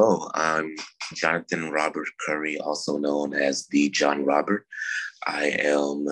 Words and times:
Hello, 0.00 0.30
I'm 0.32 0.76
Jonathan 1.14 1.72
Robert 1.72 2.06
Curry, 2.24 2.56
also 2.60 2.98
known 2.98 3.34
as 3.34 3.66
the 3.66 3.90
John 3.90 4.24
Robert. 4.24 4.64
I 5.26 5.46
am 5.58 6.06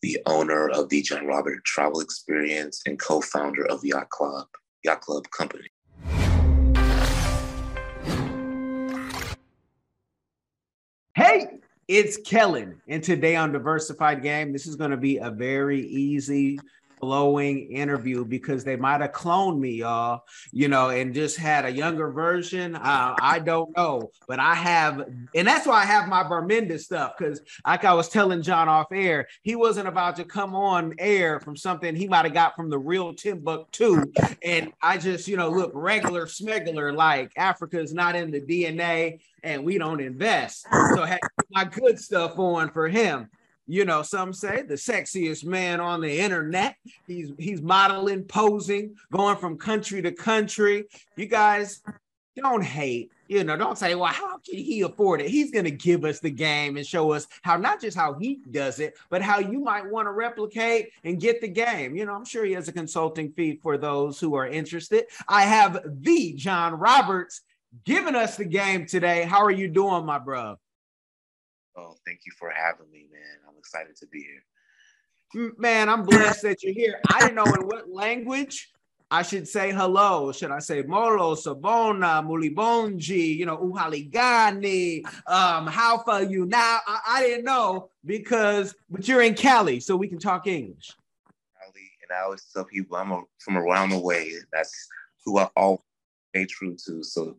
the 0.00 0.18
owner 0.24 0.70
of 0.70 0.88
the 0.88 1.02
John 1.02 1.26
Robert 1.26 1.62
Travel 1.66 2.00
Experience 2.00 2.80
and 2.86 2.98
co-founder 2.98 3.66
of 3.66 3.84
Yacht 3.84 4.08
Club, 4.08 4.46
Yacht 4.84 5.02
Club 5.02 5.24
Company. 5.36 5.68
Hey, 11.14 11.58
it's 11.88 12.16
Kellen, 12.16 12.80
and 12.88 13.02
today 13.04 13.36
on 13.36 13.52
Diversified 13.52 14.22
Game, 14.22 14.54
this 14.54 14.66
is 14.66 14.76
going 14.76 14.92
to 14.92 14.96
be 14.96 15.18
a 15.18 15.30
very 15.30 15.82
easy 15.82 16.58
flowing 16.98 17.70
interview 17.70 18.24
because 18.24 18.64
they 18.64 18.76
might 18.76 19.00
have 19.00 19.12
cloned 19.12 19.58
me, 19.58 19.76
y'all, 19.76 20.22
you 20.52 20.68
know, 20.68 20.90
and 20.90 21.14
just 21.14 21.36
had 21.36 21.64
a 21.64 21.70
younger 21.70 22.10
version. 22.10 22.76
Uh, 22.76 23.14
I 23.20 23.38
don't 23.38 23.76
know, 23.76 24.10
but 24.26 24.38
I 24.38 24.54
have, 24.54 25.08
and 25.34 25.46
that's 25.46 25.66
why 25.66 25.82
I 25.82 25.84
have 25.84 26.08
my 26.08 26.22
Bermuda 26.22 26.78
stuff 26.78 27.14
because, 27.16 27.40
like 27.66 27.84
I 27.84 27.94
was 27.94 28.08
telling 28.08 28.42
John 28.42 28.68
off 28.68 28.88
air, 28.92 29.28
he 29.42 29.56
wasn't 29.56 29.88
about 29.88 30.16
to 30.16 30.24
come 30.24 30.54
on 30.54 30.94
air 30.98 31.40
from 31.40 31.56
something 31.56 31.94
he 31.94 32.08
might 32.08 32.24
have 32.24 32.34
got 32.34 32.56
from 32.56 32.70
the 32.70 32.78
real 32.78 33.14
Timbuktu, 33.14 34.04
and 34.42 34.72
I 34.82 34.98
just, 34.98 35.28
you 35.28 35.36
know, 35.36 35.50
look 35.50 35.72
regular 35.74 36.26
smuggler 36.26 36.92
like 36.92 37.32
Africa's 37.36 37.92
not 37.92 38.16
in 38.16 38.30
the 38.30 38.40
DNA 38.40 39.20
and 39.42 39.64
we 39.64 39.78
don't 39.78 40.00
invest. 40.00 40.66
So 40.94 41.04
had 41.04 41.20
my 41.50 41.64
good 41.64 41.98
stuff 41.98 42.38
on 42.38 42.70
for 42.70 42.88
him 42.88 43.30
you 43.66 43.84
know, 43.84 44.02
some 44.02 44.32
say 44.32 44.62
the 44.62 44.74
sexiest 44.74 45.44
man 45.44 45.80
on 45.80 46.00
the 46.00 46.20
internet. 46.20 46.76
He's 47.06 47.32
he's 47.38 47.60
modeling, 47.60 48.24
posing, 48.24 48.94
going 49.12 49.36
from 49.36 49.58
country 49.58 50.02
to 50.02 50.12
country. 50.12 50.84
You 51.16 51.26
guys 51.26 51.82
don't 52.36 52.62
hate, 52.62 53.10
you 53.28 53.42
know, 53.44 53.56
don't 53.56 53.78
say, 53.78 53.94
well, 53.94 54.12
how 54.12 54.38
can 54.38 54.58
he 54.58 54.82
afford 54.82 55.20
it? 55.20 55.30
He's 55.30 55.50
gonna 55.50 55.70
give 55.70 56.04
us 56.04 56.20
the 56.20 56.30
game 56.30 56.76
and 56.76 56.86
show 56.86 57.12
us 57.12 57.26
how 57.42 57.56
not 57.56 57.80
just 57.80 57.96
how 57.96 58.14
he 58.14 58.40
does 58.50 58.78
it, 58.78 58.94
but 59.10 59.22
how 59.22 59.38
you 59.38 59.60
might 59.60 59.90
want 59.90 60.06
to 60.06 60.12
replicate 60.12 60.90
and 61.02 61.20
get 61.20 61.40
the 61.40 61.48
game. 61.48 61.96
You 61.96 62.04
know, 62.06 62.14
I'm 62.14 62.24
sure 62.24 62.44
he 62.44 62.52
has 62.52 62.68
a 62.68 62.72
consulting 62.72 63.32
fee 63.32 63.58
for 63.62 63.78
those 63.78 64.20
who 64.20 64.34
are 64.34 64.46
interested. 64.46 65.06
I 65.28 65.42
have 65.42 65.80
the 65.84 66.34
John 66.34 66.74
Roberts 66.74 67.40
giving 67.84 68.14
us 68.14 68.36
the 68.36 68.44
game 68.44 68.86
today. 68.86 69.22
How 69.22 69.42
are 69.42 69.50
you 69.50 69.68
doing, 69.68 70.04
my 70.06 70.18
bro? 70.18 70.56
Oh, 71.76 71.94
thank 72.06 72.20
you 72.24 72.32
for 72.38 72.50
having 72.50 72.90
me, 72.90 73.06
man. 73.12 73.45
Excited 73.66 73.96
to 73.96 74.06
be 74.06 74.20
here. 74.22 75.52
Man, 75.58 75.88
I'm 75.88 76.04
blessed 76.04 76.42
that 76.42 76.62
you're 76.62 76.72
here. 76.72 77.00
I 77.12 77.18
didn't 77.20 77.34
know 77.34 77.44
in 77.44 77.66
what 77.66 77.90
language 77.90 78.70
I 79.10 79.22
should 79.22 79.48
say 79.48 79.72
hello. 79.72 80.30
Should 80.30 80.52
I 80.52 80.60
say 80.60 80.82
Molo, 80.82 81.34
Sabona, 81.34 82.24
Mulibonji, 82.24 83.36
you 83.36 83.44
know, 83.44 83.56
Uhaligani, 83.56 85.04
um, 85.26 85.66
how 85.66 85.98
far 85.98 86.22
you 86.22 86.46
now? 86.46 86.78
I, 86.86 87.00
I, 87.08 87.20
didn't 87.22 87.44
know 87.44 87.90
because, 88.04 88.76
but 88.88 89.08
you're 89.08 89.22
in 89.22 89.34
Cali, 89.34 89.80
so 89.80 89.96
we 89.96 90.06
can 90.06 90.20
talk 90.20 90.46
English. 90.46 90.92
Cali, 91.60 91.90
and 92.02 92.16
I 92.16 92.22
always 92.22 92.44
tell 92.52 92.64
people 92.64 92.96
I'm 92.96 93.10
a, 93.10 93.22
from 93.38 93.58
around 93.58 93.90
the 93.90 93.98
way. 93.98 94.32
That's 94.52 94.88
who 95.24 95.38
I 95.38 95.48
all 95.56 95.84
stay 96.30 96.46
true 96.46 96.76
to. 96.86 97.02
So, 97.02 97.36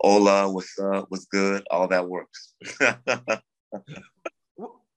hola, 0.00 0.48
what's 0.48 0.78
up, 0.78 1.06
what's 1.08 1.24
good, 1.26 1.64
all 1.68 1.88
that 1.88 2.08
works. 2.08 2.54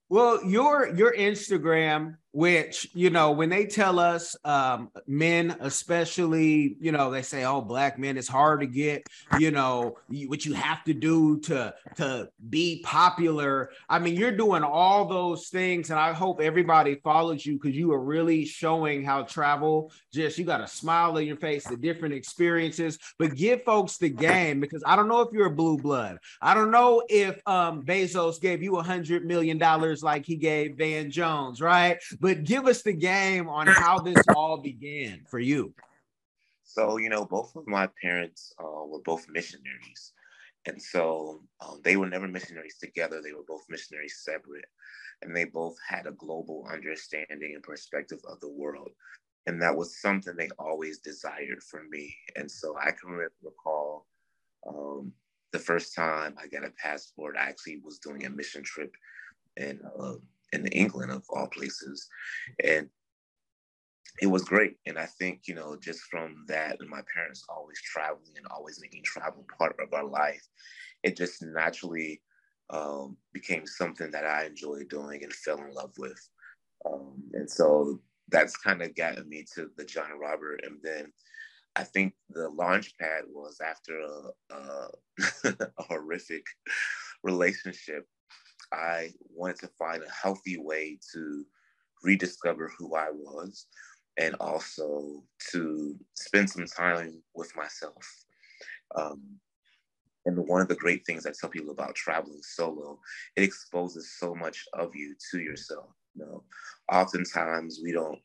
well, 0.10 0.44
your 0.46 0.96
your 0.96 1.14
Instagram 1.14 2.16
which 2.34 2.90
you 2.94 3.10
know 3.10 3.32
when 3.32 3.50
they 3.50 3.66
tell 3.66 4.00
us 4.00 4.36
um, 4.44 4.92
men 5.08 5.56
especially 5.62 6.76
you 6.80 6.92
know 6.92 7.10
they 7.10 7.22
say 7.22 7.46
oh 7.46 7.62
black 7.62 7.98
men 7.98 8.18
it's 8.18 8.28
hard 8.28 8.60
to 8.60 8.68
get 8.68 9.08
you 9.40 9.52
know 9.52 9.98
what 10.28 10.46
you 10.46 10.54
have 10.54 10.84
to 10.84 10.94
do 10.94 11.40
to 11.40 11.74
to 11.96 12.30
be 12.50 12.82
popular. 12.84 13.70
I 13.90 14.00
mean 14.00 14.16
you're 14.16 14.32
doing 14.32 14.64
all 14.64 15.06
those 15.06 15.48
things 15.50 15.90
and 15.90 16.00
i 16.00 16.14
hope 16.14 16.42
everybody 16.42 16.96
follows 16.96 17.46
you 17.46 17.54
because 17.54 17.76
you 17.76 17.92
are 17.94 18.04
really 18.04 18.46
showing 18.46 19.04
how 19.04 19.24
travel 19.24 19.92
just 20.14 20.38
you 20.38 20.46
got 20.46 20.62
a 20.62 20.68
smile 20.68 21.18
on 21.18 21.26
your 21.26 21.38
face 21.38 21.66
the 21.66 21.78
different 21.78 22.14
experiences. 22.14 23.00
But 23.18 23.36
give 23.36 23.64
folks 23.64 23.98
the 23.98 24.10
game 24.10 24.60
because 24.60 24.84
i 24.86 24.96
don't 24.96 25.08
know 25.08 25.22
if 25.22 25.32
you're 25.32 25.48
a 25.48 25.52
blue 25.52 25.78
blood. 25.78 26.18
I 26.42 26.54
don't 26.54 26.72
know 26.72 27.04
if 27.10 27.40
um 27.48 27.84
bezos 27.84 28.40
gave 28.40 28.62
you 28.62 28.78
a 28.78 28.84
hundred 28.84 29.26
million 29.26 29.58
dollars 29.58 30.04
like 30.04 30.26
he 30.26 30.36
gave 30.36 30.78
van 30.78 31.10
jones 31.10 31.62
right 31.62 31.98
but 32.20 32.44
give 32.44 32.68
us 32.68 32.82
the 32.82 32.94
game 32.94 33.48
on 33.50 33.68
how 33.68 34.00
this 34.00 34.24
all 34.36 34.58
began 34.58 35.24
for 35.30 35.40
you. 35.40 35.74
So, 36.64 36.98
you 36.98 37.10
know, 37.10 37.26
both 37.26 37.56
of 37.56 37.68
my 37.68 37.88
parents 38.02 38.54
uh, 38.60 38.86
were 38.86 39.02
both 39.02 39.28
missionaries. 39.30 40.14
And 40.66 40.82
so 40.82 41.42
um, 41.62 41.80
they 41.84 41.96
were 41.96 42.10
never 42.10 42.28
missionaries 42.28 42.78
together. 42.78 43.22
They 43.22 43.32
were 43.32 43.46
both 43.48 43.64
missionaries 43.70 44.22
separate. 44.24 44.66
And 45.22 45.36
they 45.36 45.46
both 45.46 45.78
had 45.88 46.06
a 46.06 46.12
global 46.12 46.68
understanding 46.72 47.54
and 47.56 47.64
perspective 47.64 48.20
of 48.30 48.40
the 48.42 48.50
world. 48.50 48.90
And 49.48 49.62
that 49.62 49.76
was 49.76 50.02
something 50.02 50.36
they 50.36 50.50
always 50.60 51.00
desired 51.00 51.64
for 51.64 51.84
me. 51.90 52.14
And 52.36 52.52
so 52.52 52.76
I 52.78 52.92
can 52.92 53.18
recall 53.42 54.06
um, 54.68 55.14
the 55.54 55.60
first 55.60 55.96
time 55.96 56.36
I 56.38 56.48
got 56.48 56.66
a 56.66 56.72
passport, 56.72 57.36
I 57.40 57.48
actually 57.48 57.80
was 57.84 58.00
doing 58.00 58.26
a 58.26 58.30
mission 58.30 58.62
trip 58.64 58.94
in 59.56 59.80
uh, 59.98 60.16
in 60.54 60.68
England 60.68 61.12
of 61.12 61.24
all 61.30 61.48
places. 61.48 62.08
And 62.64 62.90
it 64.22 64.28
was 64.28 64.44
great. 64.44 64.78
And 64.86 64.98
I 64.98 65.06
think, 65.06 65.42
you 65.48 65.54
know, 65.54 65.78
just 65.82 66.02
from 66.10 66.46
that 66.48 66.78
and 66.80 66.90
my 66.90 67.02
parents 67.14 67.44
always 67.50 67.82
traveling 67.82 68.34
and 68.36 68.48
always 68.50 68.80
making 68.82 69.04
travel 69.04 69.46
part 69.58 69.76
of 69.80 69.94
our 69.94 70.06
life, 70.06 70.42
it 71.04 71.16
just 71.16 71.44
naturally 71.44 72.22
um, 72.70 73.18
became 73.34 73.66
something 73.66 74.12
that 74.12 74.26
I 74.26 74.46
enjoyed 74.46 74.90
doing 74.90 75.24
and 75.24 75.34
fell 75.34 75.60
in 75.60 75.74
love 75.74 75.94
with. 75.98 76.20
Um, 76.86 77.24
and 77.34 77.50
so 77.50 78.00
that's 78.30 78.58
kind 78.58 78.82
of 78.82 78.96
gotten 78.96 79.28
me 79.30 79.46
to 79.56 79.70
the 79.78 79.86
John 79.86 80.20
Robert. 80.20 80.62
And 80.64 80.80
then 80.84 81.14
I 81.76 81.84
think 81.84 82.14
the 82.30 82.50
launch 82.50 82.98
pad 83.00 83.24
was 83.32 83.60
after 83.64 84.00
a, 84.00 84.56
a, 84.56 84.90
a 85.78 85.84
horrific 85.84 86.46
relationship 87.24 88.08
I 88.72 89.12
wanted 89.34 89.60
to 89.60 89.68
find 89.80 90.04
a 90.04 90.12
healthy 90.12 90.58
way 90.58 91.00
to 91.14 91.46
rediscover 92.04 92.72
who 92.78 92.96
I 92.96 93.10
was 93.12 93.68
and 94.18 94.36
also 94.40 95.24
to 95.52 95.96
spend 96.16 96.50
some 96.50 96.66
time 96.66 97.22
with 97.36 97.56
myself. 97.56 98.04
Um, 98.96 99.22
and 100.26 100.38
one 100.48 100.62
of 100.62 100.68
the 100.68 100.76
great 100.76 101.06
things 101.06 101.26
I 101.26 101.32
tell 101.40 101.50
people 101.50 101.72
about 101.72 101.96
traveling 101.96 102.42
solo, 102.42 103.00
it 103.36 103.44
exposes 103.44 104.18
so 104.20 104.36
much 104.36 104.66
of 104.74 104.94
you 104.94 105.16
to 105.32 105.40
yourself. 105.40 105.90
You 106.16 106.26
know, 106.26 106.44
oftentimes 106.92 107.80
we 107.82 107.94
don't 107.94 108.20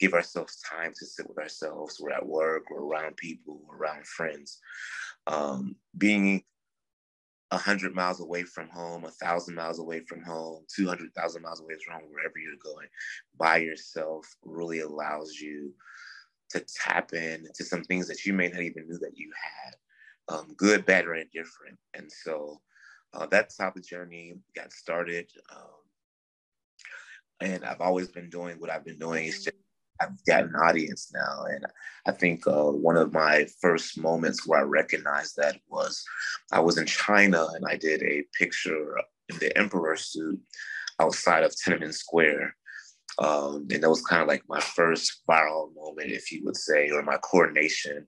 give 0.00 0.14
ourselves 0.14 0.60
time 0.60 0.92
to 0.98 1.06
sit 1.06 1.28
with 1.28 1.38
ourselves. 1.38 1.98
We're 2.00 2.12
at 2.12 2.26
work, 2.26 2.64
we're 2.70 2.84
around 2.84 3.16
people, 3.16 3.60
we're 3.66 3.76
around 3.76 4.06
friends. 4.06 4.58
Um, 5.26 5.76
being 5.98 6.42
100 7.52 7.94
miles 7.94 8.20
away 8.20 8.42
from 8.44 8.68
home, 8.68 9.02
1,000 9.02 9.54
miles 9.54 9.78
away 9.78 10.00
from 10.00 10.22
home, 10.22 10.64
200,000 10.74 11.42
miles 11.42 11.60
away 11.60 11.74
from 11.84 11.94
home, 11.94 12.10
wherever 12.10 12.38
you're 12.38 12.56
going, 12.62 12.88
by 13.36 13.58
yourself 13.58 14.26
really 14.42 14.80
allows 14.80 15.34
you 15.34 15.72
to 16.50 16.60
tap 16.60 17.12
in 17.12 17.46
to 17.54 17.64
some 17.64 17.84
things 17.84 18.08
that 18.08 18.24
you 18.24 18.32
may 18.32 18.48
not 18.48 18.62
even 18.62 18.86
knew 18.86 18.98
that 18.98 19.16
you 19.16 19.30
had, 19.34 20.34
um, 20.34 20.54
good, 20.56 20.84
bad, 20.86 21.06
or 21.06 21.14
indifferent. 21.14 21.78
And 21.94 22.10
so 22.10 22.60
uh, 23.12 23.26
that's 23.26 23.58
how 23.58 23.70
the 23.70 23.80
journey 23.80 24.34
got 24.56 24.72
started. 24.72 25.30
Um, 25.54 25.58
and 27.40 27.64
I've 27.64 27.80
always 27.80 28.08
been 28.08 28.30
doing 28.30 28.58
what 28.60 28.70
I've 28.70 28.84
been 28.84 28.98
doing. 28.98 29.26
It's 29.26 29.44
just 29.44 29.56
I've 30.02 30.24
got 30.24 30.44
an 30.44 30.54
audience 30.56 31.12
now. 31.14 31.44
And 31.44 31.64
I 32.06 32.12
think 32.12 32.46
uh, 32.46 32.70
one 32.70 32.96
of 32.96 33.12
my 33.12 33.46
first 33.60 33.98
moments 33.98 34.46
where 34.46 34.60
I 34.60 34.64
recognized 34.64 35.36
that 35.36 35.56
was 35.68 36.04
I 36.52 36.60
was 36.60 36.78
in 36.78 36.86
China 36.86 37.46
and 37.54 37.64
I 37.66 37.76
did 37.76 38.02
a 38.02 38.24
picture 38.38 38.96
in 39.28 39.38
the 39.38 39.56
emperor 39.56 39.96
suit 39.96 40.40
outside 41.00 41.44
of 41.44 41.52
Tiananmen 41.52 41.94
Square. 41.94 42.54
Um, 43.18 43.66
and 43.70 43.82
that 43.82 43.90
was 43.90 44.02
kind 44.02 44.22
of 44.22 44.28
like 44.28 44.42
my 44.48 44.60
first 44.60 45.22
viral 45.28 45.74
moment, 45.74 46.10
if 46.10 46.32
you 46.32 46.44
would 46.44 46.56
say, 46.56 46.90
or 46.90 47.02
my 47.02 47.18
coordination, 47.18 48.06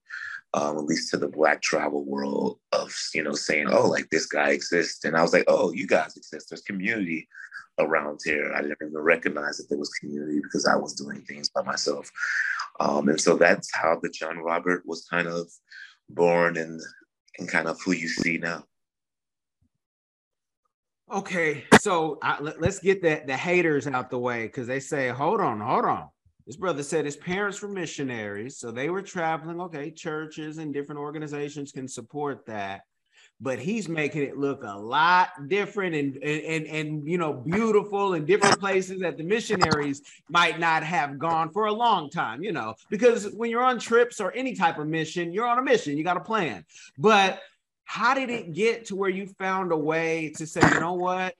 um, 0.55 0.79
at 0.79 0.85
least 0.85 1.11
to 1.11 1.19
the 1.19 1.29
Black 1.29 1.61
travel 1.61 2.05
world 2.05 2.59
of, 2.73 2.95
you 3.13 3.23
know, 3.23 3.35
saying, 3.35 3.67
oh, 3.71 3.87
like 3.87 4.09
this 4.11 4.27
guy 4.27 4.51
exists. 4.51 5.05
And 5.05 5.15
I 5.17 5.23
was 5.23 5.33
like, 5.33 5.45
oh, 5.47 5.73
you 5.73 5.87
guys 5.87 6.17
exist. 6.17 6.49
There's 6.49 6.63
community 6.63 7.29
around 7.79 8.21
here. 8.25 8.53
I 8.55 8.63
didn't 8.63 8.77
even 8.81 8.99
recognize 8.99 9.57
that 9.59 9.69
there 9.69 9.79
was 9.79 9.91
community 9.91 10.41
because 10.43 10.67
I 10.67 10.77
was 10.77 10.95
doing 10.95 11.23
things 11.23 11.49
by 11.49 11.63
myself. 11.63 12.11
Um, 12.81 13.09
and 13.09 13.21
so 13.21 13.37
that's 13.37 13.75
how 13.75 13.99
the 14.03 14.09
John 14.11 14.39
Robert 14.39 14.83
was 14.87 15.07
kind 15.11 15.29
of 15.29 15.51
born 16.09 16.57
and, 16.57 16.81
and 17.39 17.49
kind 17.49 17.69
of 17.69 17.81
who 17.83 17.93
you 17.93 18.09
see 18.09 18.39
now. 18.39 18.65
Okay, 21.13 21.65
so 21.81 22.19
I, 22.23 22.41
let, 22.41 22.63
us 22.63 22.79
get 22.81 23.03
the, 23.03 23.23
the 23.27 23.37
haters 23.37 23.87
out 23.87 24.11
the 24.11 24.19
way 24.19 24.47
because 24.47 24.67
they 24.67 24.81
say, 24.81 25.09
hold 25.09 25.41
on, 25.41 25.61
hold 25.61 25.85
on. 25.85 26.09
This 26.47 26.57
brother 26.57 26.83
said 26.83 27.05
his 27.05 27.17
parents 27.17 27.61
were 27.63 27.69
missionaries, 27.69 28.59
so 28.59 28.71
they 28.71 28.91
were 28.91 29.03
traveling. 29.03 29.61
Okay, 29.61 29.91
churches 29.91 30.59
and 30.59 30.75
different 30.75 31.01
organizations 31.01 31.73
can 31.73 31.89
support 31.89 32.45
that. 32.47 32.83
But 33.41 33.59
he's 33.59 33.89
making 33.89 34.23
it 34.23 34.39
look 34.39 34.63
a 34.63 34.79
lot 34.79 35.29
different 35.49 35.95
and 35.95 36.17
and 36.23 36.67
and, 36.67 37.09
you 37.09 37.19
know 37.19 37.33
beautiful 37.33 38.15
in 38.15 38.25
different 38.25 38.59
places 38.59 39.01
that 39.01 39.17
the 39.17 39.25
missionaries 39.25 40.03
might 40.29 40.59
not 40.59 40.83
have 40.83 41.19
gone 41.19 41.51
for 41.51 41.67
a 41.67 41.73
long 41.73 42.09
time 42.09 42.43
you 42.43 42.53
know 42.53 42.75
because 42.91 43.31
when 43.33 43.51
you're 43.51 43.63
on 43.63 43.79
trips 43.79 44.21
or 44.21 44.33
any 44.33 44.55
type 44.55 44.79
of 44.79 44.87
mission 44.87 45.33
you're 45.33 45.47
on 45.47 45.59
a 45.59 45.63
mission 45.63 45.97
you 45.97 46.05
got 46.05 46.17
a 46.17 46.21
plan. 46.21 46.65
But 46.99 47.41
how 47.85 48.15
did 48.15 48.31
it 48.31 48.55
get 48.55 48.87
to 48.87 48.97
where 48.97 49.11
you 49.11 49.27
found 49.39 49.73
a 49.73 49.77
way 49.77 50.33
to 50.37 50.47
say 50.47 50.61
you 50.73 50.81
know 50.81 50.95
what 50.95 51.35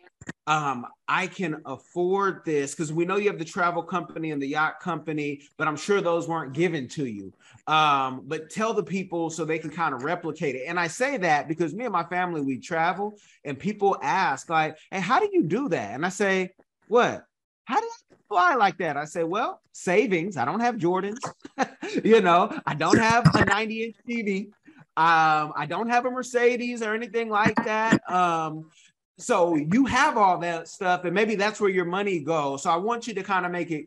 um, 0.47 0.87
I 1.09 1.27
can 1.27 1.63
afford 1.65 2.45
this 2.45 2.73
because 2.73 2.93
we 2.93 3.05
know 3.05 3.17
you 3.17 3.29
have 3.29 3.39
the 3.39 3.45
travel 3.45 3.83
company 3.83 4.31
and 4.31 4.41
the 4.41 4.47
yacht 4.47 4.81
company, 4.81 5.43
but 5.57 5.67
I'm 5.67 5.77
sure 5.77 6.01
those 6.01 6.29
weren't 6.29 6.53
given 6.53 6.87
to 6.89 7.07
you. 7.07 7.33
Um, 7.67 8.23
but 8.27 8.51
tell 8.51 8.75
the 8.75 8.83
people 8.83 9.31
so 9.31 9.45
they 9.45 9.59
can 9.59 9.71
kind 9.71 9.95
of 9.95 10.05
replicate 10.05 10.55
it. 10.55 10.65
And 10.67 10.79
I 10.79 10.89
say 10.89 11.17
that 11.19 11.49
because 11.49 11.75
me 11.75 11.85
and 11.85 11.93
my 11.93 12.05
family 12.05 12.43
we 12.43 12.59
travel, 12.59 13.19
and 13.45 13.59
people 13.59 13.97
ask 14.03 14.51
like, 14.51 14.77
"Hey, 14.91 15.01
how 15.01 15.19
do 15.19 15.31
you 15.33 15.45
do 15.45 15.69
that?" 15.71 15.95
And 15.95 16.05
I 16.05 16.11
say, 16.11 16.51
"What? 16.89 17.25
How 17.65 17.81
do 17.81 17.87
you 17.87 18.17
fly 18.29 18.55
like 18.55 18.77
that?" 18.79 18.99
I 18.99 19.07
say, 19.07 19.25
"Well, 19.25 19.63
savings. 19.73 20.37
I 20.37 20.45
don't 20.45 20.61
have 20.61 20.77
Jordans. 20.77 21.21
you 22.05 22.21
know, 22.21 22.55
I 22.67 22.75
don't 22.75 22.99
have 22.99 23.35
a 23.35 23.45
90 23.47 23.85
inch 23.85 23.97
TV." 24.07 24.51
Um, 24.97 25.53
I 25.57 25.67
don't 25.69 25.89
have 25.89 26.07
a 26.07 26.11
Mercedes 26.11 26.81
or 26.81 26.95
anything 26.95 27.29
like 27.29 27.57
that. 27.65 28.09
Um, 28.09 28.71
so 29.19 29.55
you 29.55 29.87
have 29.87 30.17
all 30.17 30.39
that 30.39 30.69
stuff, 30.69 31.05
and 31.05 31.15
maybe 31.15 31.37
that's 31.37 31.61
where 31.61 31.71
your 31.71 31.85
money 31.85 32.21
goes. 32.21 32.63
So 32.63 32.71
I 32.71 32.77
want 32.77 33.07
you 33.07 33.15
to 33.15 33.23
kind 33.23 33.47
of 33.47 33.53
make 33.53 33.71
it 33.71 33.87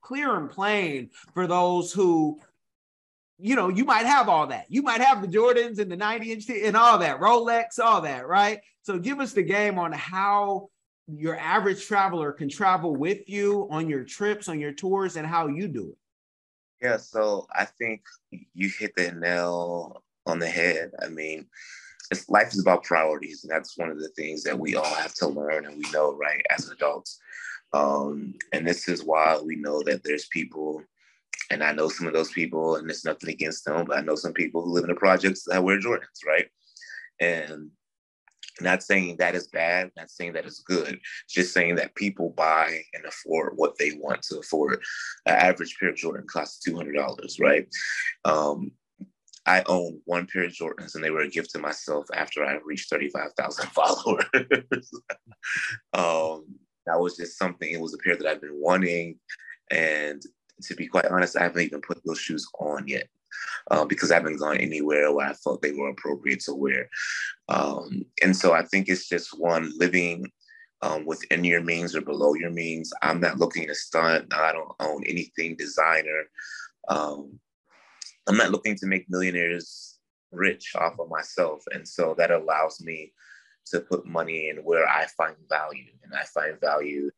clear 0.00 0.36
and 0.36 0.50
plain 0.50 1.10
for 1.34 1.46
those 1.46 1.92
who, 1.92 2.40
you 3.38 3.56
know, 3.56 3.68
you 3.68 3.84
might 3.84 4.06
have 4.06 4.28
all 4.28 4.46
that. 4.46 4.66
You 4.68 4.82
might 4.82 5.00
have 5.00 5.20
the 5.20 5.28
Jordans 5.28 5.78
and 5.78 5.90
the 5.90 5.96
90 5.96 6.32
inch 6.32 6.48
and 6.48 6.76
all 6.76 6.98
that, 6.98 7.20
Rolex, 7.20 7.78
all 7.78 8.00
that, 8.02 8.26
right? 8.26 8.60
So 8.82 8.98
give 8.98 9.20
us 9.20 9.32
the 9.32 9.42
game 9.42 9.78
on 9.78 9.92
how 9.92 10.70
your 11.06 11.36
average 11.36 11.86
traveler 11.86 12.32
can 12.32 12.48
travel 12.48 12.96
with 12.96 13.28
you 13.28 13.68
on 13.70 13.88
your 13.88 14.04
trips, 14.04 14.48
on 14.48 14.60
your 14.60 14.72
tours, 14.72 15.16
and 15.16 15.26
how 15.26 15.48
you 15.48 15.68
do 15.68 15.90
it. 15.90 15.98
Yeah, 16.84 16.96
so 16.96 17.46
I 17.54 17.64
think 17.64 18.02
you 18.54 18.68
hit 18.68 18.94
the 18.96 19.12
nail 19.12 20.02
on 20.26 20.38
the 20.38 20.48
head. 20.48 20.92
I 21.02 21.08
mean, 21.08 21.46
it's, 22.10 22.28
life 22.28 22.48
is 22.48 22.60
about 22.60 22.84
priorities, 22.84 23.44
and 23.44 23.50
that's 23.50 23.78
one 23.78 23.90
of 23.90 23.98
the 23.98 24.08
things 24.10 24.42
that 24.44 24.58
we 24.58 24.76
all 24.76 24.84
have 24.84 25.14
to 25.14 25.28
learn 25.28 25.66
and 25.66 25.76
we 25.76 25.90
know, 25.90 26.14
right, 26.14 26.42
as 26.50 26.70
adults. 26.70 27.18
Um, 27.72 28.34
and 28.52 28.66
this 28.66 28.88
is 28.88 29.02
why 29.02 29.38
we 29.44 29.56
know 29.56 29.82
that 29.82 30.04
there's 30.04 30.26
people, 30.26 30.82
and 31.50 31.62
I 31.62 31.72
know 31.72 31.88
some 31.88 32.06
of 32.06 32.12
those 32.12 32.30
people, 32.30 32.76
and 32.76 32.88
it's 32.90 33.04
nothing 33.04 33.30
against 33.30 33.64
them, 33.64 33.86
but 33.86 33.98
I 33.98 34.02
know 34.02 34.16
some 34.16 34.32
people 34.32 34.62
who 34.62 34.72
live 34.72 34.84
in 34.84 34.90
the 34.90 34.96
projects 34.96 35.44
that 35.48 35.62
wear 35.62 35.80
Jordans, 35.80 36.24
right? 36.26 36.46
And 37.20 37.70
not 38.60 38.82
saying 38.82 39.16
that 39.16 39.34
is 39.34 39.48
bad, 39.48 39.90
not 39.96 40.10
saying 40.10 40.34
that 40.34 40.46
is 40.46 40.60
good, 40.60 41.00
just 41.28 41.52
saying 41.52 41.74
that 41.76 41.94
people 41.96 42.30
buy 42.30 42.82
and 42.92 43.04
afford 43.04 43.54
what 43.56 43.76
they 43.78 43.92
want 43.98 44.22
to 44.22 44.38
afford. 44.38 44.82
An 45.26 45.34
average 45.34 45.76
pair 45.78 45.88
of 45.88 45.96
Jordan 45.96 46.26
costs 46.28 46.66
$200, 46.66 47.40
right? 47.40 47.66
Um, 48.24 48.70
I 49.46 49.62
own 49.66 50.00
one 50.04 50.26
pair 50.26 50.44
of 50.44 50.52
Jordans 50.52 50.94
and 50.94 51.04
they 51.04 51.10
were 51.10 51.20
a 51.20 51.28
gift 51.28 51.50
to 51.50 51.58
myself 51.58 52.06
after 52.14 52.44
I 52.44 52.58
reached 52.64 52.90
35,000 52.90 53.66
followers. 53.72 54.90
um, 55.92 56.46
that 56.86 56.98
was 56.98 57.16
just 57.16 57.38
something, 57.38 57.70
it 57.70 57.80
was 57.80 57.94
a 57.94 57.98
pair 57.98 58.16
that 58.16 58.26
I've 58.26 58.40
been 58.40 58.60
wanting. 58.60 59.18
And 59.70 60.22
to 60.62 60.74
be 60.74 60.86
quite 60.86 61.06
honest, 61.06 61.36
I 61.36 61.42
haven't 61.42 61.62
even 61.62 61.80
put 61.80 62.00
those 62.04 62.20
shoes 62.20 62.46
on 62.58 62.88
yet. 62.88 63.08
Uh, 63.68 63.84
because 63.84 64.12
I 64.12 64.14
haven't 64.14 64.38
gone 64.38 64.58
anywhere 64.58 65.12
where 65.12 65.26
I 65.26 65.32
felt 65.32 65.60
they 65.60 65.72
were 65.72 65.88
appropriate 65.88 66.38
to 66.40 66.54
wear. 66.54 66.88
Um, 67.48 68.04
and 68.22 68.36
so 68.36 68.52
I 68.52 68.62
think 68.62 68.88
it's 68.88 69.08
just 69.08 69.38
one 69.38 69.72
living 69.76 70.30
um, 70.82 71.04
within 71.04 71.42
your 71.42 71.60
means 71.60 71.96
or 71.96 72.00
below 72.00 72.34
your 72.34 72.50
means. 72.50 72.92
I'm 73.02 73.20
not 73.20 73.38
looking 73.38 73.66
to 73.66 73.74
stunt. 73.74 74.32
I 74.32 74.52
don't 74.52 74.72
own 74.78 75.02
anything 75.04 75.56
designer. 75.56 76.24
Um, 76.88 77.40
I'm 78.26 78.36
not 78.36 78.50
looking 78.50 78.76
to 78.76 78.86
make 78.86 79.10
millionaires 79.10 79.98
rich 80.32 80.72
off 80.76 80.98
of 80.98 81.08
myself. 81.08 81.62
And 81.72 81.86
so 81.86 82.14
that 82.18 82.30
allows 82.30 82.80
me 82.80 83.12
to 83.66 83.80
put 83.80 84.06
money 84.06 84.48
in 84.48 84.58
where 84.58 84.88
I 84.88 85.06
find 85.16 85.36
value. 85.48 85.92
And 86.02 86.14
I 86.14 86.24
find 86.24 86.60
value 86.60 87.10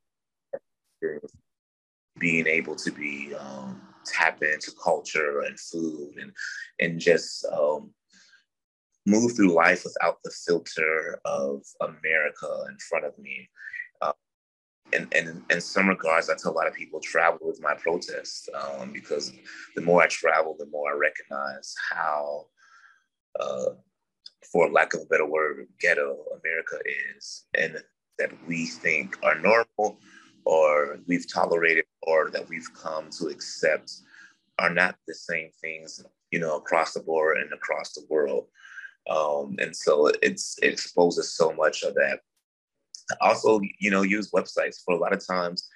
being 2.19 2.47
able 2.47 2.77
to 2.77 2.91
be 2.91 3.35
um, 3.35 3.81
tap 4.05 4.43
into 4.43 4.73
culture 4.83 5.41
and 5.41 5.59
food 5.59 6.15
and 6.19 6.33
and 6.81 7.01
just 7.01 7.45
um, 7.47 7.91
move 9.07 9.37
through 9.37 9.55
life 9.55 9.85
without 9.85 10.19
the 10.25 10.31
filter 10.47 11.21
of 11.25 11.63
America 11.81 12.65
in 12.69 12.77
front 12.89 13.05
of 13.05 13.19
me. 13.19 13.49
And, 14.93 15.13
and 15.13 15.43
in 15.51 15.61
some 15.61 15.89
regards, 15.89 16.31
I 16.31 16.35
tell 16.37 16.53
a 16.53 16.55
lot 16.55 16.69
of 16.69 16.75
people 16.75 17.01
travel 17.01 17.41
with 17.43 17.61
my 17.61 17.75
protest 17.75 18.49
um, 18.55 18.93
because 18.93 19.33
the 19.75 19.83
more 19.83 20.03
I 20.03 20.07
travel, 20.07 20.57
the 20.59 20.67
more 20.67 20.93
I 20.93 20.97
recognize 20.97 21.75
how, 21.91 22.47
uh, 23.41 23.71
for 24.53 24.71
lack 24.71 24.95
of 24.95 25.01
a 25.01 25.07
better 25.07 25.27
word, 25.27 25.67
ghetto 25.81 26.17
America 26.41 26.79
is, 27.17 27.47
and 27.55 27.83
that 28.19 28.31
we 28.47 28.67
think 28.67 29.19
are 29.23 29.39
normal 29.39 29.99
or 30.45 30.99
we've 31.07 31.31
tolerated 31.31 31.85
or 32.03 32.31
that 32.31 32.49
we've 32.49 32.73
come 32.75 33.11
to 33.11 33.27
accept 33.27 33.93
are 34.59 34.73
not 34.73 34.97
the 35.07 35.15
same 35.15 35.51
things, 35.61 36.03
you 36.31 36.39
know, 36.39 36.57
across 36.57 36.95
the 36.95 37.01
board 37.01 37.39
and 37.39 37.53
across 37.53 37.93
the 37.93 38.07
world. 38.09 38.47
Um, 39.11 39.57
and 39.59 39.77
so 39.77 40.11
it's 40.23 40.57
it 40.63 40.73
exposes 40.73 41.33
so 41.37 41.53
much 41.53 41.83
of 41.83 41.95
that 41.95 42.21
also, 43.21 43.61
you 43.79 43.91
know, 43.91 44.03
use 44.03 44.31
websites 44.31 44.83
for 44.85 44.95
a 44.95 44.99
lot 44.99 45.13
of 45.13 45.25
times. 45.27 45.69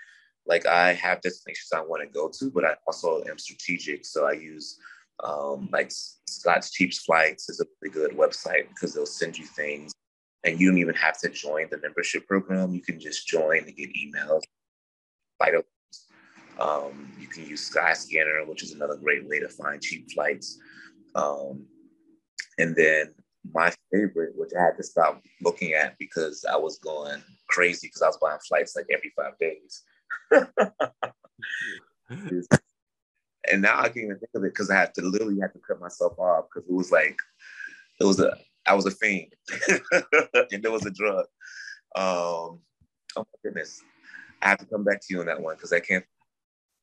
Like 0.47 0.67
I 0.67 0.93
have 0.95 1.21
destinations 1.21 1.71
I 1.75 1.81
want 1.81 2.03
to 2.03 2.09
go 2.09 2.31
to, 2.39 2.51
but 2.51 2.65
I 2.65 2.75
also 2.87 3.23
am 3.29 3.39
strategic. 3.39 4.05
So 4.05 4.27
I 4.27 4.33
use 4.33 4.79
um, 5.23 5.69
like 5.73 5.93
Scott's 6.27 6.71
Cheap 6.71 6.95
Flights 6.95 7.49
is 7.49 7.61
a 7.61 7.67
really 7.81 7.93
good 7.93 8.17
website 8.17 8.69
because 8.69 8.95
they'll 8.95 9.07
send 9.07 9.39
you 9.39 9.45
things 9.45 9.93
and 10.45 10.59
you 10.59 10.69
don't 10.69 10.79
even 10.79 10.95
have 10.95 11.19
to 11.21 11.29
join 11.29 11.69
the 11.71 11.79
membership 11.79 12.27
program. 12.27 12.75
You 12.75 12.81
can 12.81 12.99
just 12.99 13.27
join 13.27 13.65
to 13.65 13.73
get 13.73 13.91
emails. 13.91 14.43
Um, 16.59 17.11
you 17.19 17.27
can 17.27 17.47
use 17.47 17.71
Skyscanner, 17.71 18.47
which 18.47 18.63
is 18.63 18.73
another 18.73 18.97
great 18.97 19.27
way 19.27 19.41
to 19.41 19.49
find 19.49 19.81
cheap 19.81 20.11
flights. 20.13 20.59
Um, 21.15 21.67
and 22.59 22.77
then 22.77 23.15
my 23.53 23.73
favorite, 23.93 24.33
which 24.37 24.51
I 24.59 24.63
had 24.63 24.77
to 24.77 24.83
stop 24.83 25.23
looking 25.43 25.73
at 25.73 25.97
because 25.99 26.45
I 26.51 26.57
was 26.57 26.79
going 26.79 27.23
crazy 27.49 27.87
because 27.89 28.03
I 28.03 28.07
was 28.07 28.19
buying 28.21 28.39
flights 28.47 28.77
like 28.77 28.87
every 28.91 29.13
five 29.17 29.39
days. 29.39 29.83
and 33.51 33.63
now 33.63 33.79
I 33.81 33.85
can't 33.85 33.99
even 33.99 34.19
think 34.19 34.31
of 34.35 34.45
it 34.45 34.53
because 34.53 34.71
I 34.71 34.77
had 34.77 34.95
to 34.95 35.03
literally 35.03 35.41
have 35.41 35.53
to 35.53 35.61
cut 35.67 35.81
myself 35.81 36.19
off 36.19 36.47
because 36.53 36.69
it 36.69 36.75
was 36.75 36.93
like 36.93 37.17
it 38.01 38.05
was 38.05 38.21
a 38.21 38.37
I 38.67 38.75
was 38.75 38.87
a 38.87 38.91
fiend 38.91 39.33
and 40.53 40.63
there 40.63 40.71
was 40.71 40.87
a 40.87 40.91
drug. 40.91 41.27
Um, 41.97 42.61
oh 43.17 43.17
my 43.17 43.25
goodness, 43.43 43.83
I 44.43 44.51
have 44.51 44.59
to 44.59 44.67
come 44.67 44.85
back 44.85 45.01
to 45.01 45.07
you 45.11 45.21
on 45.21 45.27
that 45.27 45.41
one 45.41 45.57
because 45.57 45.73
I 45.73 45.81
can't 45.81 46.05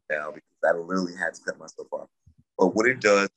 now 0.10 0.32
because 0.32 0.50
I 0.66 0.72
literally 0.74 1.16
had 1.16 1.34
to 1.36 1.42
cut 1.46 1.60
myself 1.60 1.88
off. 1.92 2.10
But 2.58 2.76
what 2.76 2.88
it 2.88 3.00
does, 3.00 3.30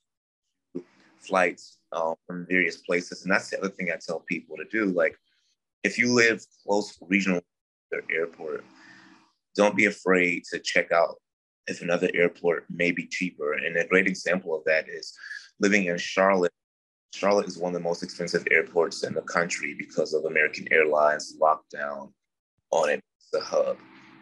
flights 1.21 1.79
um, 1.91 2.15
from 2.27 2.45
various 2.47 2.77
places. 2.77 3.23
And 3.23 3.31
that's 3.31 3.49
the 3.49 3.59
other 3.59 3.69
thing 3.69 3.91
I 3.91 3.97
tell 3.97 4.19
people 4.19 4.57
to 4.57 4.65
do. 4.65 4.85
Like, 4.85 5.17
if 5.83 5.97
you 5.97 6.13
live 6.13 6.45
close 6.65 6.97
regional 7.01 7.41
airport, 8.09 8.63
don't 9.55 9.75
be 9.75 9.85
afraid 9.85 10.43
to 10.51 10.59
check 10.59 10.91
out 10.91 11.15
if 11.67 11.81
another 11.81 12.09
airport 12.13 12.65
may 12.69 12.91
be 12.91 13.07
cheaper. 13.07 13.53
And 13.53 13.77
a 13.77 13.87
great 13.87 14.07
example 14.07 14.55
of 14.55 14.63
that 14.65 14.87
is 14.89 15.13
living 15.59 15.85
in 15.85 15.97
Charlotte. 15.97 16.51
Charlotte 17.13 17.47
is 17.47 17.57
one 17.57 17.75
of 17.75 17.81
the 17.81 17.87
most 17.87 18.03
expensive 18.03 18.47
airports 18.51 19.03
in 19.03 19.13
the 19.13 19.21
country 19.21 19.75
because 19.77 20.13
of 20.13 20.25
American 20.25 20.71
Airlines 20.71 21.35
lockdown 21.41 22.11
on 22.71 22.89
it, 22.89 23.01
the 23.33 23.41
hub. 23.41 23.77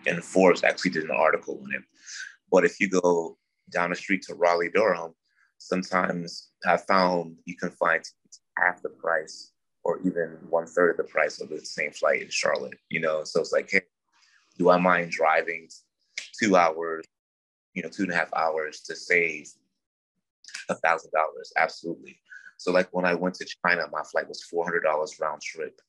And 0.08 0.24
Forbes 0.24 0.64
actually 0.64 0.92
did 0.92 1.04
an 1.04 1.12
article 1.12 1.60
on 1.64 1.74
it. 1.74 1.84
But 2.52 2.66
if 2.66 2.80
you 2.80 2.90
go 2.90 3.38
down 3.72 3.92
the 3.92 3.96
street 3.96 4.24
to 4.24 4.34
Raleigh 4.34 4.72
Durham, 4.72 5.14
sometimes 5.60 6.50
I 6.66 6.78
found 6.78 7.36
you 7.46 7.56
can 7.56 7.70
find 7.70 8.04
half 8.58 8.82
the 8.82 8.90
price 8.90 9.52
or 9.84 10.00
even 10.04 10.38
one 10.50 10.66
third 10.66 10.92
of 10.92 10.98
the 10.98 11.04
price 11.04 11.40
of 11.40 11.50
the 11.50 11.60
same 11.60 11.92
flight 11.92 12.22
in 12.22 12.30
Charlotte, 12.30 12.78
you 12.90 13.00
know? 13.00 13.24
So 13.24 13.40
it's 13.40 13.52
like, 13.52 13.70
hey, 13.70 13.82
do 14.58 14.70
I 14.70 14.78
mind 14.78 15.12
driving 15.12 15.70
two 16.42 16.56
hours, 16.56 17.06
you 17.74 17.84
know, 17.84 17.90
two 17.90 18.04
and 18.04 18.12
a 18.12 18.16
half 18.16 18.34
hours 18.34 18.82
to 18.82 18.96
save 18.96 19.50
a 20.70 20.76
thousand 20.76 21.12
dollars? 21.12 21.54
Absolutely. 21.56 22.20
So 22.58 22.72
like 22.72 22.90
when 22.92 23.06
I 23.06 23.14
went 23.14 23.36
to 23.36 23.48
China, 23.66 23.86
my 23.92 24.04
flight 24.04 24.28
was 24.28 24.46
$400 24.54 24.84
round 25.22 25.42
trip 25.42 25.80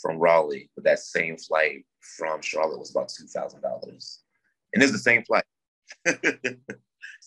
from 0.00 0.18
Raleigh, 0.18 0.70
but 0.74 0.84
that 0.84 0.98
same 0.98 1.36
flight 1.36 1.84
from 2.00 2.42
Charlotte 2.42 2.78
was 2.78 2.90
about 2.90 3.08
$2,000. 3.08 4.18
And 4.74 4.82
it's 4.82 4.92
the 4.92 4.98
same 4.98 5.22
flight. 5.22 5.44
same 6.06 6.18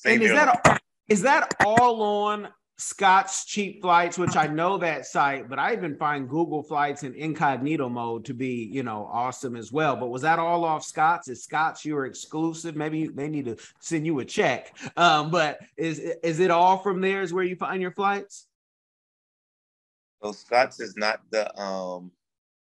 and 0.05 0.23
is 0.23 0.31
that, 0.31 0.81
is 1.09 1.21
that 1.23 1.55
all 1.65 2.01
on 2.01 2.49
Scott's 2.79 3.43
Cheap 3.43 3.81
Flights, 3.81 4.17
which 4.17 4.37
I 4.37 4.47
know 4.47 4.77
that 4.77 5.05
site, 5.05 5.49
but 5.49 5.59
I 5.59 5.73
even 5.73 5.97
find 5.97 6.29
Google 6.29 6.63
Flights 6.63 7.03
in 7.03 7.13
incognito 7.13 7.89
mode 7.89 8.23
to 8.25 8.33
be, 8.33 8.69
you 8.71 8.83
know, 8.83 9.09
awesome 9.11 9.57
as 9.57 9.69
well. 9.69 9.97
But 9.97 10.07
was 10.07 10.21
that 10.21 10.39
all 10.39 10.63
off 10.63 10.85
Scott's? 10.85 11.27
Is 11.27 11.43
Scott's 11.43 11.83
your 11.83 12.05
exclusive? 12.05 12.77
Maybe 12.77 13.07
they 13.07 13.27
need 13.27 13.45
to 13.45 13.57
send 13.81 14.05
you 14.05 14.19
a 14.19 14.25
check. 14.25 14.77
Um, 14.95 15.29
but 15.29 15.59
is 15.75 15.99
is 15.99 16.39
it 16.39 16.51
all 16.51 16.77
from 16.77 17.01
there? 17.01 17.21
Is 17.21 17.33
where 17.33 17.43
you 17.43 17.57
find 17.57 17.81
your 17.81 17.91
flights? 17.91 18.47
So 20.23 20.31
Scott's 20.31 20.79
is 20.79 20.95
not 20.95 21.19
the 21.31 21.53
um. 21.59 22.11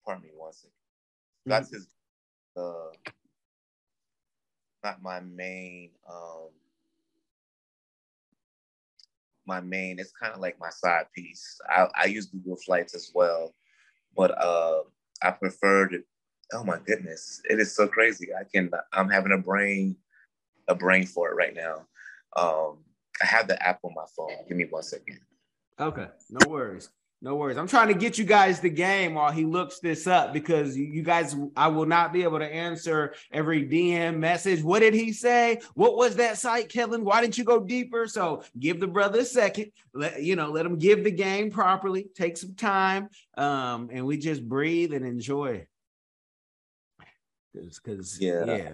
Pardon 0.06 0.24
me 0.24 0.30
one 0.34 0.52
second. 0.54 0.70
Scott's 1.46 1.68
mm-hmm. 1.68 1.76
is 1.76 1.88
the 2.54 2.92
not 4.82 5.02
my 5.02 5.20
main 5.20 5.90
um 6.08 6.48
my 9.46 9.60
main. 9.60 9.98
It's 9.98 10.12
kind 10.12 10.34
of 10.34 10.40
like 10.40 10.58
my 10.60 10.70
side 10.70 11.06
piece. 11.14 11.58
I, 11.68 11.88
I 11.94 12.04
use 12.06 12.26
Google 12.26 12.56
Flights 12.56 12.94
as 12.94 13.10
well, 13.14 13.54
but 14.16 14.36
uh, 14.42 14.82
I 15.22 15.30
prefer 15.30 15.88
to. 15.88 16.02
Oh 16.52 16.62
my 16.62 16.78
goodness, 16.86 17.40
it 17.50 17.58
is 17.58 17.74
so 17.74 17.88
crazy. 17.88 18.28
I 18.32 18.44
can. 18.44 18.70
I'm 18.92 19.08
having 19.08 19.32
a 19.32 19.38
brain, 19.38 19.96
a 20.68 20.74
brain 20.74 21.06
for 21.06 21.30
it 21.30 21.34
right 21.34 21.54
now. 21.54 21.86
Um, 22.36 22.78
I 23.22 23.26
have 23.26 23.48
the 23.48 23.60
app 23.66 23.80
on 23.82 23.94
my 23.94 24.04
phone. 24.16 24.46
Give 24.48 24.56
me 24.56 24.66
one 24.68 24.82
second. 24.82 25.20
Okay, 25.80 26.06
no 26.30 26.48
worries. 26.48 26.90
No 27.26 27.34
worries. 27.34 27.56
I'm 27.56 27.66
trying 27.66 27.88
to 27.88 27.94
get 27.94 28.18
you 28.18 28.24
guys 28.24 28.60
the 28.60 28.70
game 28.70 29.14
while 29.14 29.32
he 29.32 29.44
looks 29.44 29.80
this 29.80 30.06
up 30.06 30.32
because 30.32 30.76
you 30.76 31.02
guys, 31.02 31.34
I 31.56 31.66
will 31.66 31.84
not 31.84 32.12
be 32.12 32.22
able 32.22 32.38
to 32.38 32.46
answer 32.46 33.14
every 33.32 33.66
DM 33.66 34.18
message. 34.18 34.62
What 34.62 34.78
did 34.78 34.94
he 34.94 35.12
say? 35.12 35.58
What 35.74 35.96
was 35.96 36.14
that 36.16 36.38
site, 36.38 36.68
Kevin? 36.68 37.04
Why 37.04 37.20
didn't 37.20 37.36
you 37.36 37.42
go 37.42 37.58
deeper? 37.58 38.06
So 38.06 38.44
give 38.60 38.78
the 38.78 38.86
brother 38.86 39.18
a 39.18 39.24
second. 39.24 39.72
Let 39.92 40.22
you 40.22 40.36
know, 40.36 40.52
let 40.52 40.66
him 40.66 40.78
give 40.78 41.02
the 41.02 41.10
game 41.10 41.50
properly. 41.50 42.06
Take 42.14 42.36
some 42.36 42.54
time, 42.54 43.08
um, 43.36 43.90
and 43.92 44.06
we 44.06 44.18
just 44.18 44.48
breathe 44.48 44.92
and 44.92 45.04
enjoy. 45.04 45.66
Because 47.52 48.20
yeah. 48.20 48.44
yeah. 48.44 48.72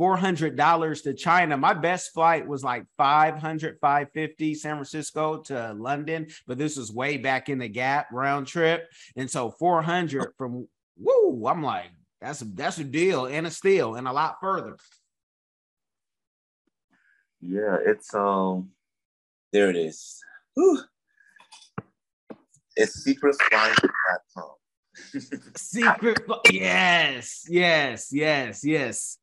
$400 0.00 1.02
to 1.02 1.12
China. 1.12 1.58
My 1.58 1.74
best 1.74 2.14
flight 2.14 2.46
was 2.46 2.64
like 2.64 2.86
500, 2.96 3.78
550 3.82 4.54
San 4.54 4.76
Francisco 4.76 5.42
to 5.42 5.74
London, 5.74 6.28
but 6.46 6.56
this 6.56 6.78
was 6.78 6.90
way 6.90 7.18
back 7.18 7.50
in 7.50 7.58
the 7.58 7.68
gap 7.68 8.06
round 8.10 8.46
trip. 8.46 8.88
And 9.16 9.30
so 9.30 9.50
400 9.50 10.32
from 10.38 10.66
woo, 10.98 11.46
I'm 11.46 11.62
like, 11.62 11.90
that's 12.20 12.40
a 12.40 12.46
that's 12.46 12.78
a 12.78 12.84
deal 12.84 13.26
and 13.26 13.46
a 13.46 13.50
steal 13.50 13.94
and 13.94 14.08
a 14.08 14.12
lot 14.12 14.36
further. 14.40 14.76
Yeah, 17.42 17.76
it's 17.84 18.14
um 18.14 18.70
there 19.52 19.68
it 19.68 19.76
is. 19.76 20.18
Whew. 20.54 20.80
It's 22.76 23.06
secretflying.com. 23.06 24.50
Secret, 25.56 26.20
yes, 26.50 27.44
yes, 27.48 28.08
yes, 28.12 28.64
yes. 28.64 29.18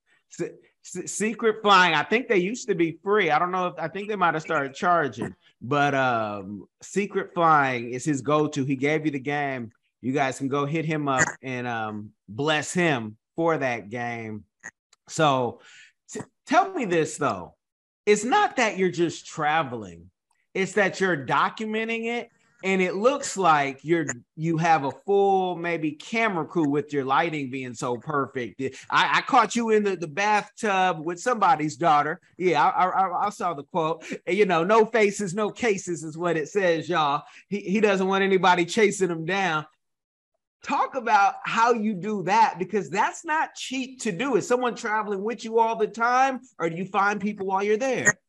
Secret 0.83 1.61
flying. 1.61 1.93
I 1.93 2.03
think 2.03 2.27
they 2.27 2.37
used 2.37 2.67
to 2.69 2.75
be 2.75 2.97
free. 3.03 3.29
I 3.29 3.39
don't 3.39 3.51
know 3.51 3.67
if 3.67 3.73
I 3.77 3.87
think 3.87 4.07
they 4.07 4.15
might 4.15 4.35
have 4.35 4.43
started 4.43 4.73
charging, 4.73 5.35
but 5.61 5.93
um, 5.93 6.67
secret 6.81 7.33
flying 7.33 7.91
is 7.91 8.05
his 8.05 8.21
go-to. 8.21 8.63
He 8.63 8.75
gave 8.75 9.05
you 9.05 9.11
the 9.11 9.19
game. 9.19 9.71
You 10.01 10.13
guys 10.13 10.37
can 10.37 10.47
go 10.47 10.65
hit 10.65 10.85
him 10.85 11.07
up 11.09 11.27
and 11.41 11.67
um, 11.67 12.11
bless 12.29 12.73
him 12.73 13.17
for 13.35 13.57
that 13.57 13.89
game. 13.89 14.45
So 15.09 15.59
t- 16.09 16.21
tell 16.45 16.71
me 16.71 16.85
this 16.85 17.17
though. 17.17 17.55
It's 18.05 18.23
not 18.23 18.55
that 18.55 18.77
you're 18.77 18.89
just 18.89 19.25
traveling. 19.25 20.09
It's 20.53 20.73
that 20.73 21.01
you're 21.01 21.25
documenting 21.25 22.05
it 22.05 22.29
and 22.63 22.81
it 22.81 22.95
looks 22.95 23.37
like 23.37 23.79
you're 23.83 24.05
you 24.35 24.57
have 24.57 24.83
a 24.83 24.91
full 25.05 25.55
maybe 25.55 25.91
camera 25.91 26.45
crew 26.45 26.67
with 26.67 26.91
your 26.91 27.05
lighting 27.05 27.49
being 27.51 27.73
so 27.73 27.97
perfect. 27.97 28.61
I, 28.89 29.17
I 29.17 29.21
caught 29.21 29.55
you 29.55 29.69
in 29.69 29.83
the, 29.83 29.95
the 29.95 30.07
bathtub 30.07 30.99
with 30.99 31.19
somebody's 31.19 31.77
daughter. 31.77 32.19
Yeah, 32.37 32.63
I, 32.63 32.85
I, 32.85 33.27
I 33.27 33.29
saw 33.29 33.53
the 33.53 33.63
quote. 33.63 34.03
You 34.27 34.45
know, 34.45 34.63
no 34.63 34.85
faces, 34.85 35.33
no 35.33 35.49
cases 35.49 36.03
is 36.03 36.17
what 36.17 36.37
it 36.37 36.49
says, 36.49 36.89
y'all. 36.89 37.23
He, 37.49 37.59
he 37.59 37.79
doesn't 37.79 38.07
want 38.07 38.23
anybody 38.23 38.65
chasing 38.65 39.09
him 39.09 39.25
down. 39.25 39.65
Talk 40.63 40.95
about 40.95 41.35
how 41.43 41.73
you 41.73 41.93
do 41.93 42.23
that 42.23 42.55
because 42.57 42.89
that's 42.89 43.23
not 43.23 43.53
cheap 43.53 44.01
to 44.01 44.11
do. 44.11 44.35
Is 44.35 44.47
someone 44.47 44.75
traveling 44.75 45.23
with 45.23 45.45
you 45.45 45.59
all 45.59 45.75
the 45.75 45.87
time, 45.87 46.41
or 46.57 46.69
do 46.69 46.75
you 46.75 46.85
find 46.85 47.21
people 47.21 47.45
while 47.45 47.63
you're 47.63 47.77
there? 47.77 48.19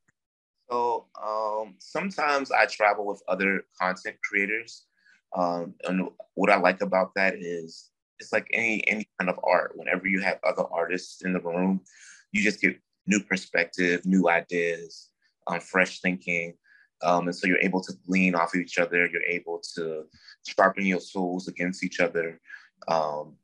So 0.70 1.06
um, 1.22 1.74
sometimes 1.78 2.50
I 2.50 2.66
travel 2.66 3.06
with 3.06 3.22
other 3.28 3.62
content 3.80 4.16
creators, 4.22 4.84
um, 5.36 5.74
and 5.84 6.08
what 6.34 6.50
I 6.50 6.58
like 6.58 6.82
about 6.82 7.14
that 7.14 7.34
is 7.36 7.90
it's 8.18 8.32
like 8.32 8.48
any 8.52 8.86
any 8.88 9.08
kind 9.18 9.30
of 9.30 9.38
art. 9.44 9.72
Whenever 9.76 10.06
you 10.06 10.20
have 10.20 10.38
other 10.46 10.64
artists 10.70 11.24
in 11.24 11.32
the 11.32 11.40
room, 11.40 11.80
you 12.32 12.42
just 12.42 12.60
get 12.60 12.78
new 13.06 13.20
perspective, 13.20 14.04
new 14.04 14.28
ideas, 14.28 15.08
um, 15.46 15.60
fresh 15.60 16.00
thinking, 16.00 16.54
um, 17.02 17.26
and 17.28 17.36
so 17.36 17.46
you're 17.46 17.58
able 17.60 17.80
to 17.82 17.92
lean 18.06 18.34
off 18.34 18.54
of 18.54 18.60
each 18.60 18.78
other. 18.78 19.06
You're 19.06 19.22
able 19.22 19.62
to 19.76 20.04
sharpen 20.46 20.84
your 20.84 21.00
tools 21.00 21.48
against 21.48 21.82
each 21.82 22.00
other, 22.00 22.40
um, 22.88 23.36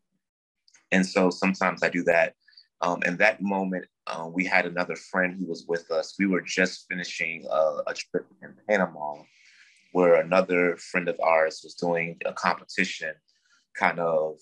and 0.93 1.07
so 1.07 1.31
sometimes 1.31 1.83
I 1.83 1.89
do 1.89 2.03
that. 2.05 2.35
Um, 2.85 3.01
and 3.07 3.17
that 3.19 3.41
moment 3.41 3.87
um, 4.07 4.35
we 4.35 4.45
had 4.45 4.67
another 4.67 4.95
friend 4.95 5.37
who 5.39 5.47
was 5.47 5.65
with 5.67 5.91
us. 5.91 6.15
We 6.19 6.27
were 6.27 6.43
just 6.43 6.87
finishing 6.89 7.47
a, 7.51 7.79
a, 7.87 7.95
trip 7.95 8.27
in 8.43 8.55
Panama 8.69 9.23
where 9.93 10.17
another 10.17 10.77
friend 10.77 11.09
of 11.09 11.19
ours 11.21 11.63
was 11.65 11.75
doing 11.75 12.19
a 12.27 12.33
competition 12.35 13.15
kind 13.75 13.99
of 13.99 14.37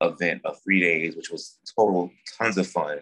event 0.00 0.42
of 0.44 0.62
three 0.62 0.78
days, 0.78 1.16
which 1.16 1.30
was 1.30 1.58
total 1.76 2.12
tons 2.38 2.56
of 2.56 2.68
fun. 2.68 3.00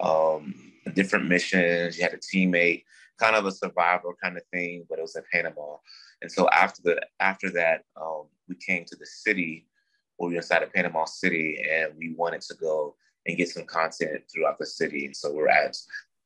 Um, 0.00 0.72
different 0.94 1.28
missions, 1.28 1.96
you 1.96 2.02
had 2.02 2.14
a 2.14 2.18
teammate, 2.18 2.82
kind 3.20 3.36
of 3.36 3.46
a 3.46 3.52
survivor 3.52 4.16
kind 4.20 4.36
of 4.36 4.42
thing, 4.52 4.86
but 4.88 4.98
it 4.98 5.02
was 5.02 5.14
in 5.14 5.22
Panama. 5.32 5.76
And 6.20 6.32
so 6.32 6.48
after 6.48 6.82
the 6.82 7.00
after 7.20 7.48
that, 7.50 7.84
um, 8.00 8.24
we 8.48 8.56
came 8.56 8.84
to 8.86 8.96
the 8.96 9.06
city, 9.06 9.68
we 10.18 10.30
were 10.30 10.34
inside 10.34 10.64
of 10.64 10.72
Panama 10.72 11.04
City, 11.04 11.64
and 11.70 11.92
we 11.96 12.14
wanted 12.14 12.40
to 12.40 12.54
go 12.56 12.96
and 13.26 13.36
get 13.36 13.48
some 13.48 13.64
content 13.64 14.22
throughout 14.32 14.58
the 14.58 14.66
city. 14.66 15.06
And 15.06 15.16
so 15.16 15.32
we're 15.32 15.48
at 15.48 15.76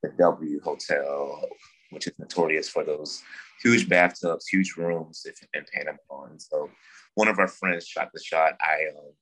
the 0.03 0.11
W 0.19 0.61
Hotel, 0.63 1.43
which 1.91 2.07
is 2.07 2.13
notorious 2.19 2.69
for 2.69 2.85
those 2.85 3.23
huge 3.63 3.89
bathtubs, 3.89 4.47
huge 4.47 4.77
rooms 4.77 5.27
in 5.55 5.65
Panama. 5.73 6.31
And 6.31 6.41
so 6.41 6.71
one 7.15 7.29
of 7.29 7.39
our 7.39 7.49
friends 7.49 7.87
shot 7.87 8.11
the 8.13 8.21
shot. 8.23 8.55
I 8.61 8.97
um, 8.97 9.13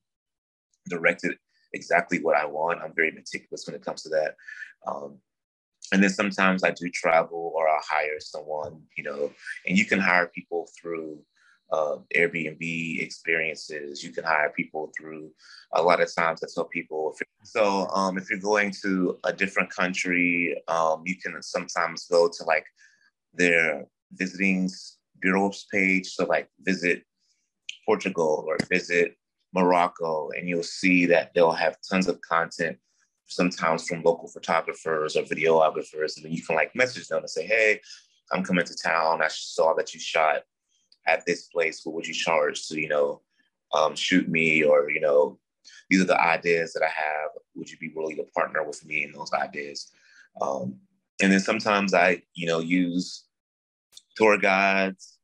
directed 0.89 1.37
exactly 1.73 2.19
what 2.19 2.37
I 2.37 2.45
want. 2.45 2.81
I'm 2.81 2.93
very 2.95 3.11
meticulous 3.11 3.65
when 3.65 3.75
it 3.75 3.83
comes 3.83 4.03
to 4.03 4.09
that. 4.09 4.35
Um, 4.87 5.19
and 5.91 6.03
then 6.03 6.09
sometimes 6.09 6.63
I 6.63 6.71
do 6.71 6.89
travel 6.89 7.51
or 7.55 7.67
I'll 7.67 7.81
hire 7.83 8.19
someone, 8.19 8.81
you 8.95 9.03
know, 9.03 9.31
and 9.65 9.77
you 9.77 9.85
can 9.85 9.99
hire 9.99 10.27
people 10.27 10.69
through 10.79 11.19
uh, 11.71 11.97
Airbnb 12.15 13.01
experiences. 13.01 14.03
You 14.03 14.11
can 14.11 14.23
hire 14.23 14.51
people 14.55 14.91
through 14.97 15.31
a 15.73 15.81
lot 15.81 16.01
of 16.01 16.13
times 16.13 16.41
I 16.43 16.47
tell 16.53 16.65
people. 16.65 17.13
If 17.13 17.27
so, 17.43 17.87
um, 17.89 18.17
if 18.17 18.29
you're 18.29 18.39
going 18.39 18.73
to 18.83 19.19
a 19.23 19.33
different 19.33 19.69
country, 19.69 20.61
um, 20.67 21.03
you 21.05 21.15
can 21.15 21.41
sometimes 21.41 22.07
go 22.07 22.27
to 22.27 22.43
like 22.43 22.65
their 23.33 23.85
visiting 24.13 24.69
bureaus 25.21 25.65
page. 25.71 26.07
So 26.07 26.25
like 26.25 26.49
visit 26.61 27.03
Portugal 27.85 28.45
or 28.47 28.57
visit 28.69 29.15
Morocco, 29.53 30.29
and 30.37 30.47
you'll 30.47 30.63
see 30.63 31.05
that 31.07 31.31
they'll 31.33 31.51
have 31.51 31.77
tons 31.89 32.07
of 32.07 32.19
content. 32.21 32.77
Sometimes 33.25 33.87
from 33.87 34.01
local 34.01 34.27
photographers 34.27 35.15
or 35.15 35.21
videographers, 35.21 36.15
and 36.15 36.25
then 36.25 36.31
you 36.31 36.41
can 36.41 36.55
like 36.55 36.75
message 36.75 37.07
them 37.07 37.19
and 37.19 37.29
say, 37.29 37.45
"Hey, 37.45 37.79
I'm 38.31 38.43
coming 38.43 38.65
to 38.65 38.75
town. 38.75 39.21
I 39.21 39.27
saw 39.29 39.73
that 39.75 39.93
you 39.93 39.99
shot 39.99 40.43
at 41.09 41.25
this 41.25 41.47
place, 41.47 41.81
what 41.83 41.95
would 41.95 42.07
you 42.07 42.13
charge 42.13 42.67
to, 42.67 42.79
you 42.79 42.87
know, 42.87 43.21
um, 43.73 43.95
shoot 43.95 44.29
me? 44.29 44.63
Or, 44.63 44.89
you 44.89 45.01
know, 45.01 45.39
these 45.89 46.01
are 46.01 46.05
the 46.05 46.21
ideas 46.21 46.73
that 46.73 46.83
I 46.83 46.89
have. 46.89 47.31
Would 47.55 47.69
you 47.69 47.77
be 47.77 47.91
willing 47.95 48.17
to 48.17 48.25
partner 48.35 48.63
with 48.63 48.85
me 48.85 49.03
in 49.03 49.11
those 49.11 49.33
ideas? 49.33 49.91
Um, 50.41 50.79
and 51.21 51.31
then 51.31 51.39
sometimes 51.39 51.93
I, 51.93 52.21
you 52.33 52.47
know, 52.47 52.59
use 52.59 53.25
tour 54.15 54.37
guides, 54.37 55.17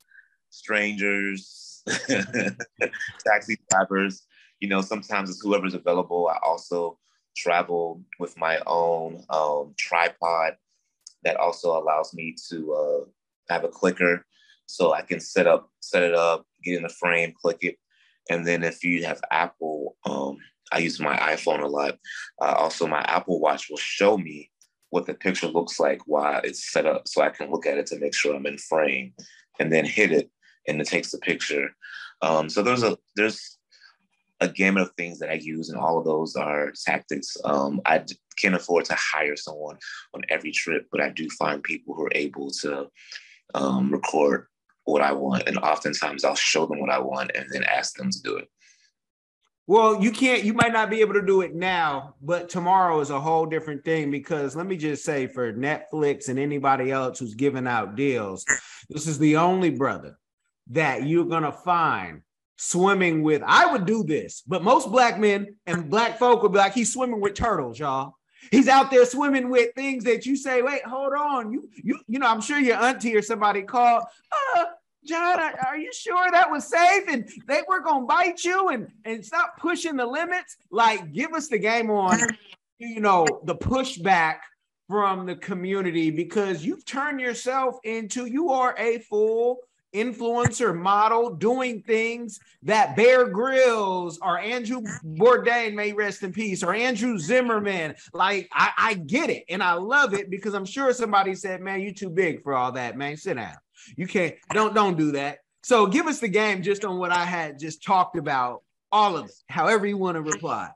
strangers, 0.50 1.84
taxi 3.26 3.58
drivers. 3.70 4.24
You 4.60 4.70
know, 4.70 4.82
sometimes 4.82 5.30
it's 5.30 5.42
whoever's 5.42 5.74
available. 5.74 6.28
I 6.28 6.38
also 6.46 6.98
travel 7.36 8.02
with 8.20 8.38
my 8.38 8.60
own 8.66 9.24
um, 9.30 9.74
tripod 9.78 10.54
that 11.24 11.36
also 11.38 11.78
allows 11.78 12.14
me 12.14 12.36
to 12.50 12.74
uh, 12.74 13.54
have 13.54 13.64
a 13.64 13.70
clicker 13.70 14.26
so 14.66 14.94
I 14.94 15.02
can 15.02 15.20
set 15.20 15.48
up, 15.48 15.70
set 15.80 16.04
it 16.04 16.16
up, 16.16 16.46
get 16.64 16.78
in 16.78 16.84
the 16.84 16.90
frame, 16.90 17.34
click 17.40 17.60
it. 17.62 17.78
And 18.30 18.46
then 18.46 18.64
if 18.64 18.84
you 18.84 19.06
have 19.06 19.22
Apple, 19.32 19.96
um, 20.06 20.38
I 20.72 20.80
use 20.80 21.00
my 21.00 21.16
iPhone 21.18 21.62
a 21.62 21.68
lot. 21.68 21.98
Uh, 22.42 22.56
also, 22.58 22.88
my 22.88 23.02
Apple 23.02 23.40
Watch 23.40 23.70
will 23.70 23.78
show 23.78 24.18
me 24.18 24.52
what 24.90 25.06
the 25.06 25.14
picture 25.14 25.48
looks 25.48 25.80
like 25.80 26.02
while 26.08 26.42
it's 26.44 26.72
set 26.72 26.86
up 26.86 27.08
so 27.08 27.22
I 27.22 27.30
can 27.30 27.52
look 27.52 27.66
at 27.66 27.78
it 27.78 27.86
to 27.88 28.00
make 28.00 28.16
sure 28.16 28.36
I'm 28.36 28.46
in 28.46 28.58
frame. 28.58 29.14
and 29.60 29.72
then 29.72 29.86
hit 29.86 30.12
it 30.12 30.30
and 30.68 30.82
it 30.82 30.88
takes 30.88 31.12
the 31.12 31.18
picture. 31.20 31.70
Um, 32.22 32.50
so 32.50 32.62
there's 32.62 32.84
a 32.84 32.98
there's 33.16 33.58
a 34.42 34.50
gamut 34.50 34.84
of 34.84 34.92
things 34.98 35.20
that 35.20 35.30
I 35.30 35.36
use, 35.36 35.70
and 35.70 35.80
all 35.80 35.98
of 35.98 36.06
those 36.06 36.36
are 36.36 36.74
tactics. 36.86 37.38
Um, 37.46 37.82
I 37.86 38.00
d- 38.00 38.18
can't 38.38 38.56
afford 38.56 38.86
to 38.86 38.96
hire 38.96 39.36
someone 39.36 39.78
on 40.14 40.24
every 40.30 40.52
trip, 40.52 40.88
but 40.92 41.02
I 41.02 41.10
do 41.10 41.30
find 41.30 41.64
people 41.64 41.96
who 41.96 42.06
are 42.06 42.12
able 42.14 42.50
to 42.62 42.88
um, 43.54 43.92
record 43.92 44.48
what 44.86 45.02
I 45.02 45.12
want, 45.12 45.48
and 45.48 45.58
oftentimes 45.58 46.24
I'll 46.24 46.36
show 46.36 46.66
them 46.66 46.80
what 46.80 46.90
I 46.90 47.00
want 47.00 47.32
and 47.36 47.46
then 47.52 47.64
ask 47.64 47.96
them 47.96 48.10
to 48.10 48.22
do 48.22 48.38
it. 48.38 48.50
Well, 49.68 50.02
you 50.02 50.12
can't, 50.12 50.44
you 50.44 50.54
might 50.54 50.74
not 50.74 50.92
be 50.92 51.02
able 51.02 51.16
to 51.16 51.26
do 51.26 51.42
it 51.42 51.56
now, 51.56 52.14
but 52.22 52.50
tomorrow 52.50 53.00
is 53.00 53.10
a 53.10 53.20
whole 53.20 53.48
different 53.48 53.84
thing 53.84 54.12
because 54.12 54.56
let 54.56 54.68
me 54.68 54.78
just 54.78 55.04
say 55.04 55.26
for 55.26 55.52
Netflix 55.54 56.30
and 56.30 56.38
anybody 56.38 56.92
else 56.92 57.18
who's 57.18 57.34
giving 57.34 57.66
out 57.66 57.96
deals, 57.96 58.46
this 58.90 59.08
is 59.08 59.18
the 59.18 59.38
only 59.38 59.72
brother 59.72 60.20
that 60.70 61.08
you're 61.08 61.26
going 61.26 61.44
to 61.44 61.52
find 61.52 62.22
swimming 62.58 63.24
with. 63.24 63.42
I 63.44 63.72
would 63.72 63.88
do 63.88 64.04
this, 64.04 64.44
but 64.46 64.64
most 64.64 64.92
black 64.92 65.20
men 65.20 65.56
and 65.66 65.90
black 65.90 66.20
folk 66.20 66.44
would 66.44 66.52
be 66.52 66.60
like, 66.60 66.76
he's 66.76 66.94
swimming 66.94 67.20
with 67.20 67.34
turtles, 67.34 67.80
y'all. 67.80 68.14
He's 68.52 68.68
out 68.68 68.92
there 68.92 69.06
swimming 69.06 69.50
with 69.50 69.74
things 69.74 70.04
that 70.04 70.28
you 70.28 70.36
say, 70.36 70.62
wait, 70.62 70.86
hold 70.86 71.14
on. 71.14 71.52
You, 71.52 71.68
you, 71.84 72.00
you 72.08 72.20
know, 72.20 72.28
I'm 72.28 72.42
sure 72.42 72.60
your 72.60 72.78
auntie 72.78 73.16
or 73.16 73.24
somebody 73.24 73.64
called, 73.64 74.04
uh, 74.56 74.66
John, 75.06 75.40
are 75.40 75.78
you 75.78 75.92
sure 75.94 76.32
that 76.32 76.50
was 76.50 76.68
safe? 76.68 77.04
And 77.08 77.30
they 77.48 77.62
were 77.68 77.82
gonna 77.82 78.06
bite 78.06 78.44
you 78.44 78.70
and 78.70 78.88
and 79.06 79.26
stop 79.26 79.58
pushing 79.58 79.96
the 79.96 80.06
limits. 80.06 80.58
Like, 80.72 81.12
give 81.14 81.34
us 81.34 81.48
the 81.48 81.60
game 81.60 81.90
on, 81.90 82.20
you 82.80 83.00
know, 83.00 83.26
the 83.44 83.56
pushback 83.56 84.38
from 84.88 85.26
the 85.26 85.36
community 85.36 86.12
because 86.12 86.64
you've 86.64 86.86
turned 86.86 87.20
yourself 87.20 87.78
into 87.84 88.26
you 88.26 88.50
are 88.52 88.76
a 88.78 89.00
full 89.00 89.60
influencer 89.96 90.78
model 90.78 91.34
doing 91.34 91.82
things 91.82 92.40
that 92.64 92.96
Bear 92.96 93.28
Grylls 93.28 94.20
or 94.22 94.38
Andrew 94.38 94.82
Bourdain 95.04 95.74
may 95.74 95.94
rest 95.94 96.22
in 96.22 96.34
peace 96.34 96.62
or 96.64 96.74
Andrew 96.74 97.18
Zimmern. 97.18 97.96
Like 98.14 98.50
I, 98.52 98.72
I 98.78 98.94
get 98.96 99.30
it 99.30 99.46
and 99.50 99.64
I 99.64 99.74
love 99.74 100.14
it 100.14 100.30
because 100.30 100.54
I'm 100.54 100.66
sure 100.66 100.92
somebody 100.94 101.34
said, 101.34 101.62
"Man, 101.62 101.80
you 101.82 101.94
too 101.94 102.10
big 102.10 102.44
for 102.44 102.54
all 102.54 102.74
that, 102.74 102.98
man. 102.98 103.16
Sit 103.18 103.36
down." 103.36 103.56
You 103.96 104.08
can't 104.08 104.36
don't 104.52 104.74
don't 104.74 104.98
do 104.98 105.12
that. 105.14 105.40
So 105.64 105.88
give 105.88 106.08
us 106.08 106.20
the 106.20 106.28
game 106.28 106.62
just 106.62 106.86
on 106.86 107.00
what 107.00 107.12
I 107.12 107.26
had 107.26 107.58
just 107.58 107.84
talked 107.84 108.18
about, 108.18 108.62
all 108.92 109.18
of 109.18 109.26
it, 109.26 109.36
however 109.50 109.88
you 109.88 109.98
want 109.98 110.16
to 110.16 110.22
reply. 110.22 110.70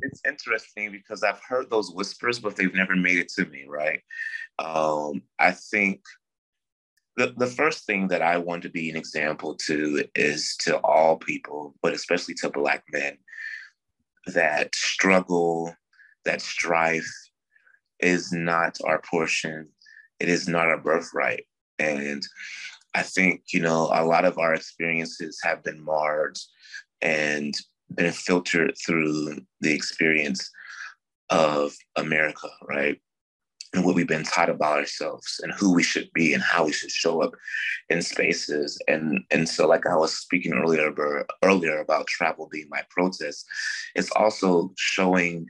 It's 0.00 0.22
interesting 0.26 0.92
because 0.92 1.22
I've 1.24 1.40
heard 1.40 1.70
those 1.70 1.90
whispers, 1.90 2.38
but 2.38 2.54
they've 2.54 2.74
never 2.74 2.94
made 2.94 3.18
it 3.18 3.28
to 3.30 3.46
me, 3.46 3.64
right? 3.66 4.00
Um, 4.58 5.22
I 5.38 5.50
think 5.52 6.02
the, 7.16 7.34
the 7.36 7.48
first 7.48 7.84
thing 7.84 8.08
that 8.08 8.22
I 8.22 8.38
want 8.38 8.62
to 8.62 8.68
be 8.68 8.88
an 8.88 8.96
example 8.96 9.56
to 9.66 10.04
is 10.14 10.56
to 10.60 10.78
all 10.78 11.16
people, 11.16 11.74
but 11.82 11.92
especially 11.92 12.34
to 12.34 12.48
Black 12.48 12.84
men, 12.92 13.18
that 14.28 14.74
struggle, 14.74 15.74
that 16.24 16.40
strife 16.40 17.10
is 17.98 18.32
not 18.32 18.78
our 18.84 19.00
portion. 19.00 19.68
It 20.20 20.28
is 20.28 20.46
not 20.46 20.68
our 20.68 20.78
birthright. 20.78 21.44
And 21.78 22.22
I 22.94 23.02
think, 23.02 23.42
you 23.52 23.60
know, 23.60 23.90
a 23.92 24.04
lot 24.04 24.24
of 24.24 24.38
our 24.38 24.54
experiences 24.54 25.38
have 25.42 25.62
been 25.62 25.84
marred 25.84 26.38
and 27.00 27.54
been 27.94 28.12
filtered 28.12 28.74
through 28.84 29.38
the 29.60 29.72
experience 29.72 30.50
of 31.30 31.74
America, 31.96 32.48
right? 32.68 33.00
And 33.74 33.84
what 33.84 33.94
we've 33.94 34.08
been 34.08 34.24
taught 34.24 34.48
about 34.48 34.78
ourselves 34.78 35.40
and 35.42 35.52
who 35.52 35.74
we 35.74 35.82
should 35.82 36.10
be 36.14 36.32
and 36.32 36.42
how 36.42 36.64
we 36.64 36.72
should 36.72 36.90
show 36.90 37.22
up 37.22 37.32
in 37.90 38.00
spaces. 38.00 38.80
And 38.88 39.20
and 39.30 39.46
so 39.46 39.68
like 39.68 39.86
I 39.86 39.94
was 39.94 40.14
speaking 40.14 40.54
earlier 40.54 40.90
earlier 41.44 41.78
about 41.78 42.06
travel 42.06 42.48
being 42.50 42.68
my 42.70 42.82
protest, 42.88 43.46
it's 43.94 44.10
also 44.12 44.72
showing 44.78 45.48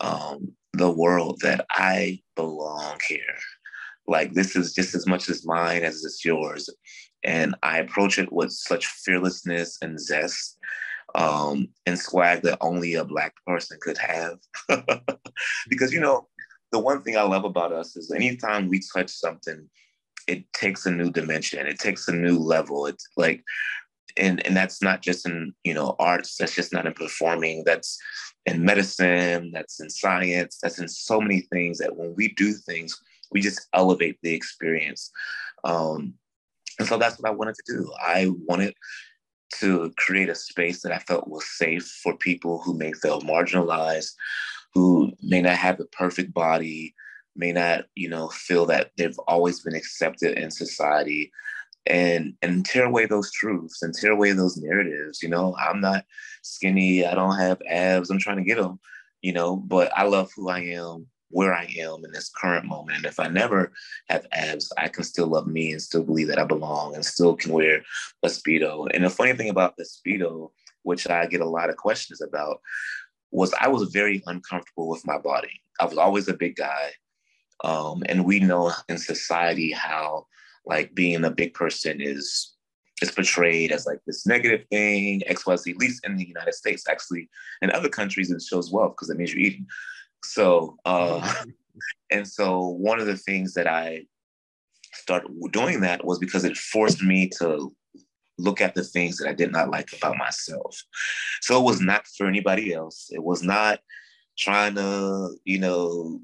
um, 0.00 0.52
the 0.72 0.90
world 0.90 1.40
that 1.42 1.66
I 1.70 2.22
belong 2.36 2.98
here 3.06 3.36
like 4.06 4.32
this 4.32 4.56
is 4.56 4.72
just 4.72 4.94
as 4.94 5.06
much 5.06 5.28
as 5.28 5.46
mine 5.46 5.82
as 5.82 6.04
it's 6.04 6.24
yours. 6.24 6.68
And 7.24 7.54
i 7.62 7.78
approach 7.78 8.18
it 8.18 8.32
with 8.32 8.50
such 8.52 8.86
fearlessness 8.86 9.78
and 9.82 10.00
zest 10.00 10.58
um, 11.14 11.68
and 11.86 11.98
swag 11.98 12.42
that 12.42 12.58
only 12.60 12.94
a 12.94 13.04
black 13.04 13.34
person 13.46 13.78
could 13.80 13.98
have. 13.98 14.38
Because 15.68 15.92
you 15.92 16.00
know 16.00 16.28
the 16.72 16.78
one 16.78 17.02
thing 17.02 17.16
i 17.16 17.22
love 17.22 17.44
about 17.44 17.72
us 17.72 17.96
is 17.96 18.10
anytime 18.10 18.68
we 18.68 18.80
touch 18.94 19.10
something 19.10 19.68
it 20.26 20.52
takes 20.52 20.86
a 20.86 20.90
new 20.90 21.10
dimension. 21.10 21.66
It 21.66 21.78
takes 21.78 22.08
a 22.08 22.12
new 22.12 22.38
level. 22.38 22.86
It's 22.86 23.08
like 23.16 23.42
and 24.16 24.44
and 24.46 24.56
that's 24.56 24.82
not 24.82 25.02
just 25.02 25.26
in 25.26 25.54
you 25.64 25.74
know 25.74 25.96
arts. 25.98 26.36
That's 26.36 26.54
just 26.54 26.72
not 26.72 26.86
in 26.86 26.94
performing. 26.94 27.64
That's 27.64 27.98
in 28.46 28.64
medicine. 28.64 29.52
That's 29.52 29.80
in 29.80 29.90
science. 29.90 30.58
That's 30.62 30.78
in 30.78 30.88
so 30.88 31.20
many 31.20 31.40
things 31.52 31.78
that 31.78 31.96
when 31.96 32.14
we 32.16 32.28
do 32.34 32.52
things 32.52 33.00
we 33.32 33.40
just 33.40 33.68
elevate 33.72 34.18
the 34.22 34.34
experience. 34.34 35.10
Um, 35.64 36.14
and 36.78 36.88
so 36.88 36.96
that's 36.98 37.18
what 37.18 37.30
I 37.30 37.34
wanted 37.34 37.56
to 37.56 37.76
do. 37.76 37.92
I 38.00 38.30
wanted 38.48 38.74
to 39.60 39.92
create 39.98 40.28
a 40.28 40.34
space 40.34 40.82
that 40.82 40.92
I 40.92 40.98
felt 40.98 41.28
was 41.28 41.46
safe 41.46 41.86
for 42.02 42.16
people 42.16 42.60
who 42.62 42.74
may 42.74 42.92
feel 42.92 43.20
marginalized, 43.22 44.12
who 44.74 45.12
may 45.22 45.42
not 45.42 45.56
have 45.56 45.78
the 45.78 45.84
perfect 45.86 46.32
body, 46.32 46.94
may 47.36 47.52
not, 47.52 47.84
you 47.94 48.08
know, 48.08 48.28
feel 48.28 48.66
that 48.66 48.92
they've 48.96 49.18
always 49.28 49.60
been 49.60 49.74
accepted 49.74 50.38
in 50.38 50.50
society 50.50 51.30
and 51.86 52.34
and 52.42 52.64
tear 52.64 52.84
away 52.84 53.06
those 53.06 53.30
truths 53.32 53.82
and 53.82 53.92
tear 53.92 54.12
away 54.12 54.32
those 54.32 54.56
narratives 54.56 55.20
you 55.20 55.28
know 55.28 55.56
i'm 55.58 55.80
not 55.80 56.04
skinny 56.42 57.04
i 57.04 57.14
don't 57.14 57.38
have 57.38 57.60
abs 57.68 58.08
i'm 58.08 58.20
trying 58.20 58.36
to 58.36 58.44
get 58.44 58.56
them 58.56 58.78
you 59.20 59.32
know 59.32 59.56
but 59.56 59.90
i 59.96 60.04
love 60.04 60.30
who 60.36 60.48
i 60.48 60.60
am 60.60 61.06
where 61.32 61.54
I 61.54 61.64
am 61.78 62.04
in 62.04 62.12
this 62.12 62.30
current 62.30 62.66
moment. 62.66 62.98
And 62.98 63.06
if 63.06 63.18
I 63.18 63.28
never 63.28 63.72
have 64.08 64.26
abs, 64.32 64.72
I 64.78 64.88
can 64.88 65.02
still 65.02 65.26
love 65.26 65.46
me 65.46 65.72
and 65.72 65.82
still 65.82 66.04
believe 66.04 66.28
that 66.28 66.38
I 66.38 66.44
belong 66.44 66.94
and 66.94 67.04
still 67.04 67.34
can 67.34 67.52
wear 67.52 67.82
a 68.22 68.28
Speedo. 68.28 68.88
And 68.94 69.04
the 69.04 69.10
funny 69.10 69.32
thing 69.32 69.48
about 69.48 69.76
the 69.76 69.84
Speedo, 69.84 70.50
which 70.82 71.08
I 71.08 71.26
get 71.26 71.40
a 71.40 71.48
lot 71.48 71.70
of 71.70 71.76
questions 71.76 72.20
about, 72.20 72.60
was 73.30 73.54
I 73.54 73.68
was 73.68 73.90
very 73.90 74.22
uncomfortable 74.26 74.88
with 74.88 75.06
my 75.06 75.18
body. 75.18 75.62
I 75.80 75.86
was 75.86 75.98
always 75.98 76.28
a 76.28 76.34
big 76.34 76.56
guy. 76.56 76.90
Um, 77.64 78.02
and 78.06 78.24
we 78.24 78.40
know 78.40 78.72
in 78.88 78.98
society 78.98 79.72
how 79.72 80.26
like 80.66 80.94
being 80.94 81.24
a 81.24 81.30
big 81.30 81.54
person 81.54 82.00
is 82.00 82.52
is 83.00 83.10
portrayed 83.10 83.72
as 83.72 83.84
like 83.84 83.98
this 84.06 84.26
negative 84.26 84.66
thing, 84.68 85.22
XYZ, 85.28 85.72
at 85.72 85.76
least 85.76 86.06
in 86.06 86.16
the 86.16 86.26
United 86.26 86.54
States. 86.54 86.84
Actually, 86.88 87.28
in 87.60 87.70
other 87.72 87.88
countries, 87.88 88.30
it 88.30 88.40
shows 88.42 88.70
wealth 88.70 88.92
because 88.92 89.10
it 89.10 89.16
means 89.16 89.32
you're 89.32 89.42
eating. 89.42 89.66
So, 90.24 90.76
uh, 90.84 91.20
mm-hmm. 91.20 91.50
and 92.10 92.28
so 92.28 92.66
one 92.66 93.00
of 93.00 93.06
the 93.06 93.16
things 93.16 93.54
that 93.54 93.66
I 93.66 94.06
started 94.94 95.30
doing 95.52 95.80
that 95.80 96.04
was 96.04 96.18
because 96.18 96.44
it 96.44 96.56
forced 96.56 97.02
me 97.02 97.28
to 97.38 97.74
look 98.38 98.60
at 98.60 98.74
the 98.74 98.84
things 98.84 99.16
that 99.18 99.28
I 99.28 99.32
did 99.32 99.52
not 99.52 99.70
like 99.70 99.92
about 99.92 100.16
myself. 100.16 100.82
So 101.40 101.58
it 101.58 101.64
was 101.64 101.80
not 101.80 102.06
for 102.06 102.26
anybody 102.26 102.72
else. 102.72 103.08
It 103.10 103.22
was 103.22 103.42
not 103.42 103.80
trying 104.38 104.74
to, 104.76 105.36
you 105.44 105.58
know, 105.58 106.20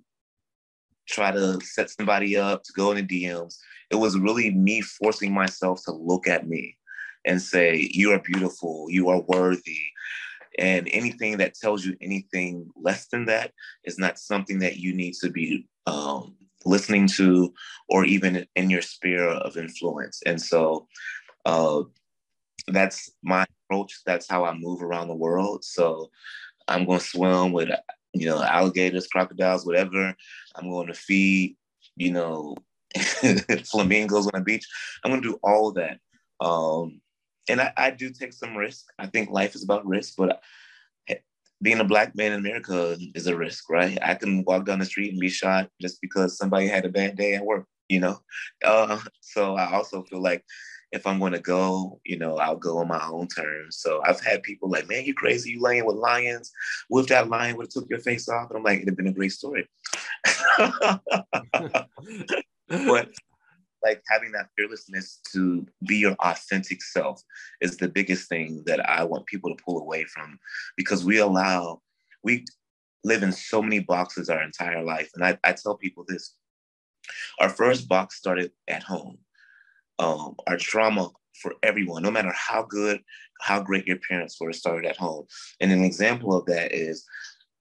try 1.09 1.31
to 1.31 1.61
set 1.61 1.91
somebody 1.91 2.37
up 2.37 2.63
to 2.65 2.73
go 2.75 2.93
in 2.93 3.07
the 3.07 3.25
DMs. 3.25 3.57
It 3.91 3.97
was 3.97 4.19
really 4.19 4.51
me 4.51 4.81
forcing 4.81 5.33
myself 5.33 5.83
to 5.85 5.93
look 5.93 6.27
at 6.27 6.47
me 6.47 6.77
and 7.25 7.41
say, 7.41 7.89
You 7.93 8.13
are 8.13 8.21
beautiful, 8.21 8.87
you 8.89 9.09
are 9.09 9.21
worthy, 9.23 9.81
and 10.59 10.89
anything 10.93 11.39
that 11.39 11.55
tells 11.55 11.85
you 11.85 11.97
anything 12.01 12.69
less 12.77 13.07
than 13.07 13.27
that 13.27 13.53
is 13.85 13.99
not 13.99 14.19
something 14.19 14.59
that 14.59 14.77
you 14.77 14.93
need 14.93 15.15
to 15.15 15.31
be 15.31 15.67
um, 15.87 16.35
listening 16.65 17.07
to 17.07 17.53
or 17.89 18.05
even 18.05 18.47
in 18.57 18.71
your 18.71 18.83
sphere 18.83 19.29
of 19.29 19.57
influence. 19.57 20.21
And 20.27 20.41
so 20.41 20.87
uh, 21.45 21.83
that's 22.67 23.11
my 23.23 23.47
approach. 23.65 24.01
That's 24.05 24.29
how 24.29 24.45
I 24.45 24.55
move 24.55 24.83
around 24.83 25.09
the 25.09 25.15
world. 25.15 25.65
So 25.65 26.11
I'm 26.67 26.85
going 26.85 27.01
to 27.01 27.07
swim 27.07 27.53
with, 27.53 27.71
you 28.13 28.27
know, 28.27 28.43
alligators, 28.43 29.07
crocodiles, 29.07 29.65
whatever. 29.65 30.15
I'm 30.55 30.71
going 30.71 30.89
to 30.89 30.95
feed, 30.95 31.57
you 31.97 32.13
know, 32.13 32.57
flamingos 33.65 34.27
on 34.27 34.33
the 34.35 34.45
beach. 34.45 34.67
I'm 35.05 35.11
going 35.11 35.23
to 35.23 35.29
do 35.29 35.39
all 35.43 35.69
of 35.69 35.77
that. 35.77 35.99
Um, 36.41 37.01
and 37.49 37.61
I, 37.61 37.73
I 37.77 37.91
do 37.91 38.11
take 38.11 38.33
some 38.33 38.57
risk. 38.57 38.87
I 38.99 39.07
think 39.07 39.31
life 39.31 39.55
is 39.55 39.65
about 39.65 39.87
risk, 39.87 40.15
but 40.17 40.43
being 41.61 41.81
a 41.81 41.85
black 41.85 42.15
man 42.15 42.33
in 42.33 42.39
America 42.39 42.97
is 43.15 43.27
a 43.27 43.37
risk, 43.37 43.69
right? 43.69 43.99
I 44.01 44.15
can 44.15 44.45
walk 44.45 44.65
down 44.65 44.79
the 44.79 44.85
street 44.85 45.11
and 45.11 45.21
be 45.21 45.29
shot 45.29 45.69
just 45.81 46.01
because 46.01 46.37
somebody 46.37 46.69
had 46.69 46.85
a 46.85 46.91
bad 46.91 47.17
day 47.17 47.35
at 47.35 47.45
work, 47.45 47.67
you 47.89 48.01
know? 48.01 48.21
Uh, 48.65 49.01
so 49.21 49.57
I 49.57 49.73
also 49.73 50.05
feel 50.05 50.23
like 50.23 50.45
if 50.93 51.07
I'm 51.07 51.19
going 51.19 51.33
to 51.33 51.41
go, 51.41 52.01
you 52.05 52.17
know, 52.17 52.37
I'll 52.37 52.57
go 52.57 52.79
on 52.79 52.89
my 52.89 53.05
own 53.05 53.27
terms. 53.29 53.79
So 53.79 54.01
I've 54.05 54.21
had 54.21 54.43
people 54.43 54.71
like, 54.71 54.89
man, 54.89 55.05
you 55.05 55.15
crazy, 55.15 55.51
you 55.51 55.61
laying 55.61 55.85
with 55.85 55.97
lions. 55.97 56.51
What 56.89 57.01
if 57.01 57.09
that 57.09 57.29
lion 57.29 57.57
would 57.57 57.65
have 57.65 57.71
took 57.71 57.91
your 57.91 57.99
face 57.99 58.29
off? 58.29 58.51
And 58.51 58.59
I'm 58.59 58.63
like, 58.63 58.77
it'd 58.77 58.89
have 58.89 58.97
been 58.97 59.09
a 59.09 59.13
great 59.13 59.33
story. 59.33 59.69
but 62.69 63.11
like 63.83 64.03
having 64.09 64.33
that 64.33 64.49
fearlessness 64.57 65.21
to 65.33 65.67
be 65.87 65.97
your 65.97 66.15
authentic 66.15 66.83
self 66.83 67.23
is 67.61 67.77
the 67.77 67.89
biggest 67.89 68.29
thing 68.29 68.63
that 68.67 68.89
I 68.89 69.05
want 69.05 69.27
people 69.27 69.55
to 69.55 69.63
pull 69.63 69.81
away 69.81 70.05
from 70.05 70.39
because 70.77 71.05
we 71.05 71.19
allow, 71.19 71.81
we 72.23 72.45
live 73.05 73.23
in 73.23 73.33
so 73.33 73.63
many 73.63 73.81
boxes 73.81 74.29
our 74.29 74.43
entire 74.43 74.83
life. 74.83 75.11
And 75.15 75.25
I, 75.25 75.39
I 75.45 75.53
tell 75.53 75.77
people 75.77 76.05
this 76.09 76.35
our 77.41 77.49
first 77.49 77.89
box 77.89 78.17
started 78.17 78.53
at 78.67 78.83
home. 78.83 79.19
Um, 79.99 80.37
our 80.47 80.57
trauma 80.57 81.11
for 81.41 81.55
everyone, 81.63 82.03
no 82.03 82.11
matter 82.11 82.33
how 82.35 82.63
good, 82.63 83.01
how 83.41 83.61
great 83.61 83.87
your 83.87 83.99
parents 84.09 84.37
were, 84.41 84.53
started 84.53 84.89
at 84.89 84.97
home. 84.97 85.27
And 85.61 85.73
an 85.73 85.85
example 85.85 86.37
of 86.37 86.47
that 86.47 86.73
is 86.73 87.05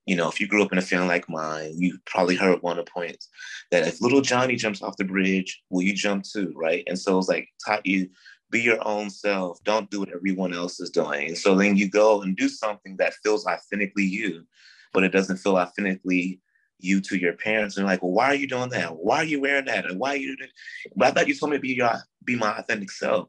you 0.08 0.16
know, 0.16 0.28
if 0.28 0.40
you 0.40 0.48
grew 0.48 0.62
up 0.62 0.72
in 0.72 0.78
a 0.78 0.82
family 0.82 1.08
like 1.08 1.28
mine, 1.28 1.74
you 1.76 1.98
probably 2.06 2.34
heard 2.34 2.62
one 2.62 2.78
of 2.78 2.86
the 2.86 2.90
points 2.90 3.28
that 3.70 3.86
if 3.86 4.00
little 4.00 4.22
Johnny 4.22 4.56
jumps 4.56 4.80
off 4.80 4.96
the 4.96 5.04
bridge, 5.04 5.62
will 5.68 5.82
you 5.82 5.92
jump 5.92 6.24
too, 6.24 6.50
right? 6.56 6.82
And 6.86 6.98
so 6.98 7.18
it's 7.18 7.28
like 7.28 7.46
taught 7.64 7.84
you 7.84 8.08
be 8.50 8.62
your 8.62 8.78
own 8.88 9.10
self. 9.10 9.62
Don't 9.64 9.90
do 9.90 10.00
what 10.00 10.08
everyone 10.08 10.54
else 10.54 10.80
is 10.80 10.88
doing. 10.88 11.28
And 11.28 11.36
so 11.36 11.54
then 11.54 11.76
you 11.76 11.90
go 11.90 12.22
and 12.22 12.34
do 12.34 12.48
something 12.48 12.96
that 12.96 13.16
feels 13.22 13.46
authentically 13.46 14.06
you, 14.06 14.46
but 14.94 15.04
it 15.04 15.12
doesn't 15.12 15.36
feel 15.36 15.58
authentically 15.58 16.40
you 16.78 17.02
to 17.02 17.18
your 17.18 17.34
parents. 17.34 17.76
And 17.76 17.84
like, 17.84 18.02
well, 18.02 18.12
why 18.12 18.28
are 18.28 18.34
you 18.34 18.48
doing 18.48 18.70
that? 18.70 18.96
Why 18.96 19.18
are 19.18 19.24
you 19.24 19.42
wearing 19.42 19.66
that? 19.66 19.84
And 19.84 20.00
why 20.00 20.14
are 20.14 20.16
you? 20.16 20.38
Doing... 20.38 20.48
But 20.96 21.08
I 21.08 21.10
thought 21.10 21.28
you 21.28 21.34
told 21.34 21.50
me 21.50 21.58
to 21.58 21.60
be 21.60 21.74
your 21.74 21.92
be 22.24 22.34
my 22.34 22.56
authentic 22.56 22.90
self. 22.90 23.28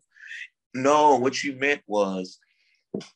No, 0.73 1.17
what 1.17 1.43
you 1.43 1.57
meant 1.57 1.81
was 1.87 2.39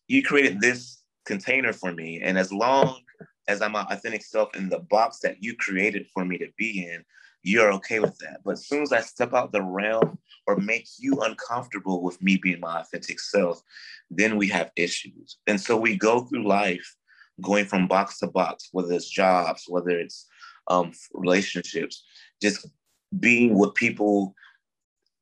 you 0.09 0.21
created 0.21 0.59
this 0.59 1.01
container 1.25 1.71
for 1.71 1.93
me, 1.93 2.19
and 2.21 2.37
as 2.37 2.51
long 2.51 2.99
as 3.47 3.61
I'm 3.61 3.73
my 3.73 3.85
authentic 3.89 4.23
self 4.23 4.55
in 4.55 4.69
the 4.69 4.79
box 4.79 5.19
that 5.19 5.43
you 5.43 5.55
created 5.55 6.07
for 6.13 6.25
me 6.25 6.37
to 6.37 6.47
be 6.57 6.85
in, 6.87 7.03
you're 7.43 7.73
okay 7.73 7.99
with 7.99 8.17
that. 8.19 8.39
But 8.43 8.53
as 8.53 8.67
soon 8.67 8.83
as 8.83 8.93
I 8.93 9.01
step 9.01 9.33
out 9.33 9.51
the 9.51 9.61
realm 9.61 10.17
or 10.47 10.55
make 10.55 10.87
you 10.97 11.19
uncomfortable 11.21 12.01
with 12.01 12.21
me 12.21 12.37
being 12.37 12.61
my 12.61 12.79
authentic 12.79 13.19
self, 13.19 13.61
then 14.09 14.37
we 14.37 14.47
have 14.47 14.71
issues. 14.75 15.37
And 15.47 15.59
so 15.59 15.75
we 15.75 15.97
go 15.97 16.21
through 16.21 16.47
life 16.47 16.95
going 17.41 17.65
from 17.65 17.87
box 17.87 18.19
to 18.19 18.27
box, 18.27 18.69
whether 18.71 18.93
it's 18.93 19.09
jobs, 19.09 19.65
whether 19.67 19.91
it's 19.91 20.25
um, 20.67 20.93
relationships, 21.13 22.05
just 22.41 22.67
being 23.19 23.55
what 23.55 23.75
people 23.75 24.33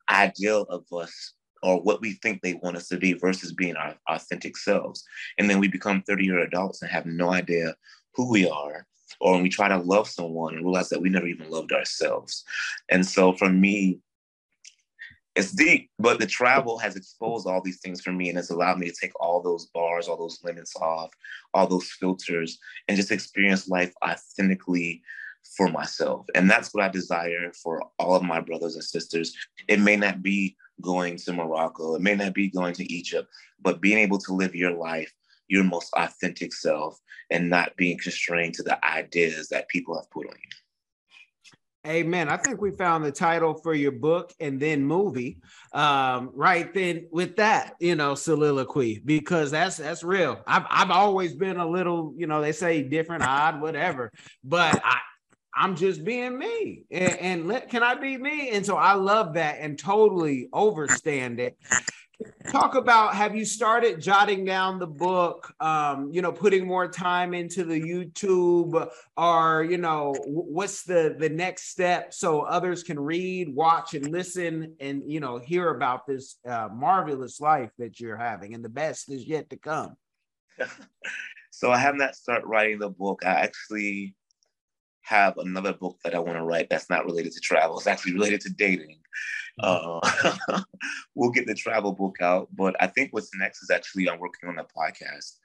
ideal 0.10 0.64
of 0.70 0.86
us 0.94 1.34
or 1.64 1.82
what 1.82 2.02
we 2.02 2.14
think 2.14 2.42
they 2.42 2.56
want 2.56 2.76
us 2.76 2.88
to 2.90 2.98
be 2.98 3.14
versus 3.14 3.54
being 3.54 3.76
our 3.76 3.96
authentic 4.10 4.58
selves. 4.58 5.04
And 5.38 5.50
then 5.50 5.60
we 5.60 5.68
become 5.68 6.04
30 6.04 6.26
year 6.26 6.40
adults 6.40 6.82
and 6.82 6.92
have 6.92 7.06
no 7.06 7.32
idea 7.32 7.76
who 8.16 8.30
we 8.30 8.50
are, 8.50 8.86
or 9.20 9.34
when 9.34 9.44
we 9.44 9.50
try 9.50 9.68
to 9.68 9.78
love 9.78 10.08
someone 10.08 10.56
and 10.56 10.64
realize 10.64 10.90
that 10.90 11.02
we 11.02 11.10
never 11.10 11.28
even 11.28 11.50
loved 11.50 11.72
ourselves. 11.72 12.44
And 12.90 13.06
so 13.06 13.34
for 13.34 13.50
me, 13.50 14.00
it's 15.36 15.54
deep, 15.54 15.90
but 15.98 16.20
the 16.20 16.26
travel 16.26 16.78
has 16.80 16.98
exposed 16.98 17.48
all 17.48 17.62
these 17.62 17.80
things 17.80 18.02
for 18.02 18.12
me 18.12 18.28
and 18.28 18.38
has 18.38 18.50
allowed 18.50 18.80
me 18.80 18.90
to 18.90 18.96
take 19.00 19.18
all 19.20 19.42
those 19.42 19.68
bars, 19.68 20.08
all 20.08 20.18
those 20.18 20.44
limits 20.44 20.76
off, 20.76 21.10
all 21.54 21.68
those 21.68 21.90
filters, 21.90 22.60
and 22.88 22.98
just 22.98 23.12
experience 23.12 23.70
life 23.70 23.94
authentically 24.06 25.02
for 25.56 25.70
myself. 25.70 26.26
And 26.36 26.50
that's 26.50 26.74
what 26.74 26.84
I 26.84 26.90
desire 26.90 27.52
for 27.54 27.82
all 27.98 28.16
of 28.16 28.24
my 28.24 28.42
brothers 28.42 28.76
and 28.76 28.84
sisters. 28.84 29.34
It 29.70 29.80
may 29.80 29.96
not 29.96 30.22
be 30.22 30.58
going 30.82 31.16
to 31.18 31.34
Morocco, 31.34 31.96
it 31.96 32.02
may 32.02 32.16
not 32.16 32.34
be 32.34 32.50
going 32.50 32.74
to 32.74 32.92
Egypt, 32.92 33.30
but 33.62 33.82
being 33.82 34.00
able 34.00 34.18
to 34.18 34.34
live 34.34 34.54
your 34.54 34.74
life 34.74 35.14
your 35.52 35.66
most 35.66 35.94
authentic 35.98 36.54
self 36.54 36.98
and 37.30 37.50
not 37.50 37.76
being 37.76 37.98
constrained 37.98 38.54
to 38.56 38.64
the 38.64 38.84
ideas 38.86 39.50
that 39.50 39.68
people 39.68 39.96
have 39.96 40.10
put 40.10 40.26
on 40.26 40.34
you. 40.34 41.92
Amen. 41.92 42.30
I 42.30 42.38
think 42.38 42.62
we 42.62 42.72
found 42.72 43.04
the 43.04 43.12
title 43.12 43.56
for 43.56 43.74
your 43.74 43.92
book 43.92 44.32
and 44.40 44.60
then 44.60 44.86
movie. 44.86 45.40
Um, 45.74 46.30
right 46.34 46.72
then 46.74 47.08
with 47.12 47.36
that, 47.38 47.74
you 47.80 47.96
know, 47.96 48.16
soliloquy, 48.16 49.02
because 49.04 49.52
that's 49.52 49.78
that's 49.78 50.04
real. 50.04 50.42
I've 50.48 50.66
I've 50.70 50.92
always 50.92 51.34
been 51.34 51.58
a 51.58 51.68
little, 51.68 52.14
you 52.16 52.28
know, 52.28 52.40
they 52.40 52.52
say 52.52 52.84
different, 52.84 53.24
odd, 53.24 53.60
whatever, 53.62 54.12
but 54.44 54.80
I 54.86 55.00
I'm 55.54 55.76
just 55.76 56.06
being 56.06 56.38
me, 56.38 56.86
and, 56.92 57.18
and 57.18 57.48
let, 57.48 57.70
can 57.70 57.84
I 57.84 57.96
be 57.96 58.16
me? 58.16 58.52
And 58.52 58.66
so 58.66 58.78
I 58.78 58.94
love 58.94 59.34
that 59.34 59.58
and 59.60 59.78
totally 59.78 60.48
overstand 60.54 61.40
it 61.40 61.58
talk 62.50 62.76
about 62.76 63.14
have 63.16 63.36
you 63.36 63.46
started 63.46 64.00
jotting 64.00 64.44
down 64.44 64.80
the 64.80 64.88
book 64.88 65.54
um 65.60 66.10
you 66.12 66.22
know 66.22 66.32
putting 66.32 66.66
more 66.66 66.88
time 66.88 67.34
into 67.34 67.64
the 67.64 67.80
youtube 67.80 68.90
or 69.18 69.64
you 69.64 69.78
know 69.78 70.14
what's 70.26 70.84
the 70.84 71.16
the 71.18 71.30
next 71.30 71.70
step 71.70 72.14
so 72.14 72.42
others 72.42 72.84
can 72.84 73.00
read 73.00 73.54
watch 73.54 73.94
and 73.94 74.08
listen 74.12 74.76
and 74.80 75.04
you 75.06 75.20
know 75.20 75.38
hear 75.38 75.70
about 75.70 76.06
this 76.06 76.38
uh, 76.48 76.68
marvelous 76.74 77.40
life 77.40 77.72
that 77.78 78.00
you're 78.00 78.18
having 78.18 78.54
and 78.54 78.64
the 78.64 78.70
best 78.70 79.12
is 79.12 79.26
yet 79.26 79.50
to 79.50 79.58
come? 79.58 79.96
So 81.54 81.70
i 81.70 81.78
have 81.78 81.96
not 81.96 82.16
started 82.16 82.48
writing 82.48 82.80
the 82.80 82.90
book. 82.90 83.24
I 83.26 83.32
actually 83.32 84.16
have 85.02 85.38
another 85.38 85.74
book 85.74 85.98
that 86.04 86.16
i 86.16 86.20
want 86.20 86.38
to 86.38 86.44
write 86.44 86.70
that's 86.70 86.90
not 86.90 87.06
related 87.06 87.32
to 87.32 87.40
travel 87.40 87.78
it's 87.78 87.88
actually 87.88 88.14
related 88.14 88.40
to 88.40 88.50
dating 88.50 88.98
uh, 89.60 90.00
we'll 91.16 91.30
get 91.30 91.46
the 91.46 91.56
travel 91.56 91.92
book 91.92 92.18
out. 92.22 92.48
But 92.56 92.76
I 92.80 92.88
think 92.88 93.12
what's 93.12 93.32
next 93.36 93.64
is 93.64 93.70
actually 93.70 94.10
I'm 94.10 94.20
working 94.20 94.50
on 94.50 94.60
a 94.60 94.64
podcast 94.64 95.36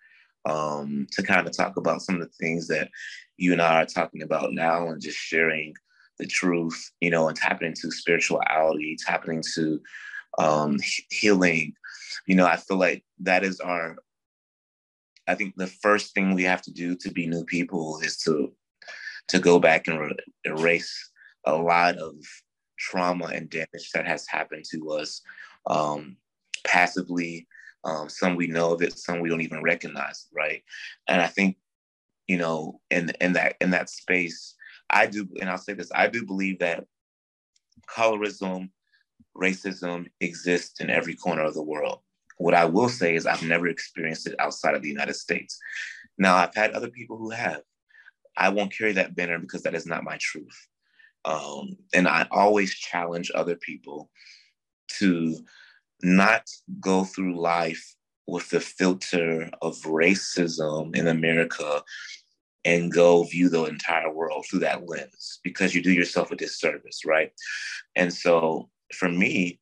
um, 0.44 1.06
to 1.12 1.22
kind 1.22 1.46
of 1.46 1.56
talk 1.56 1.76
about 1.76 2.02
some 2.02 2.16
of 2.16 2.20
the 2.22 2.34
things 2.40 2.68
that 2.68 2.90
you 3.36 3.52
and 3.52 3.60
I 3.60 3.82
are 3.82 3.86
talking 3.86 4.22
about 4.22 4.52
now 4.52 4.88
and 4.88 5.00
just 5.00 5.18
sharing 5.18 5.74
the 6.18 6.26
truth, 6.26 6.92
you 7.00 7.10
know, 7.10 7.28
and 7.28 7.36
tapping 7.36 7.68
into 7.68 7.90
spirituality, 7.90 8.96
tapping 9.04 9.36
into 9.36 9.80
um, 10.38 10.78
healing. 11.10 11.74
You 12.26 12.36
know, 12.36 12.46
I 12.46 12.56
feel 12.56 12.78
like 12.78 13.04
that 13.20 13.44
is 13.44 13.60
our, 13.60 13.96
I 15.26 15.34
think 15.34 15.54
the 15.56 15.66
first 15.66 16.14
thing 16.14 16.34
we 16.34 16.44
have 16.44 16.62
to 16.62 16.72
do 16.72 16.96
to 16.96 17.10
be 17.10 17.26
new 17.26 17.44
people 17.44 17.98
is 18.00 18.16
to 18.18 18.52
to 19.28 19.38
go 19.38 19.58
back 19.58 19.88
and 19.88 20.00
re- 20.00 20.16
erase 20.44 21.10
a 21.44 21.54
lot 21.54 21.96
of 21.96 22.14
trauma 22.78 23.26
and 23.26 23.50
damage 23.50 23.90
that 23.94 24.06
has 24.06 24.26
happened 24.26 24.64
to 24.70 24.90
us 24.90 25.22
um, 25.66 26.16
passively. 26.64 27.46
Um, 27.84 28.08
some 28.08 28.36
we 28.36 28.48
know 28.48 28.72
of 28.72 28.82
it, 28.82 28.98
some 28.98 29.20
we 29.20 29.28
don't 29.28 29.42
even 29.42 29.62
recognize, 29.62 30.26
right? 30.34 30.62
And 31.08 31.20
I 31.20 31.28
think, 31.28 31.56
you 32.26 32.36
know, 32.36 32.80
in 32.90 33.10
in 33.20 33.34
that 33.34 33.56
in 33.60 33.70
that 33.70 33.88
space, 33.88 34.54
I 34.90 35.06
do, 35.06 35.28
and 35.40 35.48
I'll 35.48 35.58
say 35.58 35.72
this: 35.72 35.90
I 35.94 36.08
do 36.08 36.26
believe 36.26 36.58
that 36.58 36.84
colorism, 37.88 38.70
racism 39.36 40.06
exists 40.20 40.80
in 40.80 40.90
every 40.90 41.14
corner 41.14 41.42
of 41.42 41.54
the 41.54 41.62
world. 41.62 42.00
What 42.38 42.54
I 42.54 42.64
will 42.64 42.88
say 42.88 43.14
is 43.14 43.24
I've 43.24 43.42
never 43.42 43.68
experienced 43.68 44.26
it 44.26 44.34
outside 44.38 44.74
of 44.74 44.82
the 44.82 44.88
United 44.88 45.14
States. 45.14 45.58
Now 46.18 46.36
I've 46.36 46.54
had 46.54 46.72
other 46.72 46.90
people 46.90 47.16
who 47.16 47.30
have. 47.30 47.62
I 48.36 48.50
won't 48.50 48.76
carry 48.76 48.92
that 48.92 49.16
banner 49.16 49.38
because 49.38 49.62
that 49.62 49.74
is 49.74 49.86
not 49.86 50.04
my 50.04 50.18
truth. 50.20 50.68
Um, 51.24 51.76
and 51.92 52.06
I 52.06 52.26
always 52.30 52.74
challenge 52.74 53.30
other 53.34 53.56
people 53.56 54.10
to 54.98 55.36
not 56.02 56.48
go 56.80 57.04
through 57.04 57.40
life 57.40 57.94
with 58.26 58.48
the 58.50 58.60
filter 58.60 59.50
of 59.62 59.76
racism 59.82 60.94
in 60.96 61.06
America 61.06 61.82
and 62.64 62.92
go 62.92 63.22
view 63.22 63.48
the 63.48 63.64
entire 63.64 64.12
world 64.12 64.44
through 64.48 64.58
that 64.58 64.88
lens 64.88 65.38
because 65.44 65.74
you 65.74 65.82
do 65.82 65.92
yourself 65.92 66.32
a 66.32 66.36
disservice, 66.36 67.04
right? 67.04 67.32
And 67.94 68.12
so 68.12 68.68
for 68.92 69.08
me, 69.08 69.60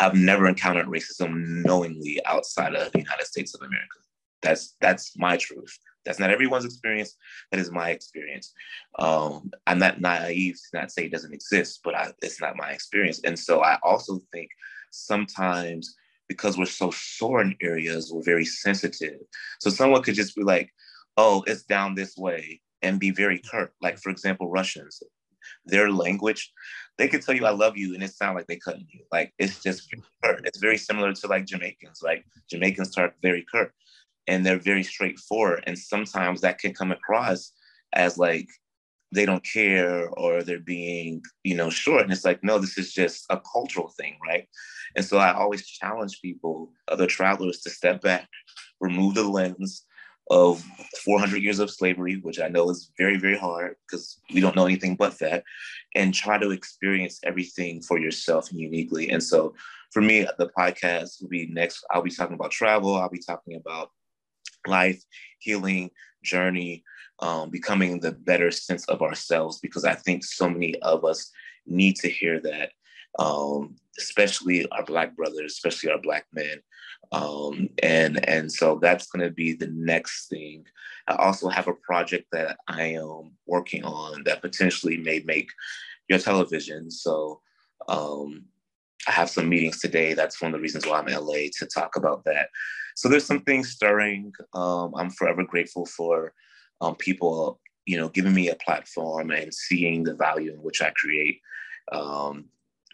I've 0.00 0.14
never 0.14 0.48
encountered 0.48 0.86
racism 0.86 1.64
knowingly 1.64 2.20
outside 2.26 2.74
of 2.74 2.90
the 2.90 2.98
United 2.98 3.26
States 3.26 3.54
of 3.54 3.60
America. 3.62 4.00
That's 4.42 4.74
that's 4.80 5.16
my 5.16 5.36
truth. 5.36 5.78
That's 6.04 6.18
not 6.18 6.30
everyone's 6.30 6.64
experience. 6.64 7.16
That 7.50 7.60
is 7.60 7.70
my 7.70 7.90
experience. 7.90 8.52
Um, 8.98 9.50
I'm 9.66 9.78
not 9.78 10.00
naive 10.00 10.56
to 10.56 10.80
not 10.80 10.90
say 10.90 11.04
it 11.04 11.12
doesn't 11.12 11.34
exist, 11.34 11.80
but 11.84 11.94
I, 11.94 12.12
it's 12.22 12.40
not 12.40 12.56
my 12.56 12.70
experience. 12.70 13.20
And 13.24 13.38
so 13.38 13.62
I 13.62 13.78
also 13.82 14.20
think 14.32 14.50
sometimes 14.90 15.94
because 16.28 16.56
we're 16.56 16.66
so 16.66 16.90
sore 16.90 17.40
in 17.42 17.54
areas, 17.60 18.10
we're 18.12 18.22
very 18.22 18.44
sensitive. 18.44 19.20
So 19.60 19.70
someone 19.70 20.02
could 20.02 20.14
just 20.14 20.34
be 20.34 20.42
like, 20.42 20.72
oh, 21.16 21.44
it's 21.46 21.62
down 21.62 21.94
this 21.94 22.16
way 22.16 22.60
and 22.80 22.98
be 22.98 23.10
very 23.10 23.38
curt. 23.38 23.72
Like, 23.80 23.98
for 23.98 24.10
example, 24.10 24.48
Russians, 24.48 25.02
their 25.66 25.90
language, 25.90 26.52
they 26.98 27.08
could 27.08 27.22
tell 27.22 27.34
you 27.34 27.46
I 27.46 27.50
love 27.50 27.76
you 27.76 27.94
and 27.94 28.02
it 28.02 28.12
sounds 28.12 28.36
like 28.36 28.46
they 28.46 28.56
cutting 28.56 28.86
you. 28.90 29.00
Like 29.10 29.32
it's 29.38 29.62
just 29.62 29.88
curt. 30.22 30.42
It's 30.44 30.58
very 30.58 30.78
similar 30.78 31.12
to 31.12 31.26
like 31.26 31.46
Jamaicans. 31.46 32.00
Like 32.02 32.24
Jamaicans 32.50 32.94
talk 32.94 33.14
very 33.22 33.44
curt 33.50 33.72
and 34.26 34.44
they're 34.44 34.58
very 34.58 34.82
straightforward. 34.82 35.64
And 35.66 35.78
sometimes 35.78 36.40
that 36.40 36.58
can 36.58 36.74
come 36.74 36.92
across 36.92 37.52
as 37.92 38.18
like 38.18 38.48
they 39.12 39.26
don't 39.26 39.44
care 39.44 40.08
or 40.10 40.42
they're 40.42 40.60
being, 40.60 41.22
you 41.44 41.54
know, 41.54 41.70
short. 41.70 42.02
And 42.02 42.12
it's 42.12 42.24
like, 42.24 42.42
no, 42.42 42.58
this 42.58 42.78
is 42.78 42.92
just 42.92 43.26
a 43.30 43.40
cultural 43.52 43.88
thing, 43.88 44.16
right? 44.26 44.48
And 44.96 45.04
so 45.04 45.18
I 45.18 45.34
always 45.34 45.66
challenge 45.66 46.20
people, 46.22 46.72
other 46.88 47.06
travelers, 47.06 47.60
to 47.60 47.70
step 47.70 48.00
back, 48.00 48.28
remove 48.80 49.14
the 49.14 49.24
lens, 49.24 49.84
of 50.30 50.64
400 51.04 51.42
years 51.42 51.58
of 51.58 51.70
slavery, 51.70 52.16
which 52.22 52.40
I 52.40 52.48
know 52.48 52.70
is 52.70 52.90
very, 52.96 53.18
very 53.18 53.36
hard 53.36 53.76
because 53.86 54.18
we 54.32 54.40
don't 54.40 54.56
know 54.56 54.64
anything 54.64 54.96
but 54.96 55.18
that, 55.18 55.44
and 55.94 56.14
try 56.14 56.38
to 56.38 56.50
experience 56.50 57.20
everything 57.24 57.82
for 57.82 57.98
yourself 57.98 58.52
uniquely. 58.52 59.10
And 59.10 59.22
so 59.22 59.54
for 59.90 60.00
me, 60.00 60.26
the 60.38 60.50
podcast 60.56 61.20
will 61.20 61.28
be 61.28 61.48
next. 61.48 61.84
I'll 61.90 62.02
be 62.02 62.10
talking 62.10 62.34
about 62.34 62.50
travel, 62.50 62.96
I'll 62.96 63.10
be 63.10 63.18
talking 63.18 63.56
about 63.56 63.90
life, 64.66 65.02
healing, 65.38 65.90
journey, 66.22 66.84
um, 67.20 67.50
becoming 67.50 68.00
the 68.00 68.12
better 68.12 68.50
sense 68.50 68.88
of 68.88 69.02
ourselves, 69.02 69.58
because 69.60 69.84
I 69.84 69.94
think 69.94 70.24
so 70.24 70.48
many 70.48 70.78
of 70.82 71.04
us 71.04 71.30
need 71.66 71.96
to 71.96 72.08
hear 72.08 72.40
that. 72.40 72.70
Um, 73.18 73.76
especially 73.98 74.66
our 74.70 74.84
black 74.84 75.14
brothers, 75.14 75.52
especially 75.52 75.90
our 75.90 76.00
black 76.00 76.24
men. 76.32 76.62
Um, 77.12 77.68
and 77.82 78.26
and 78.28 78.50
so 78.50 78.78
that's 78.80 79.06
going 79.06 79.22
to 79.22 79.30
be 79.30 79.52
the 79.52 79.70
next 79.72 80.28
thing. 80.28 80.64
I 81.06 81.16
also 81.16 81.48
have 81.48 81.68
a 81.68 81.74
project 81.74 82.28
that 82.32 82.56
I 82.68 82.84
am 82.84 83.32
working 83.46 83.84
on 83.84 84.24
that 84.24 84.40
potentially 84.40 84.96
may 84.96 85.20
make 85.26 85.50
your 86.08 86.18
television. 86.18 86.90
So 86.90 87.40
um, 87.88 88.46
I 89.08 89.12
have 89.12 89.30
some 89.30 89.48
meetings 89.48 89.80
today. 89.80 90.14
That's 90.14 90.40
one 90.40 90.52
of 90.52 90.58
the 90.58 90.62
reasons 90.62 90.86
why 90.86 90.98
I'm 90.98 91.08
in 91.08 91.14
LA 91.14 91.48
to 91.58 91.66
talk 91.66 91.96
about 91.96 92.24
that. 92.24 92.48
So 92.94 93.08
there's 93.08 93.24
some 93.24 93.40
things 93.40 93.70
stirring. 93.70 94.32
Um, 94.54 94.94
I'm 94.96 95.10
forever 95.10 95.44
grateful 95.44 95.86
for 95.86 96.34
um, 96.80 96.94
people, 96.96 97.60
you 97.86 97.96
know, 97.96 98.08
giving 98.08 98.34
me 98.34 98.48
a 98.48 98.56
platform 98.56 99.30
and 99.30 99.52
seeing 99.52 100.04
the 100.04 100.14
value 100.14 100.52
in 100.52 100.62
which 100.62 100.82
I 100.82 100.90
create. 100.90 101.40
Um, 101.90 102.46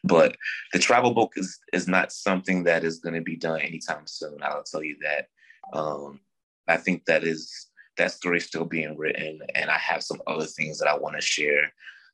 but 0.04 0.36
the 0.72 0.78
travel 0.78 1.12
book 1.12 1.32
is 1.36 1.58
is 1.72 1.88
not 1.88 2.12
something 2.12 2.64
that 2.64 2.84
is 2.84 3.00
going 3.00 3.14
to 3.14 3.20
be 3.20 3.36
done 3.36 3.60
anytime 3.60 4.06
soon. 4.06 4.38
I'll 4.42 4.62
tell 4.62 4.82
you 4.82 4.96
that. 5.02 5.28
Um, 5.76 6.20
I 6.68 6.76
think 6.76 7.04
that 7.06 7.24
is 7.24 7.66
that 7.96 8.12
story 8.12 8.40
still 8.40 8.64
being 8.64 8.96
written, 8.96 9.40
and 9.54 9.70
I 9.70 9.78
have 9.78 10.02
some 10.02 10.22
other 10.26 10.46
things 10.46 10.78
that 10.78 10.88
I 10.88 10.96
want 10.96 11.16
to 11.16 11.20
share 11.20 11.72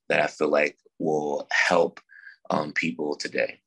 that 0.09 0.21
I 0.21 0.27
feel 0.27 0.49
like 0.49 0.79
will 0.99 1.47
help 1.53 2.01
um, 2.51 2.73
people 2.73 3.17
today. 3.17 3.61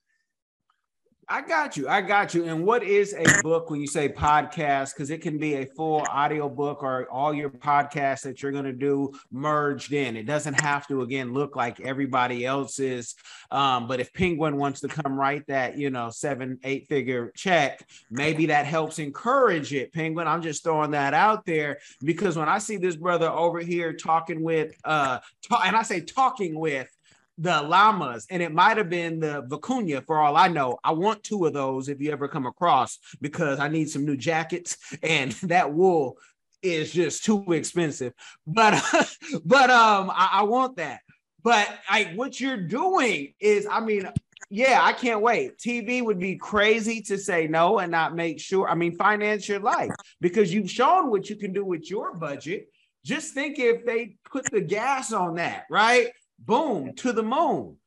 I 1.29 1.41
got 1.41 1.75
you. 1.75 1.89
I 1.89 1.99
got 2.01 2.33
you. 2.33 2.45
And 2.45 2.65
what 2.65 2.83
is 2.83 3.13
a 3.13 3.41
book 3.41 3.69
when 3.69 3.81
you 3.81 3.87
say 3.87 4.07
podcast? 4.07 4.93
Because 4.93 5.09
it 5.09 5.21
can 5.21 5.37
be 5.37 5.55
a 5.55 5.65
full 5.65 6.05
audio 6.09 6.47
book 6.47 6.81
or 6.81 7.05
all 7.11 7.33
your 7.33 7.49
podcasts 7.49 8.21
that 8.21 8.41
you're 8.41 8.53
going 8.53 8.63
to 8.63 8.71
do 8.71 9.11
merged 9.29 9.91
in. 9.91 10.15
It 10.15 10.25
doesn't 10.25 10.61
have 10.61 10.87
to, 10.87 11.01
again, 11.01 11.33
look 11.33 11.57
like 11.57 11.81
everybody 11.81 12.45
else's. 12.45 13.13
Um, 13.51 13.89
but 13.89 13.99
if 13.99 14.13
Penguin 14.13 14.55
wants 14.55 14.79
to 14.81 14.87
come 14.87 15.19
write 15.19 15.45
that, 15.47 15.77
you 15.77 15.89
know, 15.89 16.09
seven, 16.09 16.59
eight 16.63 16.87
figure 16.87 17.33
check, 17.35 17.85
maybe 18.09 18.45
that 18.45 18.65
helps 18.65 18.97
encourage 18.97 19.73
it. 19.73 19.91
Penguin, 19.91 20.29
I'm 20.29 20.41
just 20.41 20.63
throwing 20.63 20.91
that 20.91 21.13
out 21.13 21.45
there 21.45 21.79
because 22.01 22.37
when 22.37 22.47
I 22.47 22.59
see 22.59 22.77
this 22.77 22.95
brother 22.95 23.29
over 23.29 23.59
here 23.59 23.91
talking 23.91 24.41
with, 24.43 24.73
uh, 24.85 25.19
talk, 25.49 25.65
and 25.65 25.75
I 25.75 25.83
say 25.83 25.99
talking 25.99 26.57
with, 26.57 26.89
the 27.37 27.61
llamas, 27.61 28.25
and 28.29 28.41
it 28.41 28.53
might 28.53 28.77
have 28.77 28.89
been 28.89 29.19
the 29.19 29.43
vicuña 29.43 30.03
for 30.03 30.19
all 30.19 30.35
I 30.35 30.47
know. 30.47 30.79
I 30.83 30.91
want 30.93 31.23
two 31.23 31.45
of 31.45 31.53
those 31.53 31.87
if 31.87 32.01
you 32.01 32.11
ever 32.11 32.27
come 32.27 32.45
across 32.45 32.97
because 33.21 33.59
I 33.59 33.67
need 33.67 33.89
some 33.89 34.05
new 34.05 34.17
jackets, 34.17 34.77
and 35.03 35.31
that 35.43 35.73
wool 35.73 36.17
is 36.61 36.91
just 36.91 37.23
too 37.23 37.53
expensive. 37.53 38.13
But 38.45 38.83
but 39.45 39.69
um, 39.69 40.09
I, 40.09 40.29
I 40.33 40.43
want 40.43 40.77
that. 40.77 41.01
But 41.43 41.69
like 41.89 42.13
what 42.15 42.41
you're 42.41 42.57
doing 42.57 43.33
is, 43.39 43.67
I 43.69 43.79
mean, 43.79 44.09
yeah, 44.49 44.79
I 44.81 44.93
can't 44.93 45.21
wait. 45.21 45.57
TV 45.57 46.03
would 46.03 46.19
be 46.19 46.35
crazy 46.35 47.01
to 47.03 47.17
say 47.17 47.47
no 47.47 47.79
and 47.79 47.91
not 47.91 48.15
make 48.15 48.39
sure. 48.39 48.69
I 48.69 48.75
mean, 48.75 48.95
finance 48.95 49.47
your 49.47 49.59
life 49.59 49.91
because 50.21 50.53
you've 50.53 50.69
shown 50.69 51.09
what 51.11 51.29
you 51.29 51.35
can 51.35 51.53
do 51.53 51.63
with 51.63 51.89
your 51.89 52.13
budget. 52.15 52.69
Just 53.05 53.33
think 53.33 53.59
if 53.59 53.85
they 53.85 54.17
put 54.29 54.45
the 54.51 54.61
gas 54.61 55.13
on 55.13 55.35
that, 55.35 55.65
right? 55.69 56.09
Boom, 56.39 56.93
to 56.95 57.11
the 57.11 57.23
moon. 57.23 57.77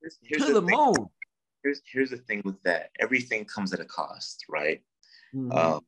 Here's, 0.00 0.18
here's 0.22 0.46
to 0.46 0.54
the, 0.54 0.60
the 0.60 0.76
moon. 0.76 1.08
Here's 1.62 1.80
here's 1.86 2.10
the 2.10 2.16
thing 2.16 2.42
with 2.44 2.60
that. 2.64 2.90
Everything 3.00 3.44
comes 3.44 3.72
at 3.72 3.80
a 3.80 3.84
cost, 3.84 4.44
right? 4.48 4.82
Mm-hmm. 5.34 5.52
Um, 5.52 5.80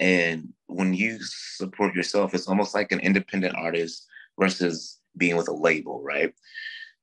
and 0.00 0.52
when 0.66 0.92
you 0.92 1.18
support 1.20 1.94
yourself, 1.94 2.34
it's 2.34 2.48
almost 2.48 2.74
like 2.74 2.90
an 2.90 3.00
independent 3.00 3.54
artist 3.56 4.06
versus 4.38 4.98
being 5.16 5.36
with 5.36 5.48
a 5.48 5.54
label, 5.54 6.02
right? 6.02 6.32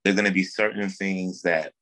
There 0.03 0.13
are 0.13 0.15
going 0.15 0.25
to 0.25 0.33
be 0.33 0.43
certain 0.43 0.89
things 0.89 1.41
that 1.43 1.73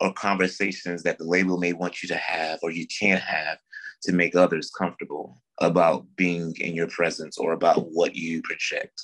or 0.00 0.12
conversations 0.12 1.02
that 1.04 1.18
the 1.18 1.24
label 1.24 1.56
may 1.56 1.72
want 1.72 2.02
you 2.02 2.08
to 2.08 2.16
have 2.16 2.58
or 2.62 2.70
you 2.70 2.86
can't 2.86 3.22
have 3.22 3.58
to 4.02 4.12
make 4.12 4.36
others 4.36 4.70
comfortable 4.70 5.40
about 5.60 6.04
being 6.16 6.54
in 6.60 6.74
your 6.74 6.88
presence 6.88 7.38
or 7.38 7.52
about 7.52 7.86
what 7.92 8.14
you 8.14 8.42
project. 8.42 9.00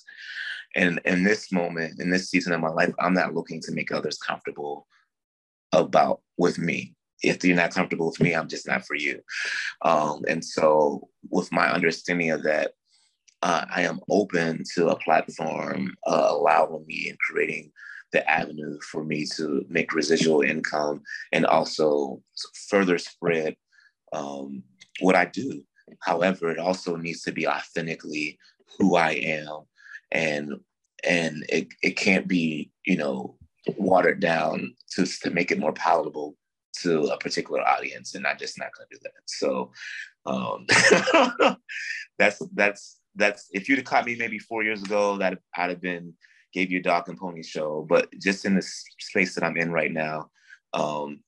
And 0.76 1.00
in 1.04 1.24
this 1.24 1.50
moment, 1.50 2.00
in 2.00 2.10
this 2.10 2.30
season 2.30 2.52
of 2.52 2.60
my 2.60 2.68
life, 2.68 2.94
I'm 2.98 3.14
not 3.14 3.34
looking 3.34 3.60
to 3.62 3.72
make 3.72 3.92
others 3.92 4.18
comfortable 4.18 4.86
about 5.72 6.20
with 6.38 6.58
me. 6.58 6.94
If 7.22 7.44
you're 7.44 7.56
not 7.56 7.74
comfortable 7.74 8.06
with 8.06 8.20
me, 8.20 8.34
I'm 8.34 8.48
just 8.48 8.66
not 8.66 8.86
for 8.86 8.94
you. 8.94 9.20
Um, 9.82 10.22
and 10.28 10.44
so, 10.44 11.08
with 11.28 11.52
my 11.52 11.70
understanding 11.70 12.30
of 12.30 12.42
that, 12.44 12.72
uh, 13.42 13.64
I 13.70 13.82
am 13.82 14.00
open 14.08 14.64
to 14.74 14.88
a 14.88 14.98
platform 14.98 15.94
uh, 16.06 16.28
allowing 16.30 16.84
me 16.86 17.08
and 17.08 17.18
creating 17.18 17.72
the 18.12 18.28
avenue 18.28 18.78
for 18.80 19.04
me 19.04 19.26
to 19.36 19.64
make 19.68 19.94
residual 19.94 20.42
income 20.42 21.02
and 21.32 21.46
also 21.46 22.22
further 22.68 22.98
spread 22.98 23.56
um, 24.12 24.62
what 25.00 25.14
I 25.14 25.26
do. 25.26 25.62
However, 26.00 26.50
it 26.50 26.58
also 26.58 26.96
needs 26.96 27.22
to 27.22 27.32
be 27.32 27.46
authentically 27.46 28.38
who 28.78 28.96
I 28.96 29.12
am 29.12 29.62
and 30.12 30.54
and 31.04 31.44
it, 31.48 31.68
it 31.82 31.96
can't 31.96 32.28
be 32.28 32.70
you 32.84 32.96
know 32.96 33.36
watered 33.76 34.20
down 34.20 34.74
to, 34.92 35.04
to 35.04 35.30
make 35.30 35.50
it 35.50 35.58
more 35.58 35.72
palatable 35.72 36.36
to 36.72 37.04
a 37.06 37.18
particular 37.18 37.60
audience 37.66 38.14
and 38.14 38.26
i'm 38.26 38.38
just 38.38 38.58
not 38.58 38.70
going 38.76 38.86
to 38.90 38.96
do 38.96 39.00
that. 39.02 39.12
So 39.26 39.72
um, 40.26 41.56
that's 42.18 42.42
that's 42.54 43.00
that's 43.16 43.48
if 43.52 43.68
you'd 43.68 43.78
have 43.78 43.84
caught 43.84 44.06
me 44.06 44.16
maybe 44.16 44.38
four 44.38 44.62
years 44.62 44.82
ago 44.82 45.16
that 45.16 45.38
i'd 45.56 45.70
have 45.70 45.80
been 45.80 46.12
gave 46.52 46.70
you 46.70 46.78
a 46.78 46.82
dog 46.82 47.08
and 47.08 47.18
pony 47.18 47.42
show 47.42 47.86
but 47.88 48.08
just 48.20 48.44
in 48.44 48.54
this 48.54 48.84
space 49.00 49.34
that 49.34 49.44
i'm 49.44 49.56
in 49.56 49.72
right 49.72 49.92
now 49.92 50.28
um, 50.74 51.20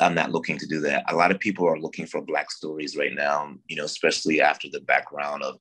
i'm 0.00 0.14
not 0.14 0.30
looking 0.30 0.58
to 0.58 0.66
do 0.66 0.80
that. 0.80 1.04
A 1.10 1.16
lot 1.16 1.30
of 1.30 1.40
people 1.40 1.66
are 1.66 1.80
looking 1.80 2.06
for 2.06 2.20
black 2.20 2.50
stories 2.50 2.96
right 2.96 3.14
now 3.14 3.54
you 3.68 3.76
know 3.76 3.84
especially 3.84 4.40
after 4.40 4.68
the 4.70 4.80
background 4.80 5.42
of 5.42 5.56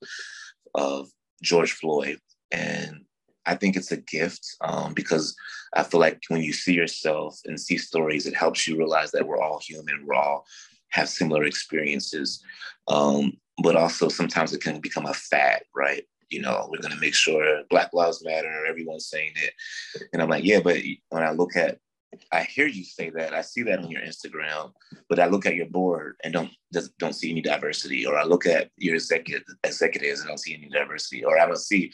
of 0.76 1.10
george 1.42 1.72
floyd 1.72 2.20
and 2.52 3.06
I 3.46 3.56
think 3.56 3.76
it's 3.76 3.92
a 3.92 3.98
gift 3.98 4.46
um, 4.62 4.94
because 4.94 5.36
I 5.74 5.84
feel 5.84 6.00
like 6.00 6.22
when 6.28 6.42
you 6.42 6.54
see 6.54 6.74
yourself 6.74 7.40
and 7.46 7.60
see 7.60 7.78
stories, 7.78 8.26
it 8.28 8.36
helps 8.36 8.68
you 8.68 8.78
realize 8.78 9.12
that 9.12 9.26
we're 9.26 9.42
all 9.42 9.60
human, 9.60 10.06
we're 10.06 10.16
all 10.16 10.46
have 10.90 11.10
similar 11.10 11.44
experiences. 11.44 12.44
Um, 12.88 13.34
but 13.62 13.76
also 13.76 14.08
sometimes 14.08 14.54
it 14.54 14.62
can 14.62 14.80
become 14.80 15.06
a 15.06 15.14
fad, 15.14 15.62
right? 15.76 16.04
You 16.30 16.42
know, 16.42 16.68
we're 16.70 16.82
going 16.82 16.94
to 16.94 17.00
make 17.00 17.16
sure 17.16 17.64
Black 17.70 17.92
Lives 17.94 18.24
Matter, 18.24 18.66
everyone's 18.68 19.10
saying 19.10 19.32
it. 19.36 19.54
And 20.14 20.22
I'm 20.22 20.30
like, 20.30 20.44
yeah, 20.44 20.60
but 20.60 20.78
when 21.10 21.24
I 21.24 21.32
look 21.32 21.56
at, 21.56 21.80
I 22.32 22.44
hear 22.44 22.68
you 22.68 22.84
say 22.84 23.10
that, 23.12 23.34
I 23.34 23.42
see 23.42 23.64
that 23.64 23.80
on 23.80 23.90
your 23.90 24.02
Instagram, 24.02 24.72
but 25.10 25.20
I 25.20 25.28
look 25.28 25.46
at 25.46 25.56
your 25.56 25.68
board 25.68 26.16
and 26.24 26.34
don't 26.34 26.50
don't 26.98 27.14
see 27.14 27.30
any 27.30 27.42
diversity, 27.42 28.06
or 28.06 28.18
I 28.18 28.24
look 28.24 28.48
at 28.48 28.70
your 28.78 28.96
executive 28.96 29.44
executives 29.64 30.22
and 30.22 30.30
don't 30.30 30.40
see 30.40 30.56
any 30.56 30.70
diversity, 30.70 31.24
or 31.24 31.40
I 31.40 31.46
don't 31.46 31.60
see 31.60 31.92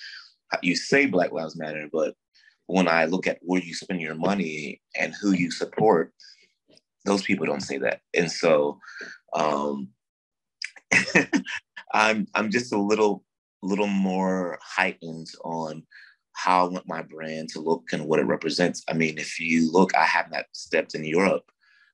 you 0.62 0.76
say 0.76 1.06
Black 1.06 1.32
Lives 1.32 1.56
Matter, 1.56 1.88
but 1.92 2.16
when 2.68 2.88
I 2.88 3.06
look 3.06 3.28
at 3.28 3.40
where 3.42 3.62
you 3.62 3.74
spend 3.74 4.02
your 4.02 4.16
money 4.16 4.82
and 4.98 5.14
who 5.22 5.32
you 5.32 5.52
support, 5.52 6.14
those 7.06 7.22
people 7.22 7.46
don't 7.46 7.62
say 7.62 7.78
that. 7.78 8.02
And 8.16 8.32
so 8.32 8.80
um, 9.34 9.90
I'm 11.94 12.28
I'm 12.34 12.50
just 12.52 12.74
a 12.74 12.80
little 12.80 13.24
little 13.62 13.88
more 13.88 14.60
heightened 14.62 15.28
on 15.44 15.84
how 16.34 16.66
I 16.66 16.70
want 16.70 16.88
my 16.88 17.02
brand 17.02 17.50
to 17.50 17.60
look 17.60 17.86
and 17.94 18.06
what 18.06 18.20
it 18.20 18.26
represents. 18.26 18.84
I 18.90 18.94
mean, 18.94 19.18
if 19.18 19.40
you 19.40 19.72
look, 19.72 19.96
I 19.96 20.04
have 20.04 20.30
not 20.32 20.46
stepped 20.52 20.94
in 20.94 21.06
Europe 21.06 21.50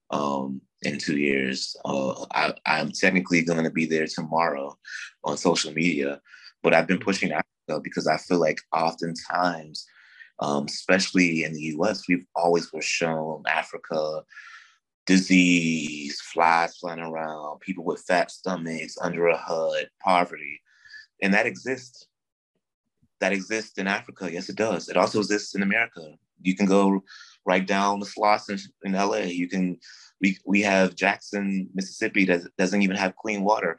um, 0.09 0.61
in 0.81 0.97
two 0.97 1.17
years. 1.17 1.75
Uh, 1.85 2.25
I, 2.33 2.53
I'm 2.65 2.91
technically 2.91 3.43
going 3.43 3.63
to 3.63 3.69
be 3.69 3.85
there 3.85 4.07
tomorrow 4.07 4.77
on 5.23 5.37
social 5.37 5.71
media, 5.71 6.21
but 6.63 6.73
I've 6.73 6.87
been 6.87 6.99
pushing 6.99 7.31
because 7.79 8.07
I 8.07 8.17
feel 8.17 8.39
like 8.39 8.61
oftentimes, 8.73 9.85
um, 10.39 10.65
especially 10.65 11.43
in 11.43 11.53
the 11.53 11.75
US, 11.77 12.07
we've 12.07 12.25
always 12.35 12.71
were 12.73 12.81
shown 12.81 13.43
Africa, 13.47 14.23
disease, 15.05 16.19
flies 16.21 16.77
flying 16.77 16.99
around, 16.99 17.59
people 17.59 17.83
with 17.83 18.03
fat 18.07 18.31
stomachs, 18.31 18.97
under 19.01 19.27
a 19.27 19.37
hood, 19.37 19.89
poverty. 20.03 20.61
And 21.21 21.33
that 21.33 21.45
exists. 21.45 22.07
That 23.19 23.33
exists 23.33 23.77
in 23.77 23.87
Africa. 23.87 24.31
Yes, 24.31 24.49
it 24.49 24.55
does. 24.55 24.89
It 24.89 24.97
also 24.97 25.19
exists 25.19 25.53
in 25.53 25.61
America. 25.61 26.15
You 26.41 26.55
can 26.55 26.65
go 26.65 27.03
right 27.45 27.65
down 27.65 27.99
the 27.99 28.05
Sloss 28.05 28.49
in, 28.49 28.57
in 28.83 28.93
LA. 28.93 29.17
You 29.17 29.47
can, 29.47 29.77
we, 30.21 30.37
we 30.45 30.61
have 30.61 30.95
Jackson, 30.95 31.69
Mississippi 31.73 32.25
that 32.25 32.41
doesn't 32.57 32.81
even 32.81 32.95
have 32.95 33.15
clean 33.15 33.43
water 33.43 33.77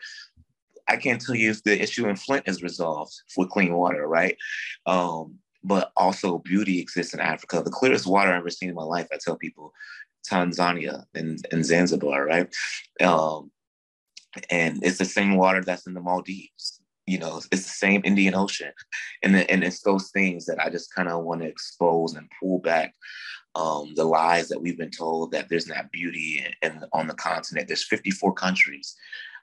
I 0.88 0.96
can't 0.96 1.20
tell 1.20 1.34
you 1.34 1.50
if 1.50 1.62
the 1.62 1.80
issue 1.80 2.08
in 2.08 2.16
Flint 2.16 2.48
is 2.48 2.62
resolved 2.62 3.12
with 3.36 3.50
clean 3.50 3.74
water, 3.74 4.06
right? 4.06 4.36
Um, 4.86 5.38
but 5.64 5.92
also 5.96 6.38
beauty 6.38 6.80
exists 6.80 7.14
in 7.14 7.20
Africa. 7.20 7.62
The 7.64 7.70
clearest 7.70 8.06
water 8.06 8.30
I've 8.30 8.40
ever 8.40 8.50
seen 8.50 8.68
in 8.68 8.74
my 8.74 8.82
life, 8.82 9.06
I 9.12 9.18
tell 9.20 9.36
people, 9.36 9.72
Tanzania 10.28 11.04
and, 11.14 11.44
and 11.52 11.64
Zanzibar, 11.64 12.24
right? 12.24 12.52
Um, 13.00 13.50
and 14.50 14.82
it's 14.82 14.98
the 14.98 15.04
same 15.04 15.36
water 15.36 15.62
that's 15.62 15.86
in 15.86 15.94
the 15.94 16.00
Maldives. 16.00 16.80
You 17.06 17.18
know, 17.18 17.38
it's 17.38 17.46
the 17.48 17.56
same 17.56 18.00
Indian 18.04 18.34
Ocean, 18.34 18.70
and 19.24 19.36
and 19.36 19.64
it's 19.64 19.80
those 19.80 20.10
things 20.12 20.46
that 20.46 20.60
I 20.60 20.70
just 20.70 20.94
kind 20.94 21.08
of 21.08 21.24
want 21.24 21.42
to 21.42 21.48
expose 21.48 22.14
and 22.14 22.30
pull 22.40 22.60
back 22.60 22.94
um, 23.54 23.92
the 23.96 24.04
lies 24.04 24.48
that 24.48 24.62
we've 24.62 24.78
been 24.78 24.90
told 24.90 25.32
that 25.32 25.48
there's 25.48 25.66
not 25.66 25.90
beauty 25.90 26.46
in 26.62 26.84
on 26.92 27.08
the 27.08 27.14
continent. 27.14 27.66
There's 27.66 27.84
54 27.84 28.32
countries 28.34 28.96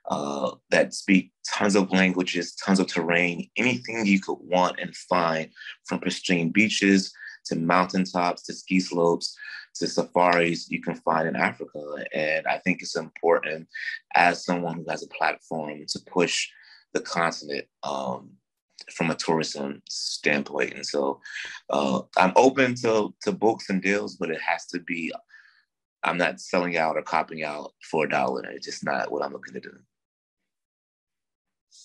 uh, 0.08 0.52
that 0.70 0.94
speak 0.94 1.32
tons 1.48 1.76
of 1.76 1.92
languages, 1.92 2.54
tons 2.54 2.80
of 2.80 2.86
terrain, 2.86 3.48
anything 3.56 4.06
you 4.06 4.20
could 4.20 4.38
want 4.40 4.78
and 4.80 4.94
find, 4.96 5.50
from 5.86 6.00
pristine 6.00 6.50
beaches 6.50 7.12
to 7.46 7.56
mountaintops 7.56 8.42
to 8.42 8.52
ski 8.52 8.80
slopes 8.80 9.36
to 9.74 9.86
safaris 9.86 10.70
you 10.70 10.82
can 10.82 10.94
find 10.94 11.28
in 11.28 11.36
Africa. 11.36 11.80
And 12.12 12.46
I 12.46 12.58
think 12.58 12.82
it's 12.82 12.96
important 12.96 13.68
as 14.14 14.44
someone 14.44 14.76
who 14.76 14.90
has 14.90 15.02
a 15.02 15.08
platform 15.08 15.84
to 15.88 16.00
push 16.06 16.48
the 16.92 17.00
continent 17.00 17.66
um, 17.82 18.30
from 18.92 19.10
a 19.10 19.14
tourism 19.14 19.82
standpoint. 19.88 20.74
And 20.74 20.84
so 20.84 21.20
uh, 21.70 22.02
I'm 22.16 22.32
open 22.36 22.74
to, 22.76 23.14
to 23.22 23.32
books 23.32 23.70
and 23.70 23.80
deals, 23.80 24.16
but 24.16 24.30
it 24.30 24.40
has 24.40 24.66
to 24.66 24.80
be, 24.80 25.12
I'm 26.02 26.18
not 26.18 26.40
selling 26.40 26.76
out 26.76 26.96
or 26.96 27.02
copying 27.02 27.44
out 27.44 27.72
for 27.82 28.04
a 28.04 28.08
dollar. 28.08 28.44
It's 28.50 28.66
just 28.66 28.84
not 28.84 29.10
what 29.12 29.22
I'm 29.22 29.32
looking 29.32 29.54
to 29.54 29.60
do. 29.60 29.72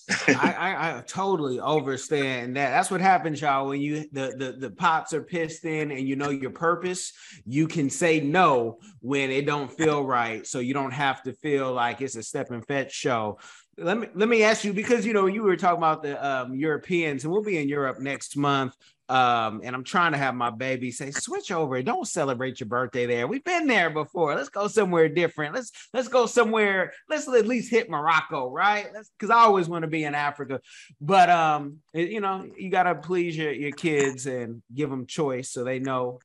I, 0.28 0.54
I, 0.58 0.98
I, 0.98 1.02
totally 1.02 1.60
understand 1.60 2.56
that. 2.56 2.70
That's 2.70 2.90
what 2.90 3.00
happens, 3.00 3.40
y'all. 3.40 3.68
When 3.68 3.80
you 3.80 4.08
the, 4.12 4.34
the 4.36 4.56
the 4.58 4.70
pots 4.70 5.12
are 5.12 5.22
pissed 5.22 5.64
in 5.64 5.90
and 5.92 6.08
you 6.08 6.16
know 6.16 6.30
your 6.30 6.50
purpose, 6.50 7.12
you 7.44 7.68
can 7.68 7.90
say 7.90 8.20
no 8.20 8.78
when 9.00 9.30
it 9.30 9.46
don't 9.46 9.70
feel 9.70 10.04
right. 10.04 10.46
So 10.46 10.58
you 10.58 10.74
don't 10.74 10.92
have 10.92 11.22
to 11.24 11.32
feel 11.32 11.72
like 11.72 12.00
it's 12.00 12.16
a 12.16 12.22
step 12.22 12.50
and 12.50 12.66
fetch 12.66 12.92
show 12.92 13.38
let 13.78 13.98
me 13.98 14.08
let 14.14 14.28
me 14.28 14.42
ask 14.42 14.64
you 14.64 14.72
because 14.72 15.04
you 15.04 15.12
know 15.12 15.26
you 15.26 15.42
were 15.42 15.56
talking 15.56 15.78
about 15.78 16.02
the 16.02 16.24
um, 16.26 16.54
Europeans 16.54 17.24
and 17.24 17.32
we'll 17.32 17.42
be 17.42 17.58
in 17.58 17.68
Europe 17.68 18.00
next 18.00 18.36
month. 18.36 18.74
Um, 19.08 19.60
and 19.62 19.74
I'm 19.76 19.84
trying 19.84 20.12
to 20.12 20.18
have 20.18 20.34
my 20.34 20.50
baby 20.50 20.90
say, 20.90 21.12
switch 21.12 21.52
over, 21.52 21.80
don't 21.82 22.08
celebrate 22.08 22.58
your 22.58 22.68
birthday 22.68 23.06
there. 23.06 23.28
We've 23.28 23.44
been 23.44 23.66
there 23.66 23.90
before. 23.90 24.34
Let's 24.34 24.48
go 24.48 24.66
somewhere 24.66 25.08
different. 25.08 25.54
Let's 25.54 25.70
let's 25.92 26.08
go 26.08 26.26
somewhere. 26.26 26.92
Let's 27.08 27.28
at 27.28 27.46
least 27.46 27.70
hit 27.70 27.88
Morocco, 27.88 28.50
right? 28.50 28.88
because 29.18 29.30
I 29.30 29.38
always 29.38 29.68
want 29.68 29.82
to 29.82 29.88
be 29.88 30.04
in 30.04 30.14
Africa. 30.14 30.60
But 31.00 31.30
um, 31.30 31.78
it, 31.94 32.10
you 32.10 32.20
know, 32.20 32.48
you 32.56 32.70
gotta 32.70 32.96
please 32.96 33.36
your, 33.36 33.52
your 33.52 33.72
kids 33.72 34.26
and 34.26 34.62
give 34.74 34.90
them 34.90 35.06
choice 35.06 35.50
so 35.50 35.62
they 35.62 35.78
know 35.78 36.18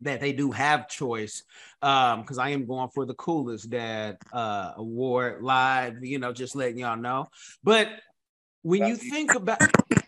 that 0.00 0.20
they 0.20 0.32
do 0.32 0.52
have 0.52 0.88
choice 0.88 1.42
um 1.82 2.20
because 2.20 2.38
i 2.38 2.50
am 2.50 2.66
going 2.66 2.88
for 2.90 3.04
the 3.04 3.14
coolest 3.14 3.68
dad 3.68 4.16
uh 4.32 4.72
award 4.76 5.42
live 5.42 6.04
you 6.04 6.20
know 6.20 6.32
just 6.32 6.54
letting 6.54 6.78
y'all 6.78 6.96
know 6.96 7.26
but 7.64 7.88
when 8.62 8.86
you 8.86 8.96
think 8.96 9.34
about 9.34 9.58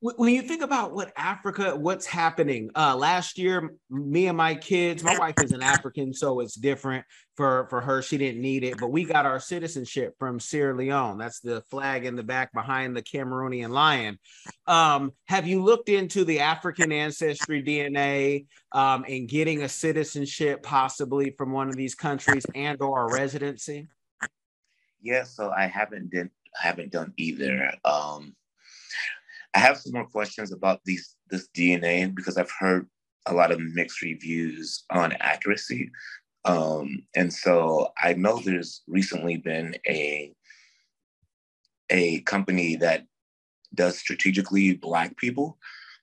when 0.00 0.34
you 0.34 0.42
think 0.42 0.62
about 0.62 0.92
what 0.92 1.10
Africa, 1.16 1.74
what's 1.74 2.04
happening, 2.04 2.70
uh, 2.76 2.94
last 2.94 3.38
year, 3.38 3.74
me 3.88 4.26
and 4.26 4.36
my 4.36 4.54
kids, 4.54 5.02
my 5.02 5.18
wife 5.18 5.36
is 5.42 5.52
an 5.52 5.62
African, 5.62 6.12
so 6.12 6.40
it's 6.40 6.54
different 6.54 7.04
for, 7.34 7.66
for 7.70 7.80
her. 7.80 8.02
She 8.02 8.18
didn't 8.18 8.42
need 8.42 8.62
it, 8.62 8.78
but 8.78 8.88
we 8.88 9.04
got 9.04 9.24
our 9.24 9.40
citizenship 9.40 10.14
from 10.18 10.38
Sierra 10.38 10.76
Leone. 10.76 11.16
That's 11.16 11.40
the 11.40 11.62
flag 11.70 12.04
in 12.04 12.14
the 12.14 12.22
back 12.22 12.52
behind 12.52 12.94
the 12.94 13.02
Cameroonian 13.02 13.70
lion. 13.70 14.18
Um, 14.66 15.12
have 15.28 15.46
you 15.46 15.64
looked 15.64 15.88
into 15.88 16.24
the 16.24 16.40
African 16.40 16.92
ancestry 16.92 17.62
DNA 17.62 18.46
um, 18.72 19.04
and 19.08 19.26
getting 19.26 19.62
a 19.62 19.68
citizenship 19.68 20.62
possibly 20.62 21.30
from 21.38 21.52
one 21.52 21.68
of 21.68 21.76
these 21.76 21.94
countries 21.94 22.44
and 22.54 22.80
or 22.82 23.08
a 23.08 23.12
residency? 23.14 23.88
Yeah, 25.00 25.24
so 25.24 25.50
I 25.50 25.66
haven't 25.66 26.10
done 26.10 26.30
haven't 26.54 26.90
done 26.90 27.12
either. 27.16 27.72
Um, 27.84 28.34
I 29.56 29.58
have 29.58 29.78
some 29.78 29.92
more 29.94 30.06
questions 30.06 30.52
about 30.52 30.80
these 30.84 31.16
this 31.30 31.48
DNA 31.56 32.14
because 32.14 32.36
I've 32.36 32.52
heard 32.58 32.86
a 33.24 33.32
lot 33.32 33.50
of 33.50 33.58
mixed 33.58 34.02
reviews 34.02 34.84
on 34.90 35.14
accuracy. 35.18 35.90
Um, 36.44 37.06
and 37.16 37.32
so 37.32 37.88
I 38.00 38.12
know 38.12 38.38
there's 38.38 38.82
recently 38.86 39.38
been 39.38 39.74
a 39.88 40.34
a 41.88 42.20
company 42.20 42.76
that 42.76 43.06
does 43.74 43.96
strategically 43.96 44.74
black 44.74 45.16
people. 45.16 45.56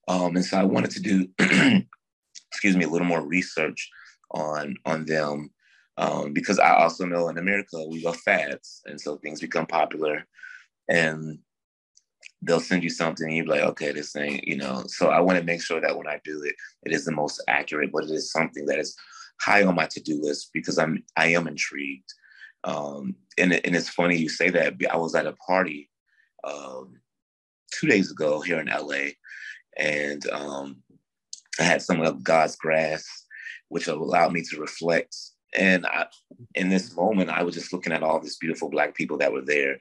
Um, 0.07 0.35
and 0.35 0.43
so 0.43 0.57
I 0.57 0.63
wanted 0.63 0.91
to 0.91 0.99
do 0.99 1.27
excuse 2.51 2.75
me 2.75 2.85
a 2.85 2.89
little 2.89 3.07
more 3.07 3.21
research 3.21 3.87
on 4.31 4.77
on 4.87 5.05
them 5.05 5.51
um, 5.97 6.33
because 6.33 6.57
I 6.57 6.73
also 6.73 7.05
know 7.05 7.29
in 7.29 7.37
America 7.37 7.77
we 7.87 8.03
love 8.03 8.17
fads 8.17 8.81
and 8.85 8.99
so 8.99 9.17
things 9.17 9.41
become 9.41 9.67
popular 9.67 10.25
and 10.89 11.37
they'll 12.43 12.59
send 12.59 12.83
you 12.83 12.89
something 12.89 13.27
and 13.27 13.35
you're 13.35 13.45
like, 13.45 13.61
okay, 13.61 13.91
this 13.91 14.11
thing, 14.11 14.41
you 14.43 14.57
know. 14.57 14.83
So 14.87 15.09
I 15.09 15.19
want 15.19 15.39
to 15.39 15.45
make 15.45 15.61
sure 15.61 15.81
that 15.81 15.97
when 15.97 16.07
I 16.07 16.19
do 16.23 16.41
it, 16.43 16.55
it 16.83 16.91
is 16.91 17.05
the 17.05 17.11
most 17.11 17.41
accurate, 17.47 17.91
but 17.91 18.03
it 18.03 18.11
is 18.11 18.31
something 18.31 18.65
that 18.65 18.79
is 18.79 18.95
high 19.39 19.63
on 19.63 19.75
my 19.75 19.85
to-do 19.85 20.21
list 20.21 20.49
because 20.53 20.77
I'm 20.77 21.03
I 21.17 21.27
am 21.27 21.47
intrigued. 21.47 22.11
Um, 22.63 23.15
and, 23.37 23.53
and 23.53 23.75
it's 23.75 23.89
funny 23.89 24.17
you 24.17 24.29
say 24.29 24.49
that. 24.49 24.75
I 24.91 24.97
was 24.97 25.15
at 25.15 25.27
a 25.27 25.33
party 25.33 25.89
um, 26.43 26.99
two 27.71 27.87
days 27.87 28.11
ago 28.11 28.41
here 28.41 28.59
in 28.59 28.67
LA, 28.67 29.11
and 29.77 30.25
um, 30.31 30.77
I 31.59 31.63
had 31.63 31.81
some 31.81 32.01
of 32.01 32.23
God's 32.23 32.55
grass, 32.55 33.05
which 33.69 33.87
allowed 33.87 34.33
me 34.33 34.43
to 34.49 34.61
reflect. 34.61 35.15
And 35.55 35.85
I, 35.85 36.07
in 36.55 36.69
this 36.69 36.95
moment, 36.95 37.29
I 37.29 37.43
was 37.43 37.53
just 37.53 37.73
looking 37.73 37.93
at 37.93 38.01
all 38.01 38.19
these 38.19 38.37
beautiful 38.37 38.69
Black 38.69 38.95
people 38.95 39.17
that 39.17 39.33
were 39.33 39.45
there, 39.45 39.77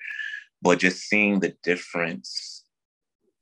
but 0.61 0.79
just 0.79 1.09
seeing 1.09 1.40
the 1.40 1.55
difference 1.62 2.51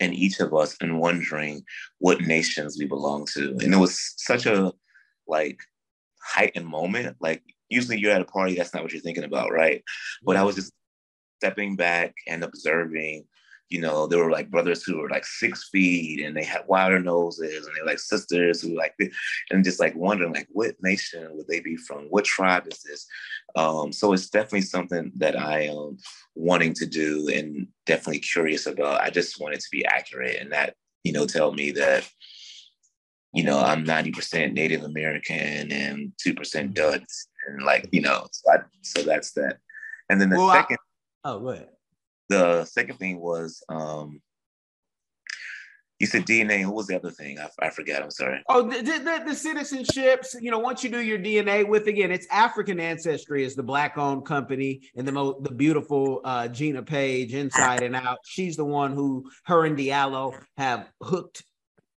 in 0.00 0.14
each 0.14 0.40
of 0.40 0.52
us 0.54 0.76
and 0.80 0.98
wondering 0.98 1.62
what 1.98 2.22
nations 2.22 2.76
we 2.78 2.86
belong 2.86 3.26
to. 3.34 3.56
And 3.60 3.74
it 3.74 3.78
was 3.78 4.14
such 4.16 4.46
a 4.46 4.72
like 5.28 5.60
heightened 6.22 6.66
moment. 6.66 7.16
Like 7.20 7.42
usually 7.68 7.98
you're 7.98 8.12
at 8.12 8.22
a 8.22 8.26
party, 8.26 8.54
that's 8.54 8.74
not 8.74 8.82
what 8.82 8.92
you're 8.92 9.02
thinking 9.02 9.24
about, 9.24 9.52
right? 9.52 9.82
But 10.24 10.36
I 10.36 10.42
was 10.42 10.56
just 10.56 10.72
stepping 11.38 11.76
back 11.76 12.14
and 12.26 12.42
observing 12.42 13.24
you 13.70 13.80
know, 13.80 14.08
there 14.08 14.18
were 14.18 14.32
like 14.32 14.50
brothers 14.50 14.82
who 14.82 14.98
were 14.98 15.08
like 15.08 15.24
six 15.24 15.68
feet 15.70 16.24
and 16.24 16.36
they 16.36 16.42
had 16.42 16.64
wider 16.66 16.98
noses 16.98 17.66
and 17.66 17.76
they 17.76 17.80
were 17.80 17.86
like 17.86 18.00
sisters 18.00 18.60
who 18.60 18.76
like, 18.76 18.94
and 19.50 19.64
just 19.64 19.78
like 19.78 19.94
wondering 19.94 20.32
like 20.32 20.48
what 20.50 20.74
nation 20.82 21.28
would 21.34 21.46
they 21.46 21.60
be 21.60 21.76
from? 21.76 22.06
What 22.10 22.24
tribe 22.24 22.66
is 22.70 22.82
this? 22.82 23.06
Um, 23.54 23.92
so 23.92 24.12
it's 24.12 24.28
definitely 24.28 24.62
something 24.62 25.12
that 25.16 25.38
I 25.38 25.62
am 25.62 25.98
wanting 26.34 26.74
to 26.74 26.86
do 26.86 27.30
and 27.32 27.68
definitely 27.86 28.18
curious 28.18 28.66
about. 28.66 29.00
I 29.00 29.10
just 29.10 29.40
want 29.40 29.54
it 29.54 29.60
to 29.60 29.68
be 29.70 29.86
accurate 29.86 30.38
and 30.40 30.50
that, 30.52 30.74
you 31.04 31.12
know, 31.12 31.24
tell 31.24 31.52
me 31.52 31.70
that, 31.70 32.10
you 33.32 33.44
know, 33.44 33.60
I'm 33.60 33.84
90% 33.84 34.52
Native 34.52 34.82
American 34.82 35.70
and 35.70 36.12
2% 36.26 36.34
mm-hmm. 36.34 36.72
Dutch 36.72 37.04
and 37.46 37.62
like, 37.62 37.88
you 37.92 38.00
know, 38.00 38.26
so, 38.32 38.52
I, 38.52 38.56
so 38.82 39.02
that's 39.02 39.30
that. 39.34 39.58
And 40.08 40.20
then 40.20 40.30
the 40.30 40.38
well, 40.38 40.52
second. 40.52 40.78
I, 41.24 41.30
oh, 41.30 41.38
go 41.38 41.48
ahead 41.50 41.68
the 42.30 42.64
second 42.64 42.96
thing 42.96 43.20
was 43.20 43.62
um 43.68 44.22
you 45.98 46.06
said 46.06 46.24
DNA. 46.24 46.62
Who 46.62 46.72
was 46.72 46.86
the 46.86 46.96
other 46.96 47.10
thing? 47.10 47.38
I, 47.38 47.50
I 47.60 47.68
forgot. 47.68 48.02
I'm 48.02 48.10
sorry. 48.10 48.42
Oh, 48.48 48.62
the, 48.62 48.80
the, 48.80 49.22
the, 49.26 49.32
citizenships. 49.32 50.34
You 50.40 50.50
know, 50.50 50.58
once 50.58 50.82
you 50.82 50.88
do 50.88 51.02
your 51.02 51.18
DNA 51.18 51.68
with 51.68 51.88
again, 51.88 52.10
it's 52.10 52.26
African 52.30 52.80
ancestry 52.80 53.44
is 53.44 53.54
the 53.54 53.62
black-owned 53.62 54.24
company, 54.24 54.80
and 54.96 55.06
the 55.06 55.12
mo- 55.12 55.38
the 55.42 55.52
beautiful 55.52 56.22
uh, 56.24 56.48
Gina 56.48 56.82
Paige, 56.82 57.34
Inside 57.34 57.82
and 57.82 57.94
Out. 57.94 58.20
She's 58.24 58.56
the 58.56 58.64
one 58.64 58.94
who 58.94 59.30
her 59.44 59.66
and 59.66 59.76
Diallo 59.76 60.32
have 60.56 60.88
hooked 61.02 61.44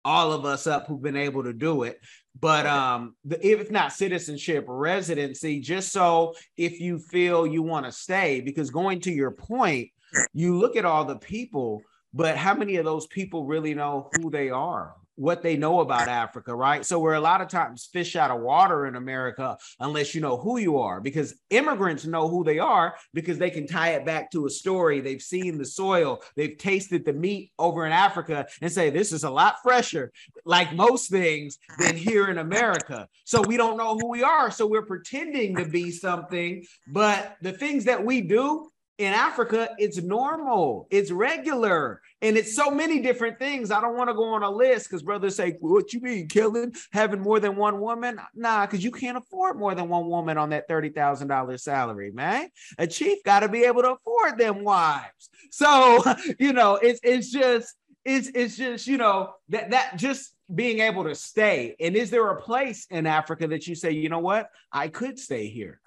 all 0.03 0.31
of 0.31 0.45
us 0.45 0.67
up 0.67 0.87
who've 0.87 1.01
been 1.01 1.17
able 1.17 1.43
to 1.43 1.53
do 1.53 1.83
it. 1.83 1.99
But 2.39 2.65
um, 2.65 3.15
the, 3.25 3.45
if 3.45 3.69
not 3.69 3.93
citizenship, 3.93 4.65
residency, 4.67 5.59
just 5.59 5.91
so 5.91 6.33
if 6.57 6.79
you 6.79 6.97
feel 6.97 7.45
you 7.45 7.61
want 7.61 7.85
to 7.85 7.91
stay, 7.91 8.41
because 8.41 8.69
going 8.69 9.01
to 9.01 9.11
your 9.11 9.31
point 9.31 9.89
you 10.33 10.57
look 10.57 10.75
at 10.75 10.85
all 10.85 11.05
the 11.05 11.17
people, 11.17 11.81
but 12.13 12.37
how 12.37 12.53
many 12.53 12.75
of 12.77 12.85
those 12.85 13.07
people 13.07 13.45
really 13.45 13.73
know 13.73 14.09
who 14.17 14.29
they 14.29 14.49
are? 14.49 14.93
What 15.15 15.43
they 15.43 15.57
know 15.57 15.81
about 15.81 16.07
Africa, 16.07 16.55
right? 16.55 16.85
So 16.85 16.99
we're 16.99 17.13
a 17.13 17.21
lot 17.21 17.41
of 17.41 17.47
times 17.47 17.89
fish 17.91 18.15
out 18.15 18.31
of 18.31 18.41
water 18.41 18.87
in 18.87 18.95
America 18.95 19.57
unless 19.79 20.15
you 20.15 20.21
know 20.21 20.37
who 20.37 20.57
you 20.57 20.79
are, 20.79 21.01
because 21.01 21.35
immigrants 21.49 22.05
know 22.05 22.27
who 22.27 22.43
they 22.43 22.59
are 22.59 22.95
because 23.13 23.37
they 23.37 23.49
can 23.49 23.67
tie 23.67 23.89
it 23.89 24.05
back 24.05 24.31
to 24.31 24.45
a 24.45 24.49
story. 24.49 25.01
They've 25.01 25.21
seen 25.21 25.57
the 25.57 25.65
soil, 25.65 26.21
they've 26.35 26.57
tasted 26.57 27.05
the 27.05 27.13
meat 27.13 27.51
over 27.59 27.85
in 27.85 27.91
Africa 27.91 28.47
and 28.61 28.71
say, 28.71 28.89
this 28.89 29.11
is 29.11 29.23
a 29.23 29.29
lot 29.29 29.57
fresher, 29.61 30.11
like 30.45 30.73
most 30.73 31.11
things, 31.11 31.57
than 31.77 31.95
here 31.95 32.29
in 32.29 32.37
America. 32.37 33.07
So 33.25 33.41
we 33.41 33.57
don't 33.57 33.77
know 33.77 33.97
who 33.97 34.07
we 34.07 34.23
are. 34.23 34.49
So 34.49 34.65
we're 34.65 34.85
pretending 34.85 35.55
to 35.57 35.65
be 35.65 35.91
something, 35.91 36.63
but 36.87 37.35
the 37.41 37.51
things 37.51 37.85
that 37.85 38.03
we 38.03 38.21
do 38.21 38.70
in 38.97 39.13
Africa, 39.13 39.69
it's 39.77 39.97
normal, 40.01 40.87
it's 40.91 41.11
regular, 41.11 42.01
and 42.21 42.37
it's 42.37 42.55
so 42.55 42.69
many 42.69 42.99
different 42.99 43.39
things. 43.39 43.71
I 43.71 43.81
don't 43.81 43.97
want 43.97 44.09
to 44.09 44.13
go 44.13 44.25
on 44.25 44.43
a 44.43 44.49
list 44.49 44.89
because 44.89 45.01
brothers 45.01 45.35
say, 45.35 45.57
What 45.59 45.93
you 45.93 46.01
mean, 46.01 46.27
killing 46.27 46.73
having 46.91 47.21
more 47.21 47.39
than 47.39 47.55
one 47.55 47.79
woman? 47.79 48.19
Nah, 48.35 48.65
because 48.65 48.83
you 48.83 48.91
can't 48.91 49.17
afford 49.17 49.57
more 49.57 49.73
than 49.73 49.89
one 49.89 50.07
woman 50.07 50.37
on 50.37 50.49
that 50.49 50.69
$30,000 50.69 51.59
salary, 51.59 52.11
man. 52.11 52.49
A 52.77 52.85
chief 52.85 53.23
got 53.23 53.39
to 53.41 53.49
be 53.49 53.63
able 53.63 53.81
to 53.81 53.93
afford 53.93 54.37
them 54.37 54.63
wives. 54.63 55.29
So, 55.49 56.03
you 56.39 56.53
know, 56.53 56.75
it's 56.75 56.99
it's 57.03 57.31
just 57.31 57.75
it's 58.05 58.29
it's 58.33 58.57
just, 58.57 58.87
you 58.87 58.97
know, 58.97 59.33
that 59.49 59.71
that 59.71 59.97
just 59.97 60.35
being 60.53 60.79
able 60.79 61.05
to 61.05 61.15
stay. 61.15 61.75
And 61.79 61.95
is 61.95 62.09
there 62.09 62.29
a 62.29 62.41
place 62.41 62.85
in 62.89 63.07
Africa 63.07 63.47
that 63.47 63.67
you 63.67 63.75
say, 63.75 63.91
you 63.91 64.09
know 64.09 64.19
what, 64.19 64.49
I 64.71 64.89
could 64.89 65.17
stay 65.17 65.47
here? 65.47 65.79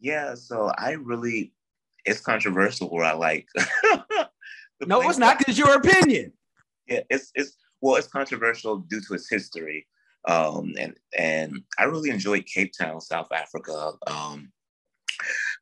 Yeah, 0.00 0.34
so 0.34 0.72
I 0.76 0.92
really 0.92 1.52
it's 2.08 2.20
controversial 2.20 2.88
where 2.88 3.04
I 3.04 3.12
like. 3.12 3.46
no, 4.86 5.00
it's 5.02 5.18
not 5.18 5.38
because 5.38 5.58
your 5.58 5.74
opinion. 5.74 6.32
Yeah, 6.86 7.00
it's 7.10 7.30
it's 7.34 7.56
well, 7.80 7.96
it's 7.96 8.08
controversial 8.08 8.78
due 8.78 9.00
to 9.02 9.14
its 9.14 9.28
history, 9.28 9.86
um, 10.26 10.74
and 10.78 10.94
and 11.16 11.62
I 11.78 11.84
really 11.84 12.10
enjoyed 12.10 12.46
Cape 12.46 12.72
Town, 12.78 13.00
South 13.00 13.30
Africa. 13.32 13.92
Um, 14.06 14.52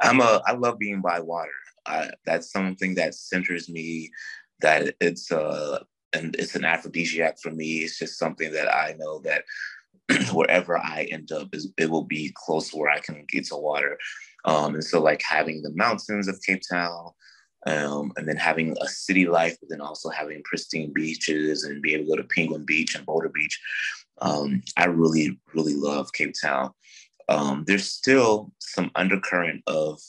I'm 0.01 0.21
a 0.21 0.43
I 0.47 0.53
love 0.53 0.79
being 0.79 1.01
by 1.01 1.21
water. 1.21 1.51
I, 1.87 2.11
that's 2.25 2.51
something 2.51 2.95
that 2.95 3.15
centers 3.15 3.69
me. 3.69 4.11
That 4.61 4.95
it's 5.01 5.31
a 5.31 5.85
and 6.13 6.35
it's 6.37 6.55
an 6.55 6.65
aphrodisiac 6.65 7.39
for 7.41 7.51
me. 7.51 7.79
It's 7.79 7.99
just 7.99 8.19
something 8.19 8.53
that 8.53 8.73
I 8.73 8.95
know 8.99 9.21
that 9.21 9.45
wherever 10.33 10.79
I 10.79 11.09
end 11.11 11.33
up, 11.33 11.55
is 11.55 11.73
it 11.77 11.91
will 11.91 12.05
be 12.05 12.33
close 12.35 12.73
where 12.73 12.91
I 12.91 13.01
can 13.01 13.25
get 13.29 13.47
to 13.47 13.57
water. 13.57 13.99
Um, 14.47 14.75
and 14.75 14.85
so 14.85 15.03
like 15.03 15.23
having 15.23 15.63
the 15.63 15.75
mountains 15.75 16.29
of 16.29 16.41
Cape 16.43 16.63
Town, 16.71 17.11
um, 17.67 18.13
and 18.17 18.29
then 18.29 18.37
having 18.37 18.77
a 18.81 18.89
city 18.89 19.27
life, 19.27 19.57
but 19.61 19.69
then 19.69 19.81
also 19.81 20.09
having 20.09 20.43
pristine 20.45 20.93
beaches 20.93 21.65
and 21.65 21.83
be 21.83 21.95
able 21.95 22.05
to 22.05 22.11
go 22.11 22.17
to 22.17 22.29
Penguin 22.29 22.65
Beach 22.65 22.95
and 22.95 23.05
Boulder 23.05 23.29
Beach. 23.29 23.61
Um, 24.23 24.63
I 24.77 24.87
really, 24.87 25.41
really 25.53 25.75
love 25.75 26.13
Cape 26.13 26.35
Town. 26.41 26.71
Um, 27.29 27.65
there's 27.67 27.91
still 27.91 28.53
some 28.61 28.91
undercurrent 28.95 29.63
of, 29.67 30.01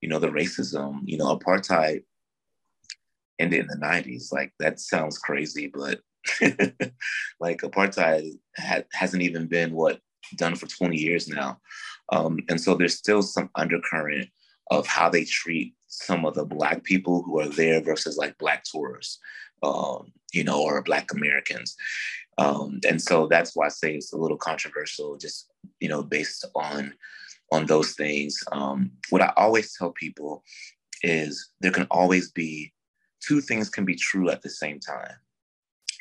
you 0.00 0.08
know, 0.08 0.18
the 0.18 0.28
racism, 0.28 1.02
you 1.04 1.16
know, 1.16 1.36
apartheid 1.36 2.02
ended 3.38 3.60
in 3.60 3.66
the 3.68 3.76
90s. 3.76 4.32
Like 4.32 4.52
that 4.58 4.80
sounds 4.80 5.18
crazy, 5.18 5.72
but 5.72 6.00
like 7.40 7.60
apartheid 7.60 8.32
ha- 8.58 8.82
hasn't 8.92 9.22
even 9.22 9.46
been 9.46 9.72
what 9.72 10.00
done 10.36 10.56
for 10.56 10.66
20 10.66 10.96
years 10.96 11.28
now. 11.28 11.60
Um, 12.12 12.40
and 12.48 12.60
so 12.60 12.74
there's 12.74 12.96
still 12.96 13.22
some 13.22 13.50
undercurrent 13.54 14.28
of 14.70 14.86
how 14.86 15.08
they 15.08 15.24
treat 15.24 15.74
some 15.88 16.24
of 16.24 16.34
the 16.34 16.44
Black 16.44 16.84
people 16.84 17.22
who 17.22 17.40
are 17.40 17.48
there 17.48 17.80
versus 17.80 18.16
like 18.16 18.36
Black 18.38 18.64
tourists, 18.64 19.18
um, 19.62 20.12
you 20.32 20.44
know, 20.44 20.62
or 20.62 20.82
Black 20.82 21.12
Americans. 21.12 21.76
Um, 22.38 22.80
and 22.86 23.00
so 23.00 23.26
that's 23.26 23.54
why 23.54 23.66
I 23.66 23.70
say 23.70 23.94
it's 23.94 24.12
a 24.12 24.18
little 24.18 24.36
controversial, 24.36 25.16
just, 25.16 25.50
you 25.80 25.88
know, 25.88 26.02
based 26.02 26.44
on 26.54 26.94
on 27.52 27.66
those 27.66 27.92
things. 27.92 28.36
Um, 28.52 28.90
what 29.10 29.22
I 29.22 29.32
always 29.36 29.76
tell 29.76 29.92
people 29.92 30.42
is 31.02 31.50
there 31.60 31.70
can 31.70 31.86
always 31.90 32.30
be 32.32 32.72
two 33.20 33.40
things 33.40 33.68
can 33.68 33.84
be 33.84 33.94
true 33.94 34.30
at 34.30 34.42
the 34.42 34.50
same 34.50 34.80
time. 34.80 35.14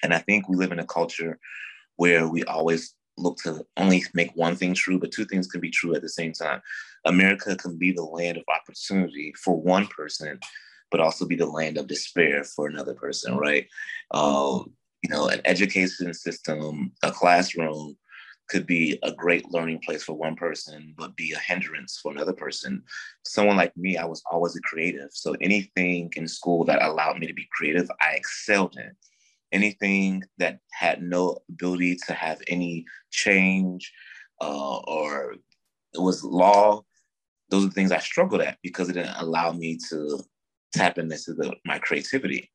And 0.02 0.14
I 0.14 0.20
think 0.20 0.50
we 0.50 0.58
live 0.58 0.72
in 0.72 0.80
a 0.80 0.86
culture 0.86 1.40
where 1.98 2.28
we 2.28 2.44
always 2.46 2.96
look 3.18 3.38
to 3.44 3.66
only 3.78 4.04
make 4.14 4.32
one 4.36 4.56
thing 4.56 4.74
true, 4.74 5.00
but 5.00 5.12
two 5.12 5.26
things 5.26 5.48
can 5.48 5.62
be 5.62 5.70
true 5.70 5.96
at 5.96 6.02
the 6.02 6.10
same 6.10 6.34
time. 6.34 6.62
America 7.06 7.56
can 7.56 7.78
be 7.78 7.92
the 7.92 8.04
land 8.04 8.38
of 8.38 8.44
opportunity 8.48 9.34
for 9.44 9.60
one 9.60 9.88
person, 9.88 10.40
but 10.92 11.00
also 11.00 11.26
be 11.26 11.36
the 11.36 11.46
land 11.46 11.78
of 11.78 11.88
despair 11.88 12.44
for 12.44 12.68
another 12.68 12.94
person, 12.94 13.36
right? 13.38 13.68
Um, 14.12 14.74
you 15.02 15.10
know, 15.10 15.28
an 15.28 15.42
education 15.46 16.14
system, 16.14 16.94
a 17.04 17.12
classroom 17.12 17.98
could 18.50 18.66
be 18.66 19.00
a 19.04 19.12
great 19.12 19.50
learning 19.52 19.80
place 19.86 20.04
for 20.04 20.14
one 20.14 20.36
person, 20.36 20.94
but 20.98 21.16
be 21.16 21.32
a 21.32 21.40
hindrance 21.40 22.00
for 22.02 22.12
another 22.12 22.34
person. 22.34 22.84
Someone 23.26 23.58
like 23.58 23.76
me, 23.78 23.98
I 23.98 24.06
was 24.06 24.22
always 24.32 24.56
a 24.56 24.62
creative. 24.62 25.10
So 25.12 25.36
anything 25.42 26.12
in 26.16 26.28
school 26.28 26.66
that 26.66 26.82
allowed 26.82 27.20
me 27.20 27.28
to 27.28 27.34
be 27.34 27.48
creative, 27.52 27.90
I 28.02 28.14
excelled 28.14 28.78
in 28.78 28.92
anything 29.54 30.24
that 30.40 30.60
had 30.72 31.02
no 31.02 31.38
ability 31.50 31.98
to 32.08 32.14
have 32.14 32.42
any 32.48 32.86
change 33.12 33.94
uh, 34.42 34.78
or 34.80 35.36
it 35.94 36.02
was 36.02 36.24
law, 36.24 36.82
those 37.50 37.66
are 37.66 37.72
things 37.72 37.92
I 37.92 38.00
struggled 38.00 38.42
at 38.42 38.58
because 38.64 38.90
it 38.90 38.94
didn't 38.94 39.16
allow 39.18 39.52
me 39.52 39.78
to 39.90 40.20
tap 40.74 40.98
into 40.98 41.34
the, 41.34 41.56
my 41.66 41.78
creativity. 41.80 42.52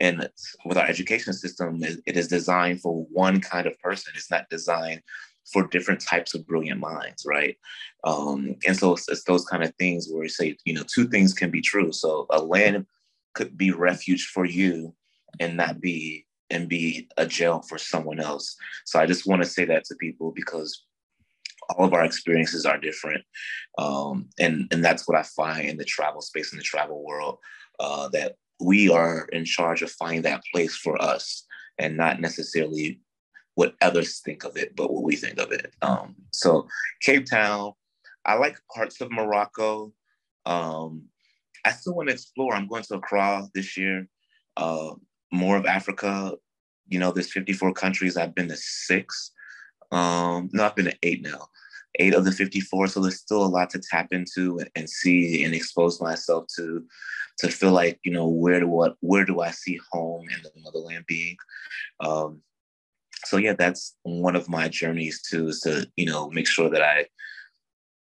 And 0.00 0.28
with 0.64 0.76
our 0.76 0.86
education 0.86 1.32
system, 1.32 1.82
it 1.82 2.16
is 2.16 2.28
designed 2.28 2.80
for 2.80 3.06
one 3.10 3.40
kind 3.40 3.66
of 3.66 3.78
person. 3.80 4.12
It's 4.14 4.30
not 4.30 4.48
designed 4.50 5.02
for 5.52 5.66
different 5.68 6.00
types 6.00 6.34
of 6.34 6.46
brilliant 6.46 6.80
minds, 6.80 7.24
right? 7.26 7.56
Um, 8.04 8.56
and 8.66 8.76
so 8.76 8.92
it's, 8.92 9.08
it's, 9.08 9.24
those 9.24 9.44
kind 9.46 9.62
of 9.62 9.74
things 9.76 10.08
where 10.10 10.24
you 10.24 10.28
say, 10.28 10.56
you 10.64 10.74
know, 10.74 10.82
two 10.86 11.08
things 11.08 11.32
can 11.32 11.50
be 11.50 11.60
true. 11.60 11.92
So 11.92 12.26
a 12.30 12.42
land 12.42 12.86
could 13.34 13.56
be 13.56 13.70
refuge 13.70 14.26
for 14.32 14.44
you 14.44 14.94
and 15.40 15.56
not 15.56 15.80
be 15.80 16.26
and 16.50 16.68
be 16.68 17.08
a 17.16 17.26
jail 17.26 17.62
for 17.68 17.78
someone 17.78 18.20
else. 18.20 18.56
So 18.84 18.98
I 19.00 19.06
just 19.06 19.26
want 19.26 19.42
to 19.42 19.48
say 19.48 19.64
that 19.66 19.84
to 19.86 19.96
people 19.96 20.32
because 20.34 20.84
all 21.70 21.84
of 21.86 21.92
our 21.92 22.04
experiences 22.04 22.64
are 22.64 22.78
different. 22.78 23.24
Um, 23.78 24.28
and, 24.38 24.68
and 24.70 24.84
that's 24.84 25.08
what 25.08 25.18
I 25.18 25.22
find 25.22 25.68
in 25.68 25.76
the 25.76 25.84
travel 25.84 26.20
space, 26.20 26.52
in 26.52 26.58
the 26.58 26.64
travel 26.64 27.04
world, 27.04 27.38
uh, 27.80 28.08
that 28.10 28.36
we 28.60 28.88
are 28.88 29.26
in 29.32 29.44
charge 29.44 29.82
of 29.82 29.90
finding 29.90 30.22
that 30.22 30.42
place 30.52 30.76
for 30.76 31.00
us 31.02 31.44
and 31.78 31.96
not 31.96 32.20
necessarily 32.20 33.00
what 33.54 33.74
others 33.82 34.20
think 34.20 34.44
of 34.44 34.56
it, 34.56 34.76
but 34.76 34.92
what 34.92 35.02
we 35.02 35.16
think 35.16 35.38
of 35.38 35.50
it. 35.50 35.74
Um, 35.82 36.14
so 36.32 36.68
Cape 37.02 37.26
Town, 37.26 37.72
I 38.24 38.34
like 38.34 38.58
parts 38.74 39.00
of 39.00 39.10
Morocco. 39.10 39.92
Um, 40.44 41.04
I 41.64 41.72
still 41.72 41.94
want 41.94 42.08
to 42.08 42.14
explore. 42.14 42.54
I'm 42.54 42.68
going 42.68 42.82
to 42.84 42.94
Accra 42.94 43.48
this 43.54 43.76
year. 43.76 44.08
Uh, 44.56 44.94
more 45.32 45.56
of 45.56 45.66
Africa. 45.66 46.34
You 46.88 46.98
know, 46.98 47.12
there's 47.12 47.32
54 47.32 47.72
countries. 47.72 48.16
I've 48.16 48.34
been 48.34 48.48
to 48.48 48.56
six. 48.56 49.32
Um, 49.90 50.50
no, 50.52 50.64
I've 50.64 50.76
been 50.76 50.86
to 50.86 50.96
eight 51.02 51.22
now. 51.22 51.48
Eight 51.98 52.14
of 52.14 52.24
the 52.24 52.32
54. 52.32 52.88
So 52.88 53.00
there's 53.00 53.20
still 53.20 53.44
a 53.44 53.46
lot 53.46 53.70
to 53.70 53.80
tap 53.80 54.08
into 54.12 54.58
and, 54.58 54.70
and 54.74 54.90
see 54.90 55.44
and 55.44 55.54
expose 55.54 56.00
myself 56.00 56.46
to 56.56 56.84
to 57.38 57.48
feel 57.48 57.72
like, 57.72 57.98
you 58.02 58.12
know, 58.12 58.28
where 58.28 58.60
do 58.60 58.68
what 58.68 58.96
where 59.00 59.24
do 59.24 59.40
I 59.40 59.50
see 59.50 59.78
home 59.92 60.26
and 60.32 60.42
the 60.42 60.50
motherland 60.62 61.04
being? 61.06 61.36
Um, 62.00 62.42
so 63.24 63.38
yeah, 63.38 63.54
that's 63.54 63.96
one 64.02 64.36
of 64.36 64.48
my 64.48 64.68
journeys 64.68 65.22
too, 65.22 65.48
is 65.48 65.60
to, 65.60 65.86
you 65.96 66.06
know, 66.06 66.30
make 66.30 66.46
sure 66.46 66.70
that 66.70 66.82
I 66.82 67.06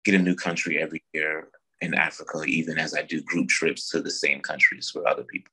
get 0.05 0.15
a 0.15 0.19
new 0.19 0.35
country 0.35 0.83
every 0.83 1.03
year 1.13 1.49
in 1.81 1.95
Africa, 1.95 2.43
even 2.45 2.79
as 2.79 2.95
I 2.95 3.03
do 3.03 3.23
group 3.23 3.49
trips 3.49 3.89
to 3.91 4.01
the 4.01 4.11
same 4.11 4.41
countries 4.41 4.91
for 4.91 5.07
other 5.07 5.25
people. 5.25 5.53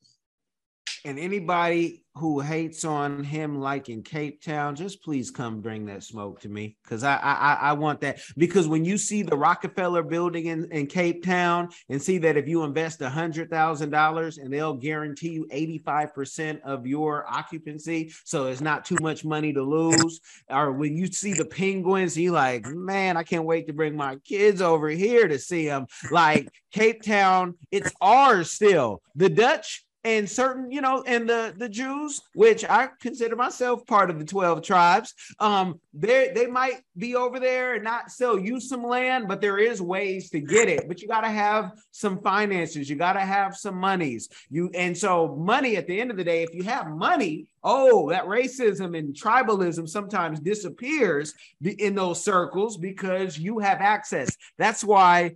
And 1.06 1.18
anybody 1.18 2.04
who 2.16 2.39
hates 2.39 2.84
on 2.84 3.24
him 3.24 3.60
like 3.60 3.88
in 3.88 4.04
Cape 4.04 4.41
Town, 4.43 4.76
just 4.76 5.02
please 5.04 5.32
come 5.32 5.62
bring 5.62 5.86
that 5.86 6.04
smoke 6.04 6.41
to 6.41 6.50
me. 6.50 6.76
Cause 6.86 7.04
I 7.04 7.16
I 7.16 7.54
I 7.62 7.74
want 7.74 8.02
that. 8.02 8.20
Because 8.38 8.68
when 8.68 8.84
you 8.84 8.97
see 8.97 9.22
the 9.22 9.38
Rockefeller 9.38 10.04
building 10.04 10.47
in, 10.47 10.70
in 10.72 10.88
Cape 10.88 11.24
Town 11.24 11.70
and 11.88 12.02
see 12.02 12.18
that 12.20 12.36
if 12.36 12.47
you 12.47 12.64
invest 12.64 13.02
a 13.02 13.10
hundred 13.10 13.50
thousand 13.50 13.91
dollars 13.91 14.38
and 14.38 14.52
they'll 14.52 14.74
guarantee 14.74 15.30
you 15.30 15.47
85% 15.47 16.62
of 16.62 16.86
your 16.86 17.26
occupancy, 17.30 18.12
so 18.26 18.47
it's 18.47 18.62
not 18.62 18.84
too 18.84 18.97
much 19.02 19.24
money 19.24 19.54
to 19.54 19.64
lose. 19.64 20.20
Or 20.50 20.74
when 20.74 20.97
you 20.97 21.08
see 21.08 21.34
the 21.34 21.45
penguins, 21.45 22.18
you 22.18 22.32
like, 22.32 22.66
man, 22.66 23.16
I 23.16 23.24
can't 23.24 23.45
wait 23.45 23.68
to 23.68 23.74
bring 23.74 23.95
my 23.95 24.18
kids 24.18 24.62
over 24.62 24.89
here 24.89 25.28
to 25.28 25.39
see 25.39 25.68
them. 25.68 25.88
Like 26.12 26.50
Cape 26.72 27.02
Town, 27.02 27.56
it's 27.72 27.91
ours 28.02 28.52
still. 28.52 29.02
The 29.16 29.30
Dutch 29.30 29.86
and 30.04 30.30
certain, 30.30 30.72
you 30.72 30.82
know, 30.82 31.04
and 31.06 31.28
the 31.28 31.54
the 31.58 31.68
Jews, 31.68 32.22
which 32.34 32.64
I 32.64 32.89
consider 33.02 33.36
myself 33.36 33.86
part 33.86 34.10
of 34.10 34.18
the 34.18 34.26
12 34.26 34.62
tribes, 34.62 35.14
um, 35.39 35.80
they 35.93 36.32
they 36.34 36.47
might 36.47 36.82
be 36.97 37.16
over 37.16 37.39
there 37.39 37.76
and 37.76 37.84
not 37.84 38.12
sell 38.12 38.39
you 38.39 38.60
some 38.60 38.84
land, 38.84 39.28
but 39.28 39.41
there 39.41 39.58
is 39.58 39.82
ways 39.82 40.30
to 40.30 40.39
get 40.39 40.70
it. 40.70 40.88
But 40.88 41.02
you 41.02 41.08
got 41.08 41.22
to 41.22 41.30
have 41.30 41.74
some 41.91 42.22
finances, 42.22 42.89
you 42.89 42.95
got 42.95 43.14
to 43.14 43.20
have 43.20 43.58
some 43.58 43.76
monies. 43.76 44.30
You 44.50 44.70
and 44.74 44.97
so 44.97 45.36
money 45.36 45.76
at 45.76 45.88
the 45.88 46.00
end 46.00 46.12
of 46.12 46.18
the 46.18 46.24
day, 46.24 46.43
if 46.43 46.54
you 46.54 46.64
have 46.64 46.89
money, 46.89 47.47
oh, 47.64 48.10
that 48.10 48.26
racism 48.26 48.97
and 48.97 49.14
tribalism 49.14 49.88
sometimes 49.89 50.39
disappears 50.39 51.34
in 51.62 51.95
those 51.95 52.24
circles 52.24 52.78
because 52.78 53.38
you 53.38 53.60
have 53.60 53.82
access. 53.82 54.36
That's 54.58 54.84
why 54.84 55.36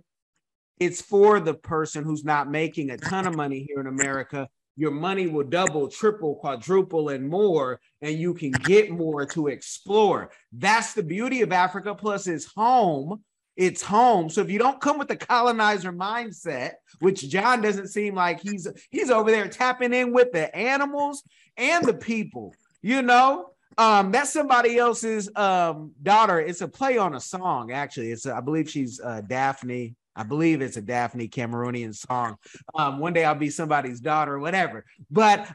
it's 0.78 1.00
for 1.00 1.40
the 1.40 1.54
person 1.54 2.04
who's 2.04 2.24
not 2.24 2.50
making 2.50 2.90
a 2.90 2.96
ton 2.96 3.26
of 3.26 3.36
money 3.36 3.66
here 3.68 3.80
in 3.80 3.86
America. 3.86 4.48
Your 4.76 4.90
money 4.90 5.28
will 5.28 5.44
double, 5.44 5.88
triple, 5.88 6.34
quadruple, 6.34 7.10
and 7.10 7.28
more, 7.28 7.80
and 8.02 8.18
you 8.18 8.34
can 8.34 8.50
get 8.50 8.90
more 8.90 9.24
to 9.26 9.46
explore. 9.46 10.30
That's 10.52 10.94
the 10.94 11.02
beauty 11.04 11.42
of 11.42 11.52
Africa. 11.52 11.94
Plus, 11.94 12.26
it's 12.26 12.46
home 12.56 13.22
it's 13.56 13.82
home. 13.82 14.28
So 14.28 14.40
if 14.40 14.50
you 14.50 14.58
don't 14.58 14.80
come 14.80 14.98
with 14.98 15.08
the 15.08 15.16
colonizer 15.16 15.92
mindset, 15.92 16.72
which 16.98 17.28
Jon 17.28 17.62
doesn't 17.62 17.88
seem 17.88 18.14
like 18.14 18.40
he's 18.40 18.66
he's 18.90 19.10
over 19.10 19.30
there 19.30 19.48
tapping 19.48 19.92
in 19.92 20.12
with 20.12 20.32
the 20.32 20.54
animals 20.54 21.22
and 21.56 21.84
the 21.84 21.94
people, 21.94 22.54
you 22.82 23.02
know. 23.02 23.50
Um, 23.76 24.12
that's 24.12 24.32
somebody 24.32 24.78
else's 24.78 25.28
um 25.36 25.92
daughter. 26.02 26.40
It's 26.40 26.60
a 26.60 26.68
play 26.68 26.96
on 26.96 27.14
a 27.14 27.20
song, 27.20 27.72
actually. 27.72 28.10
It's 28.12 28.26
a, 28.26 28.34
I 28.34 28.40
believe 28.40 28.70
she's 28.70 29.00
uh 29.00 29.20
Daphne. 29.20 29.94
I 30.16 30.22
believe 30.22 30.62
it's 30.62 30.76
a 30.76 30.82
Daphne 30.82 31.28
Cameroonian 31.28 31.94
song. 31.94 32.36
Um, 32.74 32.98
one 32.98 33.12
day 33.12 33.24
I'll 33.24 33.34
be 33.34 33.50
somebody's 33.50 34.00
daughter, 34.00 34.38
whatever. 34.38 34.84
But 35.10 35.50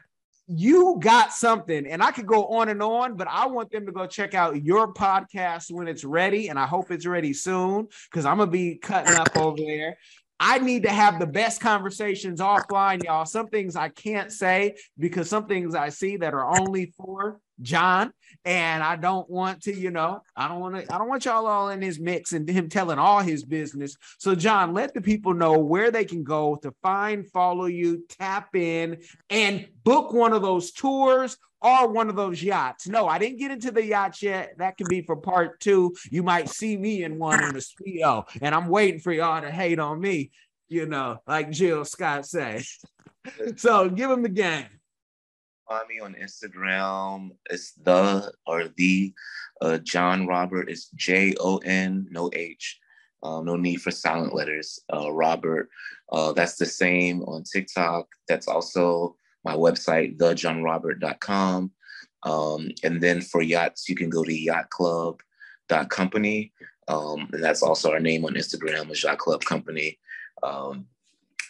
you 0.46 0.98
got 1.00 1.32
something, 1.32 1.86
and 1.86 2.02
I 2.02 2.10
could 2.10 2.26
go 2.26 2.46
on 2.46 2.68
and 2.68 2.82
on, 2.82 3.16
but 3.16 3.28
I 3.28 3.46
want 3.46 3.70
them 3.70 3.86
to 3.86 3.92
go 3.92 4.06
check 4.06 4.34
out 4.34 4.64
your 4.64 4.92
podcast 4.92 5.70
when 5.70 5.86
it's 5.86 6.04
ready, 6.04 6.48
and 6.48 6.58
I 6.58 6.66
hope 6.66 6.90
it's 6.90 7.06
ready 7.06 7.32
soon 7.32 7.86
because 8.10 8.26
I'm 8.26 8.38
gonna 8.38 8.50
be 8.50 8.74
cutting 8.74 9.14
up 9.14 9.36
over 9.36 9.56
there. 9.56 9.96
I 10.40 10.58
need 10.58 10.84
to 10.84 10.90
have 10.90 11.20
the 11.20 11.26
best 11.26 11.60
conversations 11.60 12.40
offline, 12.40 13.04
y'all. 13.04 13.26
Some 13.26 13.48
things 13.48 13.76
I 13.76 13.90
can't 13.90 14.32
say 14.32 14.76
because 14.98 15.28
some 15.28 15.46
things 15.46 15.74
I 15.74 15.90
see 15.90 16.16
that 16.16 16.34
are 16.34 16.58
only 16.58 16.94
for 16.96 17.38
Jon, 17.62 18.12
and 18.44 18.82
I 18.82 18.96
don't 18.96 19.28
want 19.28 19.62
to, 19.62 19.74
you 19.74 19.90
know, 19.90 20.22
I 20.36 20.48
don't 20.48 20.60
want 20.60 20.76
to, 20.76 20.94
I 20.94 20.98
don't 20.98 21.08
want 21.08 21.24
y'all 21.24 21.46
all 21.46 21.68
in 21.70 21.82
his 21.82 22.00
mix 22.00 22.32
and 22.32 22.48
him 22.48 22.68
telling 22.68 22.98
all 22.98 23.20
his 23.20 23.44
business. 23.44 23.96
So, 24.18 24.34
Jon, 24.34 24.72
let 24.72 24.94
the 24.94 25.00
people 25.00 25.34
know 25.34 25.58
where 25.58 25.90
they 25.90 26.04
can 26.04 26.24
go 26.24 26.56
to 26.56 26.72
find, 26.82 27.26
follow 27.30 27.66
you, 27.66 28.04
tap 28.08 28.54
in, 28.54 29.02
and 29.28 29.66
book 29.84 30.12
one 30.12 30.32
of 30.32 30.42
those 30.42 30.72
tours 30.72 31.36
or 31.60 31.88
one 31.88 32.08
of 32.08 32.16
those 32.16 32.42
yachts. 32.42 32.88
No, 32.88 33.06
I 33.06 33.18
didn't 33.18 33.38
get 33.38 33.50
into 33.50 33.70
the 33.70 33.84
yacht 33.84 34.22
yet. 34.22 34.54
That 34.58 34.78
can 34.78 34.86
be 34.88 35.02
for 35.02 35.16
part 35.16 35.60
two. 35.60 35.94
You 36.10 36.22
might 36.22 36.48
see 36.48 36.76
me 36.76 37.04
in 37.04 37.18
one 37.18 37.42
in 37.44 37.56
a 37.56 37.60
speedo, 37.60 38.24
and 38.40 38.54
I'm 38.54 38.68
waiting 38.68 39.00
for 39.00 39.12
y'all 39.12 39.42
to 39.42 39.50
hate 39.50 39.78
on 39.78 40.00
me, 40.00 40.30
you 40.68 40.86
know, 40.86 41.18
like 41.26 41.50
Jill 41.50 41.84
Scott 41.84 42.26
said. 42.26 42.62
so, 43.56 43.90
give 43.90 44.08
them 44.08 44.22
the 44.22 44.30
game 44.30 44.66
find 45.70 45.88
me 45.88 46.00
on 46.00 46.14
Instagram. 46.14 47.30
It's 47.48 47.72
the 47.72 48.32
or 48.44 48.68
the 48.76 49.14
uh, 49.62 49.78
Jon 49.78 50.26
Robert. 50.26 50.68
It's 50.68 50.90
J 50.96 51.34
O 51.38 51.58
N, 51.58 52.08
no 52.10 52.28
H. 52.32 52.80
Um, 53.22 53.44
no 53.44 53.54
need 53.56 53.80
for 53.80 53.92
silent 53.92 54.34
letters. 54.34 54.80
Uh, 54.92 55.12
Robert. 55.12 55.68
Uh, 56.10 56.32
that's 56.32 56.56
the 56.56 56.66
same 56.66 57.22
on 57.22 57.44
TikTok. 57.44 58.08
That's 58.26 58.48
also 58.48 59.14
my 59.44 59.54
website, 59.54 60.18
thejonrobert.com. 60.18 61.70
Um, 62.24 62.70
and 62.82 63.00
then 63.00 63.20
for 63.20 63.42
yachts, 63.42 63.88
you 63.88 63.94
can 63.94 64.10
go 64.10 64.24
to 64.24 64.32
yachtclub.company. 64.32 66.52
Um, 66.88 67.28
and 67.32 67.44
that's 67.44 67.62
also 67.62 67.92
our 67.92 68.00
name 68.00 68.24
on 68.24 68.34
Instagram 68.34 68.90
is 68.90 69.04
Yacht 69.04 69.18
Club 69.18 69.44
Company. 69.44 70.00
Um, 70.42 70.86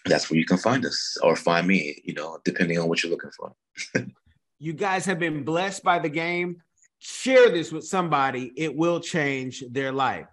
that's 0.07 0.31
where 0.31 0.39
you 0.39 0.45
can 0.45 0.59
find 0.59 0.85
us 0.85 1.17
or 1.23 1.37
find 1.37 1.67
me, 1.67 2.01
you 2.05 2.15
know, 2.15 2.39
depending 2.45 2.79
on 2.79 2.89
what 2.89 3.03
you're 3.03 3.11
looking 3.11 3.31
for. 3.31 3.53
you 4.59 4.73
guys 4.73 5.05
have 5.07 5.19
been 5.19 5.45
blessed 5.45 5.83
by 5.83 5.99
the 5.99 6.09
game. 6.09 6.63
Share 6.99 7.51
this 7.51 7.73
with 7.73 7.85
somebody, 7.85 8.53
it 8.57 8.77
will 8.77 9.01
change 9.01 9.65
their 9.71 9.91
life. 9.91 10.27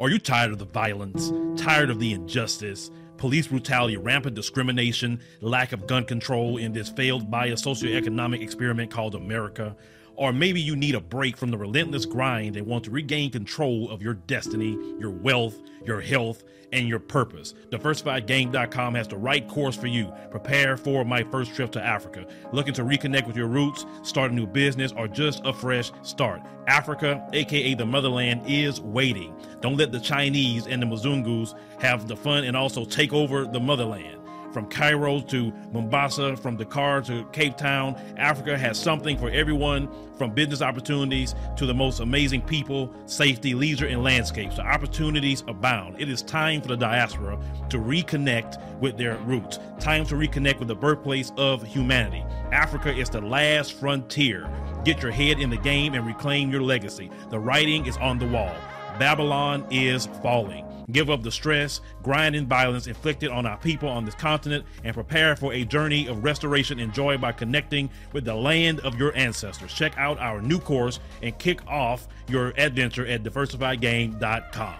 Are 0.00 0.10
you 0.10 0.18
tired 0.18 0.52
of 0.52 0.58
the 0.58 0.66
violence? 0.66 1.32
Tired 1.56 1.88
of 1.88 1.98
the 1.98 2.12
injustice? 2.12 2.90
Police 3.16 3.46
brutality, 3.46 3.96
rampant 3.96 4.34
discrimination, 4.34 5.18
lack 5.40 5.72
of 5.72 5.86
gun 5.86 6.04
control 6.04 6.58
in 6.58 6.74
this 6.74 6.90
failed 6.90 7.30
bio 7.30 7.52
socioeconomic 7.52 8.42
experiment 8.42 8.90
called 8.90 9.14
America? 9.14 9.74
Or 10.16 10.32
maybe 10.32 10.60
you 10.60 10.76
need 10.76 10.94
a 10.94 11.00
break 11.00 11.36
from 11.36 11.50
the 11.50 11.58
relentless 11.58 12.06
grind 12.06 12.56
and 12.56 12.66
want 12.66 12.84
to 12.84 12.90
regain 12.90 13.30
control 13.30 13.90
of 13.90 14.02
your 14.02 14.14
destiny, 14.14 14.78
your 14.98 15.10
wealth, 15.10 15.56
your 15.84 16.00
health, 16.00 16.44
and 16.72 16.88
your 16.88 16.98
purpose. 16.98 17.54
DiversifiedGame.com 17.70 18.94
has 18.94 19.08
the 19.08 19.16
right 19.16 19.46
course 19.48 19.76
for 19.76 19.86
you. 19.86 20.12
Prepare 20.30 20.76
for 20.76 21.04
my 21.04 21.22
first 21.22 21.54
trip 21.54 21.70
to 21.72 21.82
Africa. 21.82 22.26
Looking 22.52 22.74
to 22.74 22.82
reconnect 22.82 23.26
with 23.26 23.36
your 23.36 23.46
roots, 23.46 23.86
start 24.02 24.32
a 24.32 24.34
new 24.34 24.46
business, 24.46 24.92
or 24.92 25.06
just 25.06 25.40
a 25.44 25.52
fresh 25.52 25.92
start. 26.02 26.42
Africa, 26.66 27.26
aka 27.32 27.74
the 27.74 27.86
motherland, 27.86 28.42
is 28.46 28.80
waiting. 28.80 29.34
Don't 29.60 29.76
let 29.76 29.92
the 29.92 30.00
Chinese 30.00 30.66
and 30.66 30.82
the 30.82 30.86
Mzungus 30.86 31.54
have 31.80 32.08
the 32.08 32.16
fun 32.16 32.44
and 32.44 32.56
also 32.56 32.84
take 32.84 33.12
over 33.12 33.44
the 33.44 33.60
motherland. 33.60 34.23
From 34.54 34.66
Cairo 34.66 35.20
to 35.20 35.52
Mombasa, 35.72 36.36
from 36.36 36.56
Dakar 36.56 37.02
to 37.02 37.24
Cape 37.32 37.56
Town, 37.56 37.96
Africa 38.16 38.56
has 38.56 38.78
something 38.78 39.18
for 39.18 39.28
everyone 39.28 39.88
from 40.16 40.30
business 40.30 40.62
opportunities 40.62 41.34
to 41.56 41.66
the 41.66 41.74
most 41.74 41.98
amazing 41.98 42.40
people, 42.40 42.94
safety, 43.06 43.52
leisure, 43.54 43.88
and 43.88 44.04
landscapes. 44.04 44.54
The 44.54 44.62
opportunities 44.62 45.42
abound. 45.48 46.00
It 46.00 46.08
is 46.08 46.22
time 46.22 46.62
for 46.62 46.68
the 46.68 46.76
diaspora 46.76 47.36
to 47.68 47.78
reconnect 47.78 48.78
with 48.78 48.96
their 48.96 49.16
roots. 49.16 49.58
Time 49.80 50.06
to 50.06 50.14
reconnect 50.14 50.60
with 50.60 50.68
the 50.68 50.76
birthplace 50.76 51.32
of 51.36 51.64
humanity. 51.64 52.24
Africa 52.52 52.96
is 52.96 53.10
the 53.10 53.22
last 53.22 53.72
frontier. 53.72 54.48
Get 54.84 55.02
your 55.02 55.10
head 55.10 55.40
in 55.40 55.50
the 55.50 55.56
game 55.56 55.94
and 55.94 56.06
reclaim 56.06 56.52
your 56.52 56.62
legacy. 56.62 57.10
The 57.30 57.40
writing 57.40 57.86
is 57.86 57.96
on 57.96 58.20
the 58.20 58.28
wall. 58.28 58.54
Babylon 59.00 59.66
is 59.72 60.06
falling. 60.22 60.63
Give 60.92 61.10
up 61.10 61.22
the 61.22 61.32
stress, 61.32 61.80
grind, 62.02 62.36
and 62.36 62.48
violence 62.48 62.86
inflicted 62.86 63.30
on 63.30 63.46
our 63.46 63.56
people 63.58 63.88
on 63.88 64.04
this 64.04 64.14
continent 64.14 64.64
and 64.82 64.94
prepare 64.94 65.36
for 65.36 65.52
a 65.52 65.64
journey 65.64 66.06
of 66.06 66.24
restoration 66.24 66.78
and 66.78 66.92
joy 66.92 67.16
by 67.18 67.32
connecting 67.32 67.90
with 68.12 68.24
the 68.24 68.34
land 68.34 68.80
of 68.80 68.98
your 68.98 69.16
ancestors. 69.16 69.72
Check 69.72 69.96
out 69.96 70.18
our 70.18 70.42
new 70.42 70.58
course 70.58 71.00
and 71.22 71.36
kick 71.38 71.66
off 71.66 72.06
your 72.28 72.52
adventure 72.56 73.06
at 73.06 73.22
diversifiedgame.com. 73.22 74.74